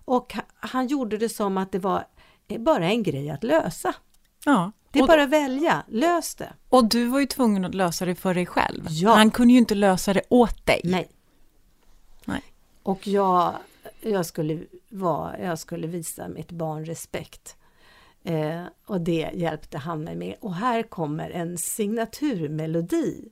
Och 0.06 0.36
han 0.60 0.88
gjorde 0.88 1.18
det 1.18 1.30
som 1.30 1.58
att 1.58 1.72
det 1.72 1.80
var 1.80 2.06
bara 2.58 2.90
en 2.90 3.04
grej 3.04 3.30
att 3.30 3.44
lösa. 3.44 3.94
Ja. 4.46 4.72
Det 4.92 5.00
är 5.00 5.08
bara 5.08 5.24
att 5.24 5.30
välja, 5.30 5.84
lös 5.88 6.36
det. 6.36 6.54
Och 6.70 6.90
du 6.90 7.06
var 7.06 7.20
ju 7.20 7.26
tvungen 7.26 7.66
att 7.66 7.76
lösa 7.76 8.06
det 8.06 8.16
för 8.16 8.34
dig 8.34 8.46
själv. 8.46 8.86
Ja. 8.90 9.14
Han 9.14 9.32
kunde 9.32 9.54
ju 9.54 9.60
inte 9.60 9.76
lösa 9.76 10.14
det 10.14 10.22
åt 10.30 10.66
dig. 10.66 10.82
Nej. 10.84 11.10
Nej. 12.26 12.44
Och 12.84 13.08
jag, 13.08 13.54
jag, 14.02 14.26
skulle 14.26 14.64
vara, 14.90 15.40
jag 15.40 15.60
skulle 15.60 15.88
visa 15.88 16.28
mitt 16.28 16.52
barn 16.52 16.86
respekt. 16.86 17.56
Eh, 18.24 18.64
och 18.86 19.02
det 19.02 19.30
hjälpte 19.34 19.78
han 19.78 20.04
mig 20.04 20.16
med. 20.16 20.36
Och 20.40 20.56
här 20.56 20.84
kommer 20.84 21.30
en 21.30 21.58
signaturmelodi 21.58 23.30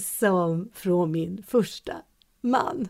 som 0.00 0.70
från 0.74 1.12
min 1.12 1.42
första 1.42 1.92
man. 2.40 2.88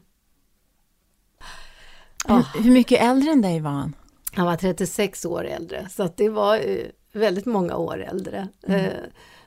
Hur, 2.26 2.62
hur, 2.62 2.70
mycket 2.70 3.02
äldre 3.02 3.30
än 3.30 3.42
dig 3.42 3.60
var 3.60 3.70
han? 3.70 3.96
Han 4.32 4.46
var 4.46 4.56
36 4.56 5.24
år 5.24 5.44
äldre, 5.44 5.88
så 5.90 6.02
att 6.02 6.16
det 6.16 6.28
var 6.28 6.56
eh, 6.56 6.86
väldigt 7.12 7.46
många 7.46 7.76
år 7.76 8.02
äldre. 8.02 8.48
Mm. 8.66 8.84
Eh, 8.84 8.92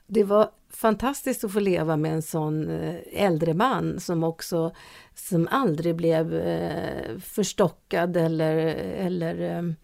det 0.08 0.24
var 0.24 0.50
fantastiskt 0.70 1.44
att 1.44 1.54
få 1.54 1.60
leva 1.60 1.98
med 1.98 2.14
en 2.14 2.22
sån 2.22 2.70
eh, 2.70 2.96
äldre 3.12 3.54
man 3.54 4.00
som 4.00 4.24
också 4.24 4.72
som 5.16 5.48
aldrig 5.52 5.96
blev 5.96 6.34
eh, 6.34 7.18
förstockad 7.20 8.18
eller, 8.18 8.56
eller 8.78 9.76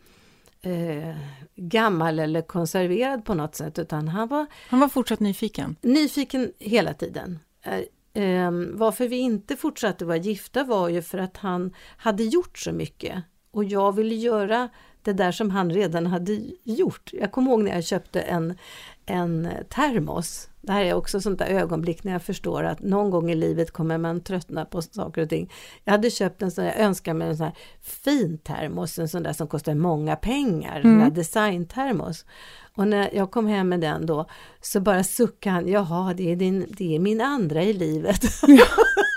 eh, 0.61 1.15
gammal 1.55 2.19
eller 2.19 2.41
konserverad 2.41 3.25
på 3.25 3.33
något 3.33 3.55
sätt, 3.55 3.79
utan 3.79 4.07
han 4.07 4.27
var... 4.27 4.45
Han 4.69 4.79
var 4.79 4.87
fortsatt 4.87 5.19
nyfiken? 5.19 5.75
Nyfiken 5.81 6.51
hela 6.59 6.93
tiden. 6.93 7.39
Eh, 7.61 8.23
eh, 8.23 8.51
varför 8.71 9.07
vi 9.07 9.17
inte 9.17 9.55
fortsatte 9.55 10.05
vara 10.05 10.17
gifta 10.17 10.63
var 10.63 10.89
ju 10.89 11.01
för 11.01 11.17
att 11.17 11.37
han 11.37 11.73
hade 11.97 12.23
gjort 12.23 12.57
så 12.57 12.71
mycket. 12.71 13.23
Och 13.51 13.63
jag 13.63 13.95
ville 13.95 14.15
göra 14.15 14.69
det 15.01 15.13
där 15.13 15.31
som 15.31 15.51
han 15.51 15.71
redan 15.71 16.05
hade 16.05 16.39
gjort. 16.63 17.09
Jag 17.13 17.31
kommer 17.31 17.51
ihåg 17.51 17.63
när 17.63 17.71
jag 17.71 17.83
köpte 17.83 18.21
en, 18.21 18.57
en 19.09 19.47
termos. 19.69 20.49
Det 20.61 20.71
här 20.71 20.83
är 20.83 20.93
också 20.93 21.21
sånt 21.21 21.39
där 21.39 21.45
ögonblick 21.45 22.03
när 22.03 22.11
jag 22.11 22.23
förstår 22.23 22.63
att 22.63 22.79
någon 22.79 23.09
gång 23.09 23.31
i 23.31 23.35
livet 23.35 23.71
kommer 23.71 23.97
man 23.97 24.21
tröttna 24.21 24.65
på 24.65 24.81
saker 24.81 25.21
och 25.21 25.29
ting. 25.29 25.51
Jag 25.83 25.91
hade 25.91 26.09
köpt 26.09 26.41
en 26.41 26.51
sån 26.51 26.65
jag 26.65 26.79
önskar 26.79 27.13
mig 27.13 27.27
en 27.27 27.37
sån 27.37 27.45
här 27.45 27.55
fin 27.81 28.37
termos, 28.37 28.99
en 28.99 29.09
sån 29.09 29.23
där 29.23 29.33
som 29.33 29.47
kostar 29.47 29.75
många 29.75 30.15
pengar, 30.15 30.79
mm. 30.79 31.01
en 31.01 31.13
designtermos. 31.13 32.25
Och 32.75 32.87
när 32.87 33.09
jag 33.13 33.31
kom 33.31 33.47
hem 33.47 33.69
med 33.69 33.81
den 33.81 34.05
då, 34.05 34.25
så 34.61 34.79
bara 34.79 35.03
suckade 35.03 35.55
han, 35.55 35.67
jaha, 35.67 36.13
det 36.13 36.31
är, 36.31 36.35
din, 36.35 36.65
det 36.69 36.95
är 36.95 36.99
min 36.99 37.21
andra 37.21 37.63
i 37.63 37.73
livet. 37.73 38.21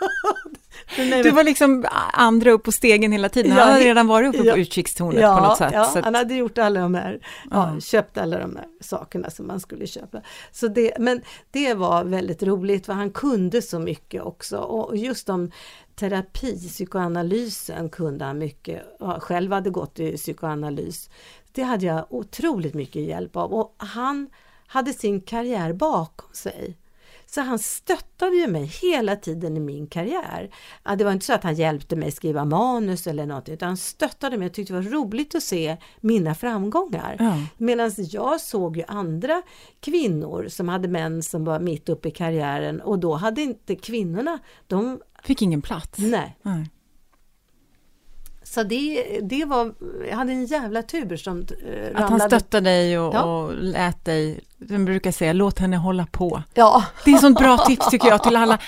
Du 0.97 1.31
var 1.31 1.45
liksom 1.45 1.85
andra 2.13 2.51
upp 2.51 2.63
på 2.63 2.73
stegen 2.73 3.13
hela 3.13 3.29
tiden. 3.29 3.53
Han 3.53 3.73
hade 3.73 3.85
redan 3.85 4.07
varit 4.07 4.35
uppe 4.35 4.47
ja, 4.47 4.53
på 4.53 4.59
utkikstornet 4.59 5.21
ja, 5.21 5.37
på 5.37 5.45
något 5.45 5.59
sätt. 5.59 5.73
Ja, 5.73 6.01
han 6.05 6.15
hade 6.15 6.35
gjort 6.35 6.59
alla 6.59 6.81
de 6.81 6.95
här, 6.95 7.27
ja, 7.51 7.81
köpt 7.81 8.19
alla 8.19 8.39
de 8.39 8.57
här 8.57 8.67
sakerna 8.81 9.31
som 9.31 9.47
man 9.47 9.61
skulle 9.61 9.87
köpa. 9.87 10.21
Så 10.53 10.69
det, 10.69 10.93
men 10.99 11.23
det 11.51 11.75
var 11.75 12.05
väldigt 12.05 12.43
roligt, 12.43 12.87
för 12.87 12.93
han 12.93 13.11
kunde 13.11 13.63
så 13.63 13.79
mycket 13.79 14.23
också. 14.23 14.59
Och 14.59 14.97
just 14.97 15.29
om 15.29 15.51
terapi, 15.95 16.69
psykoanalysen 16.69 17.89
kunde 17.89 18.25
han 18.25 18.39
mycket. 18.39 18.83
Jag 18.99 19.23
själv 19.23 19.53
hade 19.53 19.71
gått 19.71 20.01
i 20.01 20.17
psykoanalys. 20.17 21.11
Det 21.53 21.63
hade 21.63 21.87
jag 21.87 22.07
otroligt 22.11 22.75
mycket 22.75 23.03
hjälp 23.03 23.37
av. 23.37 23.53
Och 23.55 23.75
han 23.77 24.29
hade 24.67 24.93
sin 24.93 25.21
karriär 25.21 25.73
bakom 25.73 26.35
sig. 26.35 26.77
Så 27.35 27.41
han 27.41 27.59
stöttade 27.59 28.37
ju 28.37 28.47
mig 28.47 28.65
hela 28.65 29.17
tiden 29.17 29.57
i 29.57 29.61
min 29.61 29.87
karriär. 29.87 30.51
Det 30.99 31.05
var 31.05 31.13
inte 31.13 31.27
så 31.27 31.33
att 31.33 31.45
han 31.45 31.55
hjälpte 31.55 31.97
mig 31.97 32.11
skriva 32.11 32.45
manus 32.45 33.07
eller 33.07 33.27
något, 33.27 33.49
utan 33.49 33.69
han 33.69 33.77
stöttade 33.77 34.39
mig 34.39 34.47
och 34.47 34.53
tyckte 34.53 34.73
det 34.73 34.81
var 34.81 34.91
roligt 34.91 35.35
att 35.35 35.43
se 35.43 35.77
mina 36.01 36.35
framgångar. 36.35 37.17
Ja. 37.19 37.37
Medan 37.57 37.93
jag 37.97 38.41
såg 38.41 38.77
ju 38.77 38.85
andra 38.89 39.43
kvinnor 39.81 40.49
som 40.49 40.69
hade 40.69 40.89
män 40.89 41.23
som 41.23 41.45
var 41.45 41.61
mitt 41.61 41.89
uppe 41.89 42.09
i 42.09 42.11
karriären 42.11 42.81
och 42.81 42.99
då 42.99 43.15
hade 43.15 43.43
inte 43.43 43.77
kvinnorna, 43.77 44.39
de 44.67 45.01
fick 45.23 45.43
ingen 45.43 45.63
plats. 45.63 45.99
Nej. 45.99 46.37
Nej. 46.43 46.71
Så 48.43 48.63
det, 48.63 49.21
det 49.23 49.45
var, 49.45 49.75
jag 50.09 50.17
hade 50.17 50.33
en 50.33 50.47
jävla 50.47 50.83
tur 50.83 51.17
som 51.17 51.39
eh, 51.41 52.03
Att 52.03 52.11
han 52.11 52.21
stöttade 52.21 52.71
dig 52.71 52.99
och, 52.99 53.15
ja. 53.15 53.23
och 53.23 53.55
lät 53.55 54.05
dig, 54.05 54.41
den 54.69 54.85
brukar 54.85 55.13
säga, 55.13 55.33
låt 55.33 55.59
henne 55.59 55.77
hålla 55.77 56.07
på. 56.07 56.43
Ja. 56.55 56.85
Det 57.05 57.11
är 57.11 57.15
ett 57.15 57.21
sånt 57.21 57.39
bra 57.39 57.59
tips 57.59 57.91
tycker 57.91 58.09
jag 58.09 58.23
till 58.23 58.37
alla. 58.37 58.59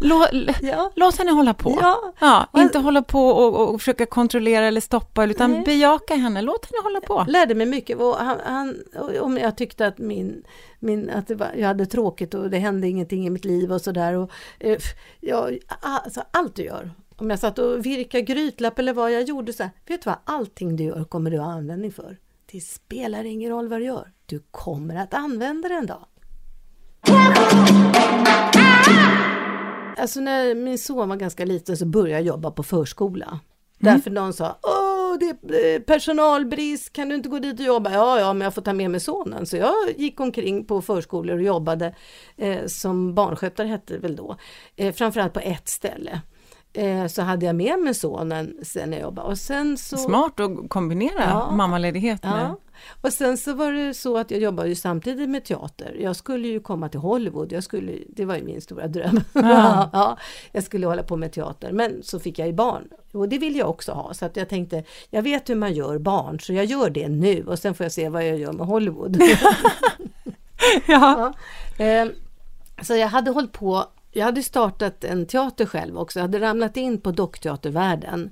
Lå, 0.00 0.26
ja. 0.62 0.92
Låt 0.94 1.18
henne 1.18 1.30
hålla 1.30 1.54
på. 1.54 1.78
Ja. 1.80 2.12
ja 2.20 2.60
inte 2.62 2.78
hålla 2.78 3.02
på 3.02 3.28
och, 3.28 3.74
och 3.74 3.80
försöka 3.80 4.06
kontrollera 4.06 4.66
eller 4.66 4.80
stoppa, 4.80 5.24
utan 5.24 5.52
Nej. 5.52 5.62
bejaka 5.64 6.14
henne, 6.14 6.42
låt 6.42 6.66
henne 6.66 6.82
hålla 6.82 7.00
på. 7.00 7.14
Jag 7.26 7.32
lärde 7.32 7.54
mig 7.54 7.66
mycket. 7.66 7.98
Han, 7.98 8.40
han, 8.44 8.76
om 9.20 9.38
jag 9.38 9.56
tyckte 9.56 9.86
att 9.86 9.98
min 9.98 10.42
min, 10.78 11.10
att 11.10 11.30
var, 11.30 11.50
jag 11.56 11.66
hade 11.66 11.86
tråkigt 11.86 12.34
och 12.34 12.50
det 12.50 12.58
hände 12.58 12.88
ingenting 12.88 13.26
i 13.26 13.30
mitt 13.30 13.44
liv 13.44 13.72
och 13.72 13.80
sådär. 13.80 14.28
Eh, 14.58 14.78
alltså, 15.80 16.22
allt 16.30 16.56
du 16.56 16.62
gör 16.62 16.90
om 17.16 17.30
jag 17.30 17.38
satt 17.38 17.58
och 17.58 17.86
virkade 17.86 18.22
grytlapp 18.22 18.78
eller 18.78 18.92
vad 18.92 19.12
jag 19.12 19.22
gjorde 19.22 19.52
så 19.52 19.62
här, 19.62 19.72
vet 19.86 20.02
du 20.02 20.10
vad, 20.10 20.18
allting 20.24 20.76
du 20.76 20.84
gör 20.84 21.04
kommer 21.04 21.30
du 21.30 21.38
ha 21.38 21.52
användning 21.52 21.92
för. 21.92 22.16
Det 22.52 22.60
spelar 22.60 23.24
ingen 23.24 23.50
roll 23.50 23.68
vad 23.68 23.80
du 23.80 23.84
gör, 23.84 24.12
du 24.26 24.42
kommer 24.50 24.96
att 24.96 25.14
använda 25.14 25.68
det 25.68 25.74
en 25.74 25.86
dag. 25.86 26.06
Alltså 29.98 30.20
när 30.20 30.54
min 30.54 30.78
son 30.78 31.08
var 31.08 31.16
ganska 31.16 31.44
liten 31.44 31.76
så 31.76 31.86
började 31.86 32.10
jag 32.10 32.22
jobba 32.22 32.50
på 32.50 32.62
förskola. 32.62 33.26
Mm. 33.26 33.40
Därför 33.78 34.10
någon 34.10 34.32
sa, 34.32 34.58
åh 34.62 34.96
det 35.18 35.28
är 35.74 35.80
personalbrist, 35.80 36.92
kan 36.92 37.08
du 37.08 37.14
inte 37.14 37.28
gå 37.28 37.38
dit 37.38 37.60
och 37.60 37.66
jobba? 37.66 37.92
Ja, 37.92 38.20
ja, 38.20 38.32
men 38.32 38.44
jag 38.44 38.54
får 38.54 38.62
ta 38.62 38.72
med 38.72 38.90
mig 38.90 39.00
sonen. 39.00 39.46
Så 39.46 39.56
jag 39.56 39.74
gick 39.96 40.20
omkring 40.20 40.64
på 40.64 40.82
förskolor 40.82 41.36
och 41.36 41.42
jobbade 41.42 41.94
eh, 42.36 42.66
som 42.66 43.14
barnskötare 43.14 43.68
hette 43.68 43.94
det 43.94 43.98
väl 43.98 44.16
då. 44.16 44.36
Eh, 44.76 44.94
framförallt 44.94 45.32
på 45.32 45.40
ett 45.40 45.68
ställe 45.68 46.20
eh, 46.76 47.06
så 47.06 47.22
hade 47.22 47.46
jag 47.46 47.56
med 47.56 47.78
mig 47.78 47.94
sonen 47.94 48.56
sen 48.62 48.92
jag 48.92 49.00
jobbade. 49.00 49.28
Och 49.28 49.38
sen 49.38 49.78
så, 49.78 49.96
Smart 49.96 50.40
att 50.40 50.68
kombinera 50.68 51.24
ja, 51.24 51.50
mammaledighet 51.50 52.22
med... 52.22 52.42
Ja. 52.42 52.56
Och 53.00 53.12
sen 53.12 53.36
så 53.36 53.54
var 53.54 53.72
det 53.72 53.94
så 53.94 54.18
att 54.18 54.30
jag 54.30 54.40
jobbade 54.40 54.68
ju 54.68 54.74
samtidigt 54.74 55.28
med 55.28 55.44
teater. 55.44 55.96
Jag 56.00 56.16
skulle 56.16 56.48
ju 56.48 56.60
komma 56.60 56.88
till 56.88 57.00
Hollywood, 57.00 57.52
jag 57.52 57.64
skulle, 57.64 57.92
det 58.08 58.24
var 58.24 58.36
ju 58.36 58.42
min 58.42 58.60
stora 58.60 58.88
dröm. 58.88 59.20
Ja. 59.32 59.90
ja, 59.92 60.18
jag 60.52 60.64
skulle 60.64 60.86
hålla 60.86 61.02
på 61.02 61.16
med 61.16 61.32
teater, 61.32 61.72
men 61.72 62.02
så 62.02 62.20
fick 62.20 62.38
jag 62.38 62.48
ju 62.48 62.52
barn. 62.54 62.88
Och 63.12 63.28
det 63.28 63.38
vill 63.38 63.56
jag 63.56 63.70
också 63.70 63.92
ha, 63.92 64.14
så 64.14 64.24
att 64.24 64.36
jag 64.36 64.48
tänkte, 64.48 64.84
jag 65.10 65.22
vet 65.22 65.50
hur 65.50 65.54
man 65.54 65.74
gör 65.74 65.98
barn, 65.98 66.40
så 66.40 66.52
jag 66.52 66.64
gör 66.64 66.90
det 66.90 67.08
nu 67.08 67.44
och 67.46 67.58
sen 67.58 67.74
får 67.74 67.84
jag 67.84 67.92
se 67.92 68.08
vad 68.08 68.28
jag 68.28 68.38
gör 68.38 68.52
med 68.52 68.66
Hollywood. 68.66 69.16
ja. 70.86 71.34
ja. 71.78 71.84
Eh, 71.84 72.08
så 72.82 72.94
jag 72.94 73.08
hade 73.08 73.30
hållit 73.30 73.52
på 73.52 73.84
jag 74.16 74.24
hade 74.24 74.42
startat 74.42 75.04
en 75.04 75.26
teater 75.26 75.66
själv 75.66 75.98
också. 75.98 76.18
Jag 76.18 76.24
hade 76.24 76.40
ramlat 76.40 76.76
in 76.76 77.00
på 77.00 77.10
dockteatervärlden. 77.10 78.30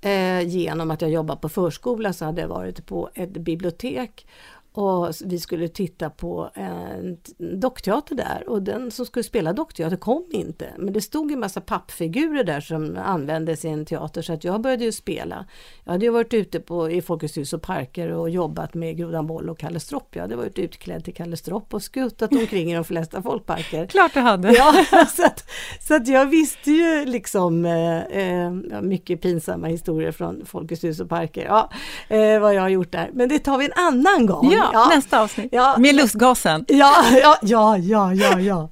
Eh, 0.00 0.40
genom 0.40 0.90
att 0.90 1.00
jag 1.00 1.10
jobbade 1.10 1.40
på 1.40 1.48
förskola 1.48 2.12
så 2.12 2.24
hade 2.24 2.40
jag 2.40 2.48
varit 2.48 2.86
på 2.86 3.10
ett 3.14 3.32
bibliotek 3.32 4.26
och 4.72 5.10
vi 5.24 5.38
skulle 5.38 5.68
titta 5.68 6.10
på 6.10 6.50
en 6.54 7.16
dockteater 7.60 8.14
där 8.14 8.44
och 8.48 8.62
den 8.62 8.90
som 8.90 9.06
skulle 9.06 9.22
spela 9.22 9.52
dockteater 9.52 9.96
kom 9.96 10.24
inte. 10.30 10.68
Men 10.78 10.92
det 10.92 11.00
stod 11.00 11.32
en 11.32 11.40
massa 11.40 11.60
pappfigurer 11.60 12.44
där 12.44 12.60
som 12.60 12.98
användes 13.04 13.64
i 13.64 13.68
en 13.68 13.84
teater 13.84 14.22
så 14.22 14.32
att 14.32 14.44
jag 14.44 14.60
började 14.60 14.84
ju 14.84 14.92
spela. 14.92 15.46
Jag 15.84 15.92
hade 15.92 16.04
ju 16.04 16.10
varit 16.10 16.34
ute 16.34 16.60
på, 16.60 16.90
i 16.90 17.02
Folkets 17.02 17.36
hus 17.36 17.52
och 17.52 17.62
parker 17.62 18.12
och 18.12 18.30
jobbat 18.30 18.74
med 18.74 18.96
Grodan 18.96 19.26
Boll 19.26 19.50
och 19.50 19.58
Kalle 19.58 19.80
Stropp. 19.80 20.16
Jag 20.16 20.22
hade 20.22 20.36
varit 20.36 20.58
utklädd 20.58 21.04
till 21.04 21.14
Kalle 21.14 21.36
Stropp 21.36 21.74
och 21.74 21.82
skuttat 21.82 22.32
omkring 22.32 22.72
i 22.72 22.74
de 22.74 22.84
flesta 22.84 23.22
folkparker. 23.22 23.86
Klart 23.90 24.14
du 24.14 24.20
hade! 24.20 24.52
Ja, 24.52 24.84
så 25.16 25.24
att, 25.24 25.50
så 25.80 25.94
att 25.94 26.08
jag 26.08 26.26
visste 26.26 26.70
ju 26.70 27.04
liksom 27.04 27.64
eh, 27.64 28.02
eh, 28.02 28.50
mycket 28.82 29.22
pinsamma 29.22 29.66
historier 29.66 30.12
från 30.12 30.46
Folkets 30.46 30.84
hus 30.84 31.00
och 31.00 31.08
parker. 31.08 31.44
Ja, 31.44 31.70
eh, 32.08 32.40
vad 32.40 32.54
jag 32.54 32.62
har 32.62 32.68
gjort 32.68 32.92
där. 32.92 33.10
Men 33.12 33.28
det 33.28 33.38
tar 33.38 33.58
vi 33.58 33.64
en 33.64 33.72
annan 33.72 34.26
gång. 34.26 34.50
Ja 34.52 34.57
ja, 34.72 34.88
nästa 34.94 35.20
avsnitt. 35.20 35.48
Ja, 35.52 35.76
Med 35.78 35.94
lustgasen. 35.94 36.64
Ja, 36.68 36.94
ja, 37.22 37.38
ja, 37.42 37.78
ja, 37.78 38.14
ja, 38.14 38.40
ja. 38.40 38.70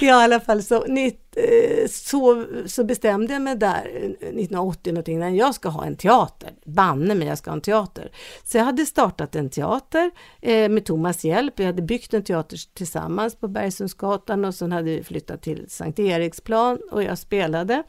I 0.00 0.10
alla 0.10 0.40
fall 0.40 0.62
så, 0.62 0.84
eh, 0.84 1.88
så, 1.90 2.44
så 2.66 2.84
bestämde 2.84 3.32
jag 3.32 3.42
mig 3.42 3.56
där 3.56 3.86
1980 4.20 4.92
någonting, 4.92 5.18
när 5.18 5.30
jag 5.30 5.54
ska 5.54 5.68
ha 5.68 5.84
en 5.84 5.96
teater. 5.96 6.50
Banne 6.64 7.14
mig, 7.14 7.28
jag 7.28 7.38
ska 7.38 7.50
ha 7.50 7.56
en 7.56 7.60
teater. 7.60 8.10
Så 8.44 8.58
jag 8.58 8.64
hade 8.64 8.86
startat 8.86 9.36
en 9.36 9.50
teater 9.50 10.10
eh, 10.40 10.68
med 10.68 10.84
Thomas 10.84 11.24
hjälp. 11.24 11.58
Jag 11.58 11.66
hade 11.66 11.82
byggt 11.82 12.14
en 12.14 12.24
teater 12.24 12.58
tillsammans 12.74 13.36
på 13.36 13.48
Bergsundsgatan 13.48 14.44
och 14.44 14.54
sen 14.54 14.72
hade 14.72 14.90
vi 14.90 15.04
flyttat 15.04 15.42
till 15.42 15.64
Sankt 15.68 15.98
Eriksplan 15.98 16.78
och 16.90 17.02
jag 17.02 17.18
spelade. 17.18 17.82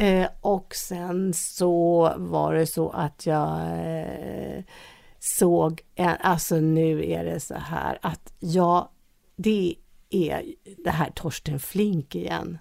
Eh, 0.00 0.26
och 0.40 0.74
sen 0.74 1.34
så 1.34 2.12
var 2.16 2.54
det 2.54 2.66
så 2.66 2.90
att 2.90 3.26
jag 3.26 3.48
eh, 3.60 4.64
såg, 5.18 5.80
en, 5.94 6.16
alltså 6.20 6.56
nu 6.56 7.10
är 7.10 7.24
det 7.24 7.40
så 7.40 7.54
här 7.54 7.98
att 8.02 8.32
ja, 8.38 8.92
det 9.36 9.74
är 10.10 10.42
det 10.84 10.90
här 10.90 11.10
Torsten 11.14 11.60
Flink 11.60 12.14
igen. 12.14 12.58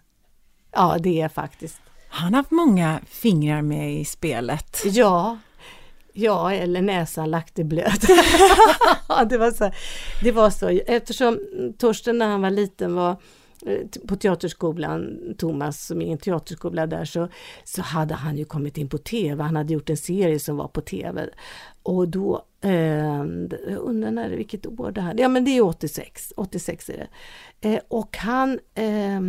Ja, 0.71 0.97
det 0.99 1.21
är 1.21 1.29
faktiskt. 1.29 1.81
Han 2.09 2.33
har 2.33 2.41
haft 2.41 2.51
många 2.51 3.01
fingrar 3.07 3.61
med 3.61 3.93
i 3.93 4.05
spelet. 4.05 4.83
Ja, 4.85 5.37
ja 6.13 6.53
eller 6.53 6.81
näsan 6.81 7.31
lagt 7.31 7.59
i 7.59 7.63
blöt. 7.63 8.01
det, 9.29 9.37
var 9.37 9.51
så, 9.51 9.71
det 10.23 10.31
var 10.31 10.49
så, 10.49 10.69
eftersom 10.69 11.39
Torsten 11.77 12.17
när 12.17 12.27
han 12.27 12.41
var 12.41 12.51
liten 12.51 12.95
var 12.95 13.21
Eh, 13.65 14.07
på 14.07 14.15
teaterskolan, 14.15 15.19
Thomas 15.37 15.85
som 15.85 16.01
är 16.01 16.11
en 16.11 16.17
teaterskola 16.17 16.87
där, 16.87 17.05
så, 17.05 17.27
så 17.63 17.81
hade 17.81 18.13
han 18.13 18.37
ju 18.37 18.45
kommit 18.45 18.77
in 18.77 18.89
på 18.89 18.97
TV. 18.97 19.43
Han 19.43 19.55
hade 19.55 19.73
gjort 19.73 19.89
en 19.89 19.97
serie 19.97 20.39
som 20.39 20.57
var 20.57 20.67
på 20.67 20.81
TV. 20.81 21.29
Och 21.87 22.07
då, 22.07 22.45
eh, 22.61 23.19
undrar 23.77 24.11
när, 24.11 24.29
vilket 24.29 24.65
år 24.65 24.91
det 24.91 25.01
här 25.01 25.15
Ja 25.17 25.27
men 25.27 25.45
det 25.45 25.57
är 25.57 25.61
86, 25.61 26.33
86 26.37 26.89
är 26.89 26.97
det. 26.97 27.07
Eh, 27.69 27.79
och 27.87 28.17
han, 28.17 28.59
eh, 28.75 29.21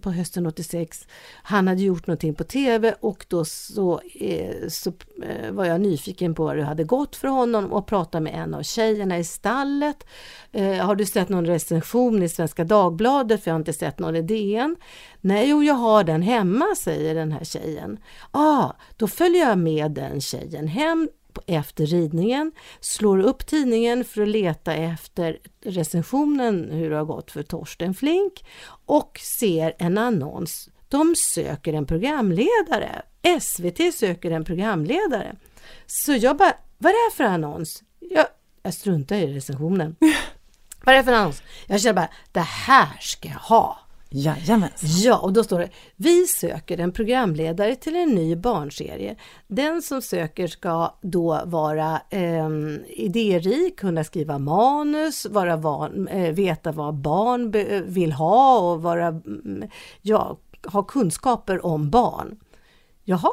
på 0.00 0.10
hösten 0.10 0.46
86, 0.46 1.06
han 1.42 1.68
hade 1.68 1.82
gjort 1.82 2.06
någonting 2.06 2.34
på 2.34 2.44
TV 2.44 2.94
och 3.00 3.26
då 3.28 3.44
så, 3.44 4.00
eh, 4.14 4.68
så 4.68 4.92
eh, 5.22 5.52
var 5.52 5.64
jag 5.64 5.80
nyfiken 5.80 6.34
på 6.34 6.48
hur 6.48 6.56
det 6.56 6.64
hade 6.64 6.84
gått 6.84 7.16
för 7.16 7.28
honom 7.28 7.72
och 7.72 7.86
pratade 7.86 8.24
med 8.24 8.34
en 8.34 8.54
av 8.54 8.62
tjejerna 8.62 9.18
i 9.18 9.24
stallet. 9.24 10.06
Eh, 10.52 10.76
har 10.76 10.94
du 10.94 11.06
sett 11.06 11.28
någon 11.28 11.46
recension 11.46 12.22
i 12.22 12.28
Svenska 12.28 12.64
Dagbladet? 12.64 13.42
För 13.42 13.50
jag 13.50 13.54
har 13.54 13.60
inte 13.60 13.72
sett 13.72 13.98
någon 13.98 14.16
i 14.16 14.22
DN. 14.22 14.76
Nej, 15.20 15.50
jo, 15.50 15.62
jag 15.62 15.74
har 15.74 16.04
den 16.04 16.22
hemma, 16.22 16.64
säger 16.76 17.14
den 17.14 17.32
här 17.32 17.44
tjejen. 17.44 17.98
ah, 18.30 18.70
då 18.96 19.06
följer 19.06 19.48
jag 19.48 19.58
med 19.58 19.90
den 19.90 20.20
tjejen 20.20 20.68
hem 20.68 21.08
efter 21.46 21.86
ridningen, 21.86 22.52
slår 22.80 23.18
upp 23.18 23.46
tidningen 23.46 24.04
för 24.04 24.22
att 24.22 24.28
leta 24.28 24.74
efter 24.74 25.38
recensionen 25.64 26.70
hur 26.70 26.90
det 26.90 26.96
har 26.96 27.04
gått 27.04 27.30
för 27.30 27.42
Torsten 27.42 27.94
Flink 27.94 28.44
och 28.86 29.20
ser 29.38 29.74
en 29.78 29.98
annons. 29.98 30.68
De 30.88 31.16
söker 31.16 31.72
en 31.72 31.86
programledare. 31.86 33.02
SVT 33.40 33.94
söker 33.94 34.30
en 34.30 34.44
programledare. 34.44 35.36
Så 35.86 36.12
jag 36.12 36.36
bara, 36.36 36.54
vad 36.78 36.90
är 36.90 37.10
det 37.10 37.16
för 37.16 37.24
annons? 37.24 37.82
Jag, 38.00 38.26
jag 38.62 38.74
struntar 38.74 39.16
i 39.16 39.34
recensionen. 39.34 39.96
vad 40.84 40.94
är 40.94 40.98
det 40.98 41.04
för 41.04 41.12
annons? 41.12 41.42
Jag 41.66 41.80
känner 41.80 41.94
bara, 41.94 42.08
det 42.32 42.40
här 42.40 42.96
ska 43.00 43.28
jag 43.28 43.34
ha. 43.34 43.81
Jajamens. 44.14 45.04
Ja, 45.04 45.18
och 45.18 45.32
då 45.32 45.44
står 45.44 45.58
det 45.58 45.70
Vi 45.96 46.26
söker 46.26 46.78
en 46.80 46.92
programledare 46.92 47.76
till 47.76 47.96
en 47.96 48.08
ny 48.08 48.36
barnserie. 48.36 49.16
Den 49.46 49.82
som 49.82 50.02
söker 50.02 50.46
ska 50.46 50.94
då 51.02 51.40
vara 51.44 52.00
eh, 52.10 52.48
idérik, 52.88 53.78
kunna 53.78 54.04
skriva 54.04 54.38
manus, 54.38 55.26
vara 55.30 55.56
van, 55.56 56.08
eh, 56.08 56.32
veta 56.32 56.72
vad 56.72 56.94
barn 56.94 57.50
vill 57.86 58.12
ha 58.12 58.58
och 58.58 58.82
vara, 58.82 59.06
mm, 59.06 59.68
ja, 60.00 60.38
ha 60.66 60.82
kunskaper 60.82 61.66
om 61.66 61.90
barn. 61.90 62.36
Jaha, 63.04 63.32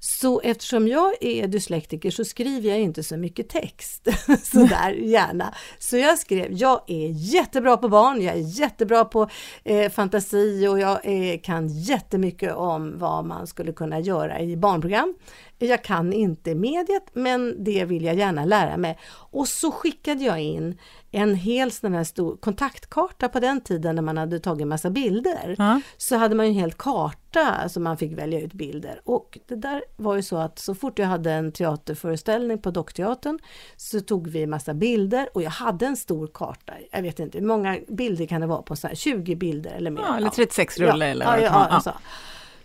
så 0.00 0.40
eftersom 0.40 0.88
jag 0.88 1.12
är 1.20 1.46
dyslektiker 1.46 2.10
så 2.10 2.24
skriver 2.24 2.68
jag 2.68 2.80
inte 2.80 3.02
så 3.02 3.16
mycket 3.16 3.48
text 3.48 4.08
sådär 4.42 4.90
gärna. 4.90 5.54
Så 5.78 5.96
jag 5.96 6.18
skrev, 6.18 6.52
jag 6.52 6.80
är 6.86 7.08
jättebra 7.08 7.76
på 7.76 7.88
barn, 7.88 8.22
jag 8.22 8.34
är 8.34 8.60
jättebra 8.60 9.04
på 9.04 9.28
eh, 9.64 9.90
fantasi 9.90 10.68
och 10.68 10.80
jag 10.80 11.00
eh, 11.02 11.40
kan 11.40 11.68
jättemycket 11.68 12.54
om 12.54 12.98
vad 12.98 13.24
man 13.24 13.46
skulle 13.46 13.72
kunna 13.72 14.00
göra 14.00 14.40
i 14.40 14.56
barnprogram. 14.56 15.14
Jag 15.58 15.84
kan 15.84 16.12
inte 16.12 16.54
mediet, 16.54 17.04
men 17.12 17.64
det 17.64 17.84
vill 17.84 18.04
jag 18.04 18.16
gärna 18.16 18.44
lära 18.44 18.76
mig. 18.76 18.98
Och 19.30 19.48
så 19.48 19.70
skickade 19.70 20.24
jag 20.24 20.40
in 20.40 20.78
en 21.10 21.34
hel 21.34 21.72
sån 21.72 21.94
här 21.94 22.04
stor 22.04 22.36
kontaktkarta 22.36 23.28
på 23.28 23.40
den 23.40 23.60
tiden 23.60 23.94
när 23.94 24.02
man 24.02 24.16
hade 24.16 24.38
tagit 24.38 24.66
massa 24.66 24.90
bilder. 24.90 25.54
Ja. 25.58 25.80
Så 25.96 26.16
hade 26.16 26.34
man 26.34 26.46
en 26.46 26.52
hel 26.52 26.72
karta 26.72 27.68
som 27.68 27.82
man 27.82 27.96
fick 27.96 28.12
välja 28.12 28.40
ut 28.40 28.52
bilder. 28.52 29.00
Och 29.04 29.38
det 29.46 29.54
där 29.54 29.84
var 29.96 30.16
ju 30.16 30.22
så 30.22 30.36
att 30.36 30.58
så 30.58 30.74
fort 30.74 30.98
jag 30.98 31.06
hade 31.06 31.32
en 31.32 31.52
teaterföreställning 31.52 32.58
på 32.58 32.70
Dockteatern 32.70 33.38
så 33.76 34.00
tog 34.00 34.28
vi 34.28 34.46
massa 34.46 34.74
bilder 34.74 35.28
och 35.34 35.42
jag 35.42 35.50
hade 35.50 35.86
en 35.86 35.96
stor 35.96 36.26
karta. 36.34 36.72
Jag 36.90 37.02
vet 37.02 37.20
inte 37.20 37.38
hur 37.38 37.46
många 37.46 37.78
bilder 37.88 38.26
kan 38.26 38.40
det 38.40 38.46
vara 38.46 38.62
på 38.62 38.76
så 38.76 38.86
här 38.86 38.94
20 38.94 39.36
bilder 39.36 39.70
eller 39.70 39.90
mer. 39.90 40.02
Ja, 40.02 40.16
eller 40.16 40.30
36 40.30 40.78
rulle 40.78 41.04
ja, 41.04 41.10
eller 41.10 41.26
ja, 41.26 41.40
ja, 41.42 41.50
alltså. 41.50 41.92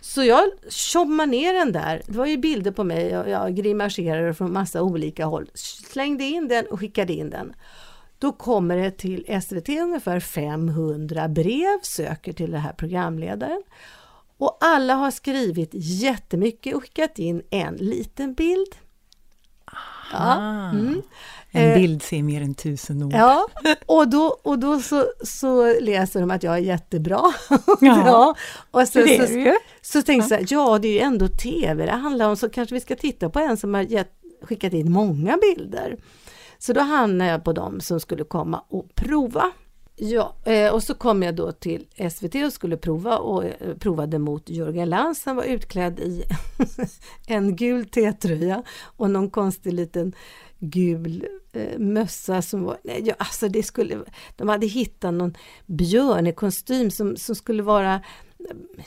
Så 0.00 0.24
jag 0.24 0.42
tjommade 0.68 1.30
ner 1.30 1.54
den 1.54 1.72
där. 1.72 2.02
Det 2.06 2.18
var 2.18 2.26
ju 2.26 2.36
bilder 2.36 2.70
på 2.70 2.84
mig 2.84 3.18
och 3.18 3.30
jag 3.30 3.54
grimaserade 3.54 4.34
från 4.34 4.52
massa 4.52 4.82
olika 4.82 5.26
håll. 5.26 5.50
Slängde 5.54 6.24
in 6.24 6.48
den 6.48 6.66
och 6.66 6.80
skickade 6.80 7.12
in 7.12 7.30
den. 7.30 7.54
Då 8.18 8.32
kommer 8.32 8.76
det 8.76 8.90
till 8.90 9.40
SVT 9.42 9.68
ungefär 9.68 10.20
500 10.20 11.28
brev, 11.28 11.78
söker 11.82 12.32
till 12.32 12.50
den 12.50 12.60
här 12.60 12.72
programledaren. 12.72 13.62
Och 14.36 14.58
alla 14.60 14.94
har 14.94 15.10
skrivit 15.10 15.70
jättemycket 15.72 16.74
och 16.74 16.82
skickat 16.82 17.18
in 17.18 17.42
en 17.50 17.74
liten 17.74 18.34
bild. 18.34 18.74
Ja. 20.12 20.34
Mm. 20.70 21.02
En 21.50 21.70
eh, 21.70 21.78
bild 21.78 22.02
säger 22.02 22.22
mer 22.22 22.42
än 22.42 22.54
tusen 22.54 23.02
ord. 23.02 23.12
Ja, 23.14 23.48
och 23.86 24.08
då, 24.08 24.38
och 24.42 24.58
då 24.58 24.80
så, 24.80 25.06
så 25.24 25.80
läser 25.80 26.20
de 26.20 26.30
att 26.30 26.42
jag 26.42 26.54
är 26.54 26.58
jättebra. 26.58 27.20
Ja, 27.80 28.06
ja. 28.06 28.34
Och 28.70 28.88
så, 28.88 28.98
det 28.98 29.16
är 29.16 29.26
så, 29.26 29.32
ju. 29.32 29.54
så 29.82 30.02
tänkte 30.02 30.34
jag, 30.34 30.44
ja 30.48 30.78
det 30.78 30.88
är 30.88 30.92
ju 30.92 30.98
ändå 31.00 31.28
TV 31.28 31.86
det 31.86 31.92
handlar 31.92 32.28
om, 32.28 32.36
så 32.36 32.48
kanske 32.48 32.74
vi 32.74 32.80
ska 32.80 32.96
titta 32.96 33.30
på 33.30 33.38
en 33.38 33.56
som 33.56 33.74
har 33.74 33.82
gett, 33.82 34.12
skickat 34.42 34.72
in 34.72 34.92
många 34.92 35.36
bilder. 35.36 35.96
Så 36.66 36.72
då 36.72 36.80
hamnade 36.80 37.30
jag 37.30 37.44
på 37.44 37.52
dem 37.52 37.80
som 37.80 38.00
skulle 38.00 38.24
komma 38.24 38.64
och 38.68 38.94
prova. 38.94 39.52
Ja, 39.96 40.34
eh, 40.44 40.74
och 40.74 40.82
så 40.82 40.94
kom 40.94 41.22
jag 41.22 41.34
då 41.34 41.52
till 41.52 41.86
SVT 42.10 42.34
och 42.34 42.52
skulle 42.52 42.76
prova 42.76 43.18
och 43.18 43.44
eh, 43.44 43.76
provade 43.78 44.18
mot 44.18 44.50
Jörgen 44.50 44.90
Lantz. 44.90 45.24
Han 45.24 45.36
var 45.36 45.44
utklädd 45.44 46.00
i 46.00 46.24
en 47.26 47.56
gul 47.56 47.86
T-tröja 47.86 48.62
och 48.82 49.10
någon 49.10 49.30
konstig 49.30 49.72
liten 49.72 50.12
gul 50.58 51.26
eh, 51.52 51.78
mössa 51.78 52.42
som 52.42 52.62
var, 52.62 52.78
nej, 52.84 53.02
ja, 53.04 53.14
alltså 53.18 53.48
det 53.48 53.62
skulle, 53.62 53.98
de 54.36 54.48
hade 54.48 54.66
hittat 54.66 55.14
någon 55.14 55.36
björn 55.66 56.26
i 56.26 56.32
kostym 56.32 56.90
som, 56.90 57.16
som 57.16 57.34
skulle 57.34 57.62
vara 57.62 58.00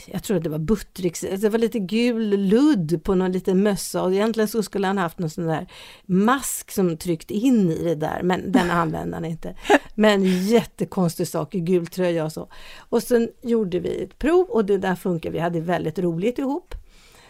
jag 0.06 0.24
tror 0.24 0.38
att 0.38 0.44
det 0.44 0.50
var 0.50 0.60
Buttricks, 0.60 1.22
det 1.22 1.50
var 1.50 1.60
lite 1.60 1.80
gul 1.80 2.30
ludd 2.30 3.04
på 3.04 3.16
någon 3.16 3.32
liten 3.32 3.64
mössa 3.64 4.04
och 4.04 4.14
egentligen 4.14 4.48
så 4.48 4.64
skulle 4.64 4.88
han 4.88 4.98
haft 4.98 5.20
någon 5.20 5.30
sån 5.30 5.46
där 5.46 5.68
mask 6.06 6.72
som 6.72 6.98
tryckt 6.98 7.32
in 7.32 7.72
i 7.72 7.84
det 7.84 7.96
där, 7.96 8.24
men 8.24 8.52
den 8.52 8.72
använde 8.72 9.16
han 9.16 9.26
inte. 9.26 9.56
Men 9.96 10.46
jättekonstig 10.46 11.28
sak 11.28 11.56
i 11.56 11.60
gul 11.60 11.88
tröja 11.88 12.26
och 12.26 12.32
så. 12.32 12.50
Och 12.78 13.04
sen 13.04 13.30
gjorde 13.42 13.80
vi 13.80 14.04
ett 14.04 14.20
prov 14.20 14.46
och 14.50 14.66
det 14.66 14.78
där 14.78 14.96
funkar, 14.96 15.32
vi 15.32 15.40
hade 15.40 15.60
väldigt 15.60 16.00
roligt 16.00 16.40
ihop. 16.40 16.76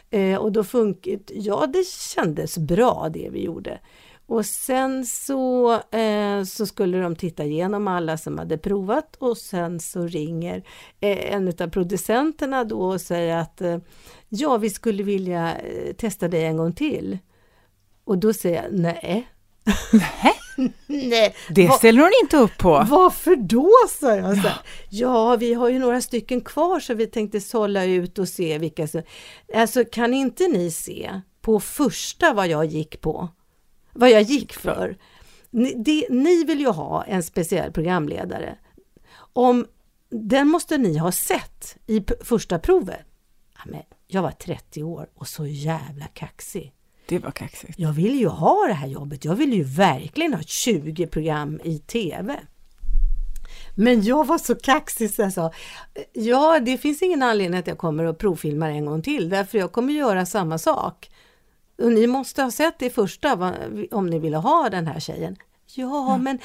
Eh, 0.10 0.38
och 0.38 0.52
då 0.52 0.64
funkade, 0.64 1.20
ja 1.30 1.68
det 1.74 1.88
kändes 1.88 2.58
bra 2.58 3.10
det 3.14 3.30
vi 3.32 3.44
gjorde. 3.44 3.80
Och 4.28 4.46
sen 4.46 5.06
så, 5.06 5.74
eh, 5.74 6.44
så 6.44 6.66
skulle 6.66 6.98
de 6.98 7.16
titta 7.16 7.44
igenom 7.44 7.88
alla 7.88 8.18
som 8.18 8.38
hade 8.38 8.58
provat 8.58 9.16
och 9.16 9.38
sen 9.38 9.80
så 9.80 10.08
ringer 10.08 10.64
eh, 11.00 11.34
en 11.34 11.48
av 11.48 11.68
producenterna 11.70 12.64
då 12.64 12.80
och 12.80 13.02
säger 13.02 13.38
att 13.38 13.62
eh, 13.62 13.78
ja, 14.30 14.58
vi 14.58 14.70
skulle 14.70 15.04
vilja 15.04 15.58
eh, 15.58 15.94
testa 15.94 16.28
dig 16.28 16.46
en 16.46 16.58
gång 16.58 16.74
till. 16.74 17.18
Och 18.04 18.18
då 18.18 18.34
säger 18.34 18.64
jag 18.64 18.74
nej. 18.74 19.28
Nej, 20.88 21.36
det 21.50 21.72
ställer 21.72 22.02
hon 22.02 22.12
inte 22.24 22.38
upp 22.38 22.58
på. 22.58 22.86
Varför 22.90 23.36
då, 23.36 23.72
sa 23.90 24.16
jag. 24.16 24.38
Så 24.38 24.50
ja, 24.90 25.36
vi 25.36 25.54
har 25.54 25.70
ju 25.70 25.80
några 25.80 26.02
stycken 26.02 26.42
kvar 26.42 26.80
så 26.80 26.94
vi 26.94 27.08
tänkte 27.08 27.42
sålla 27.42 27.86
ut 27.86 28.20
och 28.20 28.30
se 28.30 28.58
vilka 28.58 28.88
som... 28.88 29.02
Alltså 29.56 29.86
kan 29.86 30.14
inte 30.14 30.48
ni 30.48 30.72
se 30.72 31.22
på 31.42 31.60
första 31.60 32.34
vad 32.34 32.48
jag 32.48 32.66
gick 32.66 33.02
på? 33.02 33.30
Vad 33.98 34.10
jag 34.10 34.22
gick 34.22 34.54
för. 34.54 34.98
Ni, 35.50 35.74
det, 35.74 36.08
ni 36.10 36.44
vill 36.44 36.60
ju 36.60 36.68
ha 36.68 37.04
en 37.04 37.24
speciell 37.24 37.72
programledare. 37.72 38.58
Om 39.34 39.66
den 40.10 40.48
måste 40.48 40.78
ni 40.78 40.98
ha 40.98 41.12
sett 41.12 41.78
i 41.88 42.04
första 42.22 42.60
provet. 42.60 43.00
Ja, 43.56 43.62
men 43.66 43.82
jag 44.08 44.22
var 44.22 44.32
30 44.32 44.84
år 44.84 45.10
och 45.16 45.28
så 45.28 45.46
jävla 45.46 46.06
kaxig. 46.06 46.74
Det 47.08 47.20
var 47.20 47.32
kaxigt. 47.32 47.74
Jag 47.78 47.94
vill 47.94 48.20
ju 48.20 48.28
ha 48.28 48.68
det 48.68 48.74
här 48.74 48.88
jobbet. 48.88 49.26
Jag 49.26 49.36
vill 49.36 49.54
ju 49.54 49.64
verkligen 49.64 50.34
ha 50.34 50.42
20 50.42 51.08
program 51.08 51.60
i 51.64 51.80
TV. 51.80 52.40
Men 53.76 54.04
jag 54.04 54.28
var 54.28 54.38
så 54.38 54.56
kaxig 54.56 55.14
så 55.14 55.22
jag 55.22 55.34
sa, 55.34 55.52
ja 56.14 56.60
det 56.60 56.78
finns 56.78 57.02
ingen 57.02 57.24
anledning 57.24 57.60
att 57.60 57.68
jag 57.68 57.78
kommer 57.78 58.04
och 58.04 58.18
provfilmar 58.18 58.70
en 58.70 58.86
gång 58.86 59.02
till, 59.02 59.30
därför 59.30 59.58
jag 59.58 59.72
kommer 59.72 59.94
göra 59.94 60.26
samma 60.26 60.58
sak. 60.58 61.10
Och 61.78 61.92
ni 61.92 62.08
måste 62.08 62.44
ha 62.44 62.52
sett 62.52 62.80
det 62.80 62.90
första 62.90 63.54
om 63.92 64.08
ni 64.08 64.20
ville 64.20 64.38
ha 64.38 64.70
den 64.70 64.88
här 64.88 65.00
tjejen. 65.00 65.38
Ja, 65.76 66.14
mm. 66.14 66.24
men 66.24 66.40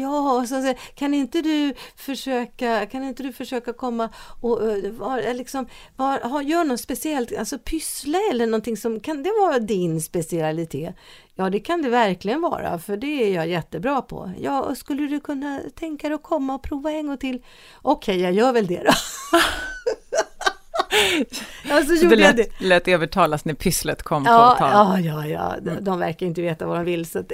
ja, 0.00 0.46
så, 0.46 0.74
kan 0.94 1.14
inte 1.14 1.42
du 1.42 1.74
försöka, 1.96 2.86
kan 2.86 3.04
inte 3.04 3.22
du 3.22 3.32
försöka 3.32 3.72
komma 3.72 4.08
och 4.40 4.60
var, 4.98 5.34
liksom, 5.34 5.66
var, 5.96 6.20
ha, 6.20 6.42
gör 6.42 6.64
något 6.64 6.80
speciellt, 6.80 7.36
alltså 7.38 7.58
pyssla 7.58 8.18
eller 8.30 8.46
någonting 8.46 8.76
som, 8.76 9.00
kan 9.00 9.22
det 9.22 9.30
vara 9.40 9.58
din 9.58 10.00
specialitet? 10.00 10.94
Ja, 11.34 11.50
det 11.50 11.60
kan 11.60 11.82
det 11.82 11.88
verkligen 11.88 12.40
vara, 12.40 12.78
för 12.78 12.96
det 12.96 13.06
är 13.06 13.34
jag 13.34 13.48
jättebra 13.48 14.02
på. 14.02 14.32
Ja, 14.40 14.74
skulle 14.74 15.06
du 15.06 15.20
kunna 15.20 15.60
tänka 15.74 16.08
dig 16.08 16.14
att 16.14 16.22
komma 16.22 16.54
och 16.54 16.62
prova 16.62 16.92
en 16.92 17.06
gång 17.06 17.18
till? 17.18 17.42
Okej, 17.82 18.14
okay, 18.14 18.24
jag 18.24 18.32
gör 18.32 18.52
väl 18.52 18.66
det 18.66 18.82
då. 18.82 18.92
Ja, 21.68 21.82
så, 21.84 21.96
så 21.96 22.06
det 22.06 22.16
lät, 22.16 22.36
det. 22.36 22.48
lät 22.58 22.88
övertalas 22.88 23.44
när 23.44 23.54
pysslet 23.54 24.02
kom 24.02 24.24
ja, 24.26 24.56
på. 24.58 24.64
Ja, 24.64 25.00
ja, 25.00 25.26
ja, 25.26 25.54
de, 25.62 25.84
de 25.84 25.98
verkar 25.98 26.26
inte 26.26 26.42
veta 26.42 26.66
vad 26.66 26.78
de 26.78 26.84
vill 26.84 27.06
så 27.06 27.24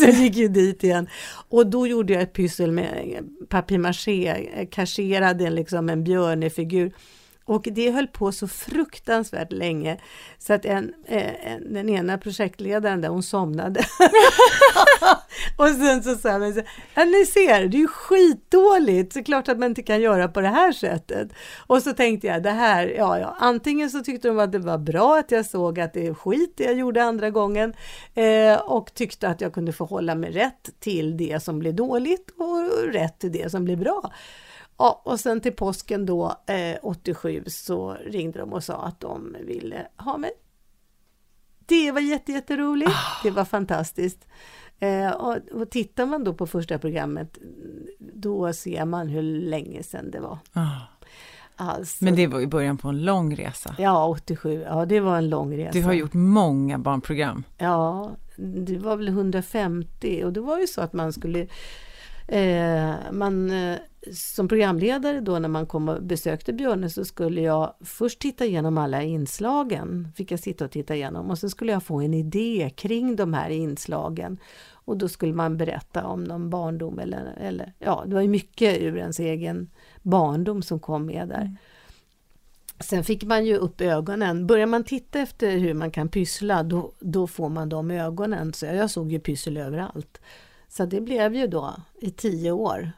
jag 0.00 0.14
gick 0.14 0.36
ju 0.36 0.48
dit 0.48 0.84
igen. 0.84 1.08
Och 1.48 1.66
då 1.66 1.86
gjorde 1.86 2.12
jag 2.12 2.22
ett 2.22 2.32
pyssel 2.32 2.72
med 2.72 3.24
papier-maché, 3.48 4.66
kasserade 4.70 5.50
liksom 5.50 5.88
en 5.88 6.04
björnefigur 6.04 6.92
och 7.46 7.68
det 7.70 7.90
höll 7.90 8.06
på 8.06 8.32
så 8.32 8.48
fruktansvärt 8.48 9.52
länge 9.52 10.00
så 10.38 10.52
att 10.52 10.64
en, 10.64 10.94
eh, 11.06 11.52
en, 11.52 11.72
den 11.72 11.88
ena 11.88 12.18
projektledaren 12.18 13.00
där, 13.00 13.08
hon 13.08 13.22
somnade. 13.22 13.80
och 15.56 15.68
sen 15.68 16.02
så 16.02 16.14
sa 16.14 16.30
han, 16.30 16.62
ja, 16.94 17.04
ni 17.04 17.26
ser, 17.26 17.68
det 17.68 17.76
är 17.76 17.80
ju 17.80 17.88
skitdåligt, 17.88 19.12
så 19.12 19.24
klart 19.24 19.48
att 19.48 19.58
man 19.58 19.68
inte 19.68 19.82
kan 19.82 20.00
göra 20.00 20.28
på 20.28 20.40
det 20.40 20.48
här 20.48 20.72
sättet. 20.72 21.28
Och 21.66 21.82
så 21.82 21.92
tänkte 21.92 22.26
jag, 22.26 22.42
det 22.42 22.50
här, 22.50 22.86
ja, 22.96 23.18
ja, 23.18 23.36
antingen 23.40 23.90
så 23.90 24.00
tyckte 24.00 24.28
de 24.28 24.38
att 24.38 24.52
det 24.52 24.58
var 24.58 24.78
bra 24.78 25.18
att 25.18 25.30
jag 25.30 25.46
såg 25.46 25.80
att 25.80 25.92
det 25.92 26.06
är 26.06 26.14
skit 26.14 26.54
det 26.56 26.64
jag 26.64 26.74
gjorde 26.74 27.04
andra 27.04 27.30
gången 27.30 27.74
eh, 28.14 28.60
och 28.60 28.94
tyckte 28.94 29.28
att 29.28 29.40
jag 29.40 29.52
kunde 29.52 29.72
förhålla 29.72 30.14
mig 30.14 30.30
rätt 30.30 30.80
till 30.80 31.16
det 31.16 31.42
som 31.42 31.58
blir 31.58 31.72
dåligt 31.72 32.30
och 32.36 32.92
rätt 32.92 33.18
till 33.18 33.32
det 33.32 33.50
som 33.50 33.64
blir 33.64 33.76
bra. 33.76 34.12
Ja, 34.78 35.02
och 35.04 35.20
sen 35.20 35.40
till 35.40 35.52
påsken 35.52 36.06
då, 36.06 36.36
eh, 36.46 36.78
87, 36.82 37.44
så 37.46 37.94
ringde 37.94 38.38
de 38.38 38.52
och 38.52 38.64
sa 38.64 38.74
att 38.74 39.00
de 39.00 39.36
ville 39.40 39.86
ha 39.96 40.16
mig. 40.16 40.30
Det 41.66 41.92
var 41.92 42.00
jätteroligt, 42.00 42.90
oh. 42.90 43.22
det 43.22 43.30
var 43.30 43.44
fantastiskt. 43.44 44.26
Eh, 44.78 45.10
och, 45.10 45.36
och 45.52 45.70
tittar 45.70 46.06
man 46.06 46.24
då 46.24 46.34
på 46.34 46.46
första 46.46 46.78
programmet, 46.78 47.38
då 47.98 48.52
ser 48.52 48.84
man 48.84 49.08
hur 49.08 49.22
länge 49.22 49.82
sedan 49.82 50.10
det 50.10 50.20
var. 50.20 50.38
Oh. 50.54 50.82
Alltså, 51.58 52.04
Men 52.04 52.16
det 52.16 52.26
var 52.26 52.40
i 52.40 52.46
början 52.46 52.78
på 52.78 52.88
en 52.88 53.04
lång 53.04 53.36
resa. 53.36 53.74
Ja, 53.78 54.06
87. 54.06 54.64
Ja, 54.66 54.86
det 54.86 55.00
var 55.00 55.16
en 55.16 55.28
lång 55.28 55.56
resa. 55.56 55.78
Du 55.78 55.82
har 55.82 55.92
gjort 55.92 56.14
många 56.14 56.78
barnprogram. 56.78 57.44
Ja, 57.58 58.10
det 58.36 58.78
var 58.78 58.96
väl 58.96 59.08
150 59.08 60.22
och 60.24 60.32
det 60.32 60.40
var 60.40 60.58
ju 60.58 60.66
så 60.66 60.80
att 60.80 60.92
man 60.92 61.12
skulle 61.12 61.46
man 63.10 63.50
eh, 63.50 63.78
som 64.12 64.48
programledare 64.48 65.20
då 65.20 65.38
när 65.38 65.48
man 65.48 65.66
kom 65.66 65.88
och 65.88 66.02
besökte 66.02 66.52
Björne 66.52 66.90
så 66.90 67.04
skulle 67.04 67.40
jag 67.40 67.74
först 67.80 68.18
titta 68.18 68.44
igenom 68.44 68.78
alla 68.78 69.02
inslagen, 69.02 70.08
fick 70.16 70.30
jag 70.30 70.40
sitta 70.40 70.64
och 70.64 70.70
titta 70.70 70.94
igenom 70.94 71.30
och 71.30 71.38
sen 71.38 71.50
skulle 71.50 71.72
jag 71.72 71.82
få 71.82 72.00
en 72.00 72.14
idé 72.14 72.70
kring 72.76 73.16
de 73.16 73.34
här 73.34 73.50
inslagen. 73.50 74.38
Och 74.72 74.96
då 74.96 75.08
skulle 75.08 75.32
man 75.32 75.56
berätta 75.56 76.06
om 76.06 76.24
någon 76.24 76.50
barndom 76.50 76.98
eller, 76.98 77.34
eller 77.40 77.72
ja, 77.78 78.04
det 78.06 78.14
var 78.14 78.22
ju 78.22 78.28
mycket 78.28 78.82
ur 78.82 78.96
ens 78.96 79.18
egen 79.18 79.70
barndom 80.02 80.62
som 80.62 80.80
kom 80.80 81.06
med 81.06 81.28
där. 81.28 81.40
Mm. 81.40 81.56
Sen 82.80 83.04
fick 83.04 83.24
man 83.24 83.46
ju 83.46 83.56
upp 83.56 83.80
ögonen. 83.80 84.46
Börjar 84.46 84.66
man 84.66 84.84
titta 84.84 85.20
efter 85.20 85.56
hur 85.58 85.74
man 85.74 85.90
kan 85.90 86.08
pyssla, 86.08 86.62
då, 86.62 86.92
då 87.00 87.26
får 87.26 87.48
man 87.48 87.68
de 87.68 87.90
ögonen. 87.90 88.52
Så 88.52 88.66
jag 88.66 88.90
såg 88.90 89.12
ju 89.12 89.20
pyssel 89.20 89.56
överallt. 89.56 90.20
Så 90.76 90.86
det 90.86 91.00
blev 91.00 91.34
ju 91.34 91.46
då 91.46 91.74
i 92.00 92.10
tio 92.10 92.52
år 92.52 92.92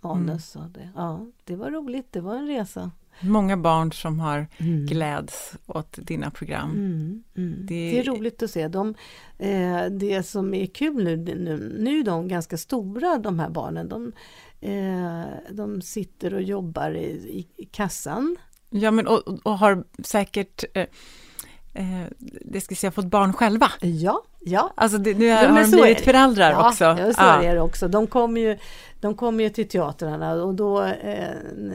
manus. 0.00 0.56
Mm. 0.56 0.72
Det, 0.72 0.90
ja, 0.94 1.26
det 1.44 1.56
var 1.56 1.70
roligt, 1.70 2.06
det 2.10 2.20
var 2.20 2.36
en 2.36 2.46
resa. 2.46 2.90
Många 3.20 3.56
barn 3.56 3.92
som 3.92 4.20
har 4.20 4.46
mm. 4.58 4.86
gläds 4.86 5.52
åt 5.66 5.98
dina 6.02 6.30
program. 6.30 6.70
Mm, 6.70 7.24
mm. 7.36 7.66
Det... 7.66 7.90
det... 7.90 7.98
är 7.98 8.04
roligt 8.04 8.42
att 8.42 8.50
se. 8.50 8.68
De, 8.68 8.94
eh, 9.38 9.84
det 9.84 10.22
som 10.22 10.54
är 10.54 10.66
kul 10.66 11.04
nu, 11.04 11.16
nu, 11.16 11.76
nu 11.78 12.00
är 12.00 12.04
de 12.04 12.28
ganska 12.28 12.58
stora 12.58 13.18
de 13.18 13.38
här 13.38 13.50
barnen. 13.50 13.88
De, 13.88 14.12
eh, 14.60 15.26
de 15.50 15.82
sitter 15.82 16.34
och 16.34 16.42
jobbar 16.42 16.90
i, 16.96 17.46
i 17.56 17.64
kassan. 17.64 18.36
Ja 18.70 18.90
men 18.90 19.06
och, 19.06 19.46
och 19.46 19.58
har 19.58 19.84
säkert 20.04 20.64
eh, 20.74 20.86
eh, 21.74 21.84
det 22.40 22.60
ska 22.60 22.74
säga, 22.74 22.90
fått 22.90 23.06
barn 23.06 23.32
själva. 23.32 23.70
Ja, 23.80 24.22
ja. 24.40 24.72
Alltså 24.74 24.98
det, 24.98 25.14
nu 25.14 25.28
är, 25.28 25.42
ja, 25.42 25.50
har 25.50 25.62
de 25.62 25.70
blivit 25.70 26.00
föräldrar 26.00 26.50
ja, 26.50 26.68
också. 26.68 26.84
Ja, 26.84 26.96
så 26.96 27.22
ja. 27.22 27.42
är 27.42 27.54
det 27.54 27.60
också. 27.60 27.88
De 27.88 28.06
kommer 28.06 28.40
ju, 28.40 28.58
de 29.00 29.14
kommer 29.14 29.44
ju 29.44 29.50
till 29.50 29.68
teatrarna 29.68 30.32
och 30.32 30.54
då, 30.54 30.82
eh, 30.82 31.28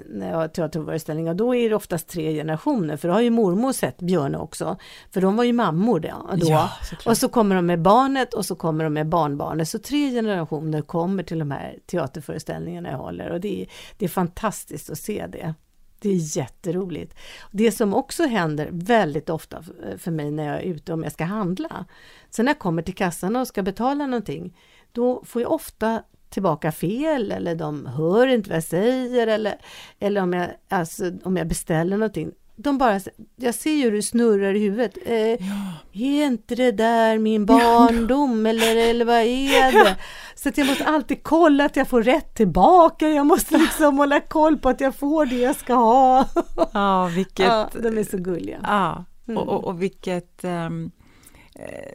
när 0.06 0.30
jag 0.30 0.38
har 0.38 0.48
teaterföreställningar, 0.48 1.34
då 1.34 1.56
är 1.56 1.70
det 1.70 1.76
oftast 1.76 2.08
tre 2.08 2.34
generationer, 2.34 2.98
för 2.98 3.08
då 3.08 3.14
har 3.14 3.22
ju 3.22 3.30
mormor 3.30 3.72
sett 3.72 3.98
Björne 3.98 4.38
också, 4.38 4.78
för 5.14 5.22
de 5.22 5.36
var 5.36 5.44
ju 5.44 5.54
mammor 5.54 6.00
då. 6.00 6.30
Ja, 6.36 6.70
och 7.06 7.18
så 7.18 7.30
kommer 7.30 7.56
de 7.56 7.66
med 7.66 7.82
barnet 7.82 8.34
och 8.34 8.46
så 8.46 8.56
kommer 8.56 8.84
de 8.84 8.94
med 8.94 9.08
barnbarnet, 9.08 9.70
så 9.70 9.80
tre 9.80 10.12
generationer 10.12 10.82
kommer 10.82 11.24
till 11.24 11.40
de 11.40 11.52
här 11.52 11.76
teaterföreställningarna 11.86 12.90
jag 12.90 12.98
håller 12.98 13.30
och 13.30 13.42
det 13.42 13.62
är, 13.62 13.68
det 13.98 14.06
är 14.06 14.10
fantastiskt 14.10 14.90
att 14.90 14.98
se 14.98 15.28
det. 15.28 15.54
Det 16.00 16.10
är 16.10 16.38
jätteroligt. 16.38 17.16
Det 17.52 17.72
som 17.72 17.94
också 17.94 18.24
händer 18.24 18.70
väldigt 18.72 19.30
ofta 19.30 19.64
för 19.98 20.12
mig 20.12 20.32
när 20.32 20.48
jag 20.48 20.58
är 20.58 20.62
ute 20.62 20.94
om 20.94 21.04
jag 21.04 21.12
ska 21.12 21.24
handla. 21.24 21.86
Sen 22.30 22.46
när 22.46 22.50
jag 22.50 22.60
kommer 22.60 22.82
till 22.82 22.96
kassan 22.96 23.36
och 23.36 23.48
ska 23.48 23.64
betala 23.64 24.08
någonting, 24.08 24.58
då 24.92 25.24
får 25.26 25.42
jag 25.42 25.52
ofta 25.52 26.04
tillbaka 26.30 26.72
fel 26.72 27.32
eller 27.32 27.56
de 27.56 27.86
hör 27.86 28.28
inte 28.28 28.50
vad 28.50 28.56
jag 28.56 28.64
säger 28.64 29.28
eller, 29.28 29.56
eller 30.00 30.22
om, 30.22 30.34
jag, 30.34 30.50
alltså, 30.70 31.12
om 31.24 31.38
jag 31.38 31.48
beställer 31.48 31.98
någonting. 31.98 32.32
De 32.60 32.78
bara, 32.78 33.00
jag 33.36 33.56
ser 33.56 33.72
ju 33.72 33.84
hur 33.84 33.92
det 33.92 34.02
snurrar 34.02 34.54
i 34.54 34.60
huvudet. 34.60 34.98
Eh, 35.06 35.16
ja. 35.18 35.74
Är 35.94 36.26
inte 36.26 36.56
det 36.56 36.72
där 36.72 37.18
min 37.18 37.46
barndom 37.46 38.46
ja. 38.46 38.50
eller, 38.50 38.76
eller 38.76 39.06
vad 39.06 39.16
är 39.16 39.72
det? 39.84 39.96
Så 40.36 40.50
att 40.50 40.58
jag 40.58 40.68
måste 40.68 40.86
alltid 40.86 41.24
kolla 41.24 41.66
att 41.66 41.76
jag 41.76 41.88
får 41.88 42.04
rätt 42.04 42.36
tillbaka. 42.36 43.10
Jag 43.10 43.26
måste 43.26 43.58
liksom 43.58 43.98
hålla 43.98 44.20
koll 44.20 44.58
på 44.58 44.70
att 44.70 44.82
jag 44.82 44.96
får 44.96 45.26
det 45.26 45.36
jag 45.36 45.56
ska 45.56 45.74
ha. 45.74 46.26
Ja, 46.74 47.06
vilket... 47.16 47.46
Ja, 47.46 47.70
de 47.74 47.98
är 47.98 48.04
så 48.04 48.18
gulliga. 48.18 48.60
Ja, 48.64 49.06
mm. 49.28 49.38
och, 49.38 49.48
och, 49.48 49.64
och 49.64 49.82
vilket... 49.82 50.44
Um 50.44 50.92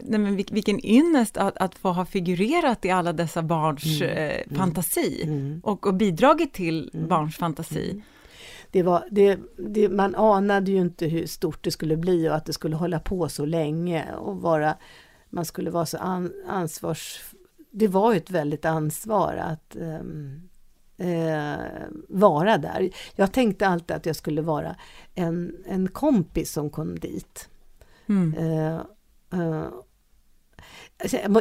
nej 0.02 0.18
men 0.18 0.36
vilken 0.36 0.86
ynnest 0.86 1.36
att, 1.36 1.56
att 1.56 1.74
få 1.74 1.92
ha 1.92 2.04
figurerat 2.04 2.84
i 2.84 2.90
alla 2.90 3.12
dessa 3.12 3.42
barns 3.42 4.02
mm. 4.02 4.16
eh, 4.16 4.42
mm. 4.46 4.58
fantasi 4.58 5.22
mm. 5.22 5.60
Och, 5.64 5.86
och, 5.86 5.94
bidragit 5.94 6.52
till 6.52 6.90
mm. 6.94 7.08
barns 7.08 7.36
fantasi. 7.36 8.02
Det 8.72 8.82
var, 8.82 9.04
det, 9.10 9.38
det, 9.56 9.88
man 9.88 10.14
anade 10.14 10.70
ju 10.70 10.78
inte 10.78 11.06
hur 11.06 11.26
stort 11.26 11.64
det 11.64 11.70
skulle 11.70 11.96
bli 11.96 12.28
och 12.28 12.34
att 12.34 12.46
det 12.46 12.52
skulle 12.52 12.76
hålla 12.76 13.00
på 13.00 13.28
så 13.28 13.44
länge 13.44 14.14
och 14.14 14.36
vara, 14.36 14.76
man 15.30 15.44
skulle 15.44 15.70
vara 15.70 15.86
så 15.86 15.98
an, 15.98 16.32
ansvars... 16.48 17.20
Det 17.70 17.88
var 17.88 18.12
ju 18.12 18.16
ett 18.16 18.30
väldigt 18.30 18.64
ansvar 18.64 19.36
att 19.36 19.76
um, 19.76 20.48
eh, 20.96 21.56
vara 22.08 22.58
där. 22.58 22.90
Jag 23.16 23.32
tänkte 23.32 23.66
alltid 23.66 23.96
att 23.96 24.06
jag 24.06 24.16
skulle 24.16 24.42
vara 24.42 24.76
en, 25.14 25.56
en 25.66 25.88
kompis 25.88 26.52
som 26.52 26.70
kom 26.70 26.98
dit. 26.98 27.48
Mm. 28.08 28.34
Eh, 28.34 28.80
Uh, 29.34 29.66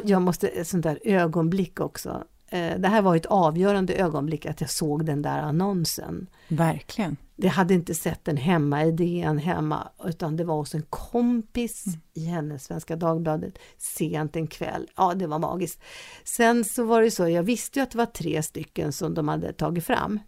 jag 0.04 0.22
måste, 0.22 0.66
sånt 0.66 0.84
där 0.84 1.00
ögonblick 1.04 1.80
också. 1.80 2.24
Uh, 2.54 2.80
det 2.80 2.88
här 2.88 3.02
var 3.02 3.16
ett 3.16 3.26
avgörande 3.26 3.94
ögonblick 3.94 4.46
att 4.46 4.62
jag 4.62 4.70
såg 4.70 5.06
den 5.06 5.22
där 5.22 5.40
annonsen. 5.42 6.30
Verkligen. 6.48 7.18
Det 7.36 7.48
hade 7.48 7.74
inte 7.74 7.96
sett 7.96 8.26
den 8.26 8.38
hemma 8.38 8.86
i 8.86 8.92
DN 8.92 9.38
hemma, 9.38 9.88
utan 10.04 10.38
det 10.38 10.44
var 10.44 10.56
hos 10.56 10.76
en 10.76 10.86
kompis 10.90 11.86
mm. 11.88 12.00
i 12.14 12.26
hennes 12.26 12.64
Svenska 12.64 12.96
Dagbladet 12.96 13.54
sent 13.78 14.36
en 14.36 14.48
kväll. 14.48 14.88
Ja, 14.96 15.14
det 15.14 15.28
var 15.28 15.40
magiskt. 15.40 15.82
Sen 16.24 16.64
så 16.64 16.84
var 16.84 17.02
det 17.02 17.12
så, 17.12 17.30
jag 17.30 17.44
visste 17.44 17.80
ju 17.80 17.84
att 17.84 17.92
det 17.92 17.98
var 17.98 18.06
tre 18.06 18.44
stycken 18.44 18.94
som 18.94 19.14
de 19.14 19.28
hade 19.28 19.54
tagit 19.54 19.86
fram. 19.86 20.20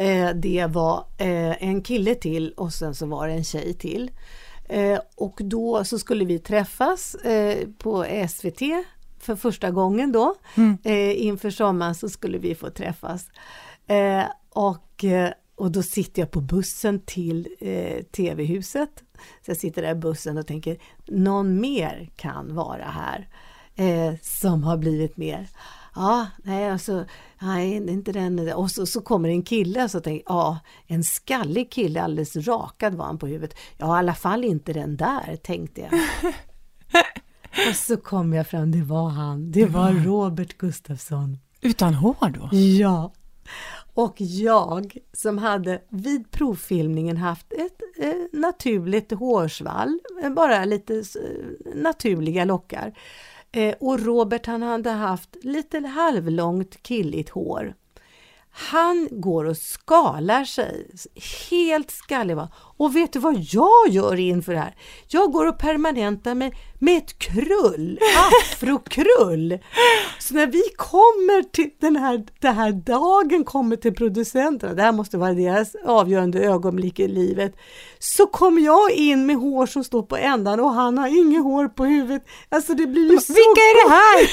Uh, 0.00 0.30
det 0.34 0.66
var 0.66 1.06
en 1.18 1.82
kille 1.82 2.14
till 2.14 2.52
och 2.52 2.72
sen 2.72 2.94
så 2.94 3.06
var 3.06 3.28
det 3.28 3.34
en 3.34 3.44
tjej 3.44 3.74
till. 3.74 4.10
Eh, 4.68 4.98
och 5.16 5.40
då 5.44 5.84
så 5.84 5.98
skulle 5.98 6.24
vi 6.24 6.38
träffas 6.38 7.14
eh, 7.14 7.68
på 7.78 8.06
SVT 8.28 8.62
för 9.18 9.36
första 9.36 9.70
gången 9.70 10.12
då. 10.12 10.34
Mm. 10.54 10.78
Eh, 10.84 11.26
inför 11.26 11.50
sommaren 11.50 11.94
så 11.94 12.08
skulle 12.08 12.38
vi 12.38 12.54
få 12.54 12.70
träffas. 12.70 13.26
Eh, 13.86 14.24
och, 14.50 15.04
eh, 15.04 15.30
och 15.54 15.70
då 15.70 15.82
sitter 15.82 16.22
jag 16.22 16.30
på 16.30 16.40
bussen 16.40 17.00
till 17.00 17.48
eh, 17.60 18.02
TV-huset. 18.02 18.90
Så 19.44 19.50
jag 19.50 19.56
sitter 19.56 19.82
där 19.82 19.92
i 19.92 19.94
bussen 19.94 20.38
och 20.38 20.46
tänker, 20.46 20.78
någon 21.06 21.60
mer 21.60 22.10
kan 22.16 22.54
vara 22.54 22.84
här 22.84 23.28
som 24.22 24.64
har 24.64 24.76
blivit 24.76 25.16
mer 25.16 25.48
ja, 25.96 26.26
nej, 26.44 26.70
alltså, 26.70 27.04
nej, 27.38 27.76
inte 27.76 28.12
den. 28.12 28.52
Och 28.52 28.70
så, 28.70 28.86
så 28.86 29.00
kommer 29.00 29.28
en 29.28 29.42
kille 29.42 29.84
och 29.84 29.90
så 29.90 30.00
tänker 30.00 30.24
ja, 30.26 30.58
en 30.86 31.04
skallig 31.04 31.72
kille, 31.72 32.02
alldeles 32.02 32.36
rakad 32.36 32.94
var 32.94 33.04
han 33.04 33.18
på 33.18 33.26
huvudet. 33.26 33.58
Ja, 33.78 33.96
i 33.96 33.98
alla 33.98 34.14
fall 34.14 34.44
inte 34.44 34.72
den 34.72 34.96
där, 34.96 35.36
tänkte 35.36 35.80
jag. 35.80 35.90
och 37.68 37.76
så 37.76 37.96
kom 37.96 38.32
jag 38.32 38.46
fram, 38.46 38.70
det 38.70 38.82
var 38.82 39.08
han, 39.08 39.52
det 39.52 39.66
var 39.66 39.92
Robert 39.92 40.58
Gustafsson. 40.58 41.38
Utan 41.60 41.94
hår 41.94 42.30
då? 42.30 42.56
Ja. 42.56 43.12
Och 43.94 44.14
jag 44.20 44.96
som 45.12 45.38
hade 45.38 45.82
vid 45.88 46.30
provfilmningen 46.30 47.16
haft 47.16 47.52
ett 47.52 47.80
eh, 47.98 48.40
naturligt 48.40 49.12
hårsvall, 49.12 49.98
bara 50.36 50.64
lite 50.64 50.94
eh, 50.94 51.74
naturliga 51.74 52.44
lockar. 52.44 52.98
Eh, 53.52 53.74
och 53.80 54.00
Robert 54.00 54.46
han 54.46 54.62
hade 54.62 54.90
haft 54.90 55.36
lite 55.42 55.78
halvlångt 55.78 56.82
killigt 56.82 57.28
hår. 57.28 57.74
Han 58.58 59.08
går 59.10 59.44
och 59.44 59.56
skalar 59.56 60.44
sig, 60.44 60.90
helt 61.50 61.90
skallig 61.90 62.36
va. 62.36 62.48
Och 62.76 62.96
vet 62.96 63.12
du 63.12 63.18
vad 63.18 63.34
jag 63.34 63.88
gör 63.88 64.20
inför 64.20 64.52
det 64.52 64.58
här? 64.58 64.76
Jag 65.08 65.32
går 65.32 65.46
och 65.46 65.58
permanentar 65.58 66.34
mig 66.34 66.52
med 66.78 66.98
ett 66.98 67.18
krull, 67.18 67.98
afrokrull. 68.16 69.58
Så 70.18 70.34
när 70.34 70.46
vi 70.46 70.62
kommer 70.76 71.42
till 71.42 71.70
den 71.80 71.96
här, 71.96 72.26
den 72.40 72.54
här 72.54 72.72
dagen 72.72 73.44
kommer 73.44 73.76
till 73.76 73.94
producenterna, 73.94 74.74
det 74.74 74.82
här 74.82 74.92
måste 74.92 75.18
vara 75.18 75.32
deras 75.32 75.74
avgörande 75.84 76.40
ögonblick 76.40 77.00
i 77.00 77.08
livet, 77.08 77.56
så 77.98 78.26
kommer 78.26 78.62
jag 78.62 78.90
in 78.92 79.26
med 79.26 79.36
hår 79.36 79.66
som 79.66 79.84
står 79.84 80.02
på 80.02 80.16
ändan 80.16 80.60
och 80.60 80.70
han 80.72 80.98
har 80.98 81.08
inget 81.08 81.42
hår 81.42 81.68
på 81.68 81.84
huvudet. 81.84 82.26
Alltså 82.48 82.74
det 82.74 82.86
blir 82.86 83.10
ju 83.10 83.18
så... 83.18 83.32
Vilka 83.32 83.60
är 83.60 83.88
det 83.88 83.94
här? 83.94 84.28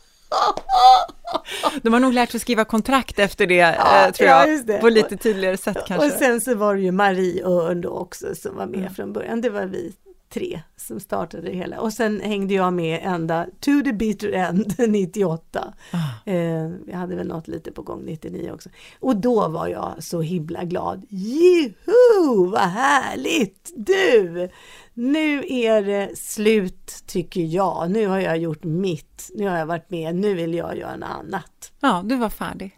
De 1.82 1.92
har 1.92 2.00
nog 2.00 2.12
lärt 2.12 2.30
sig 2.30 2.40
skriva 2.40 2.64
kontrakt 2.64 3.18
efter 3.18 3.46
det, 3.46 3.54
ja, 3.54 4.06
eh, 4.06 4.12
tror 4.12 4.28
jag, 4.28 4.52
ja, 4.52 4.62
det. 4.64 4.78
på 4.78 4.88
lite 4.88 5.16
tydligare 5.16 5.56
sätt 5.56 5.78
kanske. 5.86 6.06
Och 6.06 6.12
sen 6.12 6.40
så 6.40 6.54
var 6.54 6.74
det 6.74 6.80
ju 6.80 6.92
Marie 6.92 7.44
Örn 7.44 7.80
då 7.80 7.90
också 7.90 8.34
som 8.34 8.56
var 8.56 8.66
med 8.66 8.80
mm. 8.80 8.94
från 8.94 9.12
början. 9.12 9.40
Det 9.40 9.50
var 9.50 9.64
vi 9.64 9.92
tre 10.28 10.60
som 10.76 11.00
startade 11.00 11.42
det 11.42 11.56
hela. 11.56 11.80
Och 11.80 11.92
sen 11.92 12.20
hängde 12.20 12.54
jag 12.54 12.72
med 12.72 13.00
ända 13.02 13.46
to 13.60 13.70
the 13.84 13.92
bitter 13.92 14.32
end 14.32 14.74
98. 14.88 15.74
Ah. 15.92 16.30
Eh, 16.30 16.70
jag 16.86 16.96
hade 16.96 17.16
väl 17.16 17.26
något 17.28 17.48
lite 17.48 17.72
på 17.72 17.82
gång 17.82 18.02
99 18.04 18.50
också. 18.52 18.68
Och 19.00 19.16
då 19.16 19.48
var 19.48 19.68
jag 19.68 19.94
så 19.98 20.20
himla 20.20 20.64
glad. 20.64 21.06
Juhu, 21.08 22.50
vad 22.50 22.60
härligt! 22.60 23.72
Du! 23.76 24.50
Nu 24.94 25.44
är 25.48 25.82
det 25.82 26.18
slut 26.18 27.02
tycker 27.06 27.40
jag. 27.40 27.90
Nu 27.90 28.06
har 28.06 28.20
jag 28.20 28.38
gjort 28.38 28.64
mitt. 28.64 29.30
Nu 29.34 29.48
har 29.48 29.58
jag 29.58 29.66
varit 29.66 29.90
med. 29.90 30.14
Nu 30.14 30.34
vill 30.34 30.54
jag 30.54 30.78
göra 30.78 30.96
något 30.96 31.08
annat. 31.08 31.72
Ja, 31.80 32.02
du 32.04 32.16
var 32.16 32.30
färdig. 32.30 32.74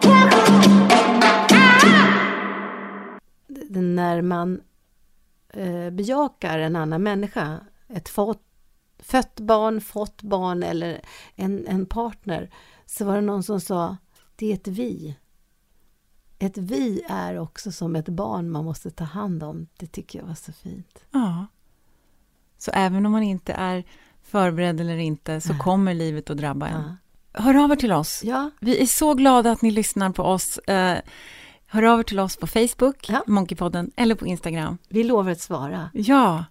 När 3.70 4.22
man 4.22 4.60
eh, 5.52 5.90
bejakar 5.90 6.58
en 6.58 6.76
annan 6.76 7.02
människa, 7.02 7.60
ett 7.88 8.08
fått, 8.08 8.42
fött 8.98 9.40
barn, 9.40 9.80
fått 9.80 10.22
barn 10.22 10.62
eller 10.62 11.00
en, 11.34 11.66
en 11.66 11.86
partner, 11.86 12.50
så 12.86 13.04
var 13.04 13.14
det 13.14 13.20
någon 13.20 13.42
som 13.42 13.60
sa, 13.60 13.96
det 14.36 14.50
är 14.50 14.54
ett 14.54 14.68
vi. 14.68 15.16
Ett 16.38 16.58
vi 16.58 17.02
är 17.08 17.38
också 17.38 17.72
som 17.72 17.96
ett 17.96 18.08
barn 18.08 18.50
man 18.50 18.64
måste 18.64 18.90
ta 18.90 19.04
hand 19.04 19.42
om. 19.42 19.66
Det 19.76 19.86
tycker 19.86 20.18
jag 20.18 20.26
var 20.26 20.34
så 20.34 20.52
fint. 20.52 21.04
Ja. 21.10 21.46
Så 22.58 22.70
även 22.70 23.06
om 23.06 23.12
man 23.12 23.22
inte 23.22 23.52
är 23.52 23.84
förberedd 24.22 24.80
eller 24.80 24.96
inte, 24.96 25.40
så 25.40 25.54
kommer 25.54 25.94
livet 25.94 26.30
att 26.30 26.36
drabba 26.36 26.68
en. 26.68 26.82
Ja. 26.82 26.96
Hör 27.42 27.64
av 27.64 27.72
er 27.72 27.76
till 27.76 27.92
oss. 27.92 28.20
Ja. 28.24 28.50
Vi 28.60 28.82
är 28.82 28.86
så 28.86 29.14
glada 29.14 29.50
att 29.50 29.62
ni 29.62 29.70
lyssnar 29.70 30.10
på 30.10 30.22
oss. 30.22 30.60
Hör 31.70 31.82
av 31.82 31.98
er 31.98 32.02
till 32.02 32.20
oss 32.20 32.36
på 32.36 32.46
Facebook, 32.46 33.08
ja. 33.08 33.22
Monkeypodden, 33.26 33.90
eller 33.96 34.14
på 34.14 34.26
Instagram. 34.26 34.78
Vi 34.88 35.04
lovar 35.04 35.30
att 35.30 35.40
svara. 35.40 35.90
Ja. 35.92 36.44